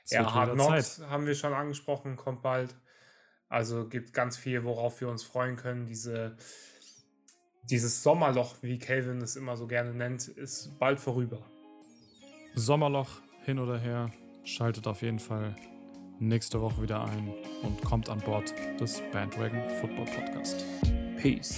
ja, 0.10 0.20
wird 0.20 0.34
Hard 0.34 0.54
Knocks 0.54 0.96
Zeit. 0.98 1.08
haben 1.10 1.26
wir 1.28 1.36
schon 1.36 1.54
angesprochen, 1.54 2.16
kommt 2.18 2.42
bald. 2.42 2.76
Also 3.48 3.88
gibt 3.88 4.12
ganz 4.12 4.36
viel, 4.38 4.64
worauf 4.66 5.00
wir 5.02 5.08
uns 5.08 5.24
freuen 5.24 5.56
können. 5.56 5.86
Diese, 5.86 6.36
dieses 7.70 8.04
Sommerloch, 8.04 8.56
wie 8.62 8.78
Calvin 8.78 9.22
es 9.22 9.36
immer 9.36 9.58
so 9.58 9.68
gerne 9.68 9.94
nennt, 9.94 10.28
ist 10.28 10.78
bald 10.80 11.00
vorüber. 11.00 11.40
Sommerloch 12.56 13.22
hin 13.46 13.60
oder 13.60 13.80
her. 13.80 14.12
Schaltet 14.44 14.88
auf 14.88 15.02
jeden 15.02 15.20
Fall 15.20 15.56
nächste 16.20 16.62
Woche 16.62 16.82
wieder 16.82 17.04
ein 17.04 17.34
und 17.64 17.82
kommt 17.84 18.10
an 18.10 18.20
Bord 18.20 18.54
des 18.80 19.02
Bandwagon 19.12 19.62
Football 19.80 20.06
Podcast. 20.06 20.66
Peace. 21.18 21.56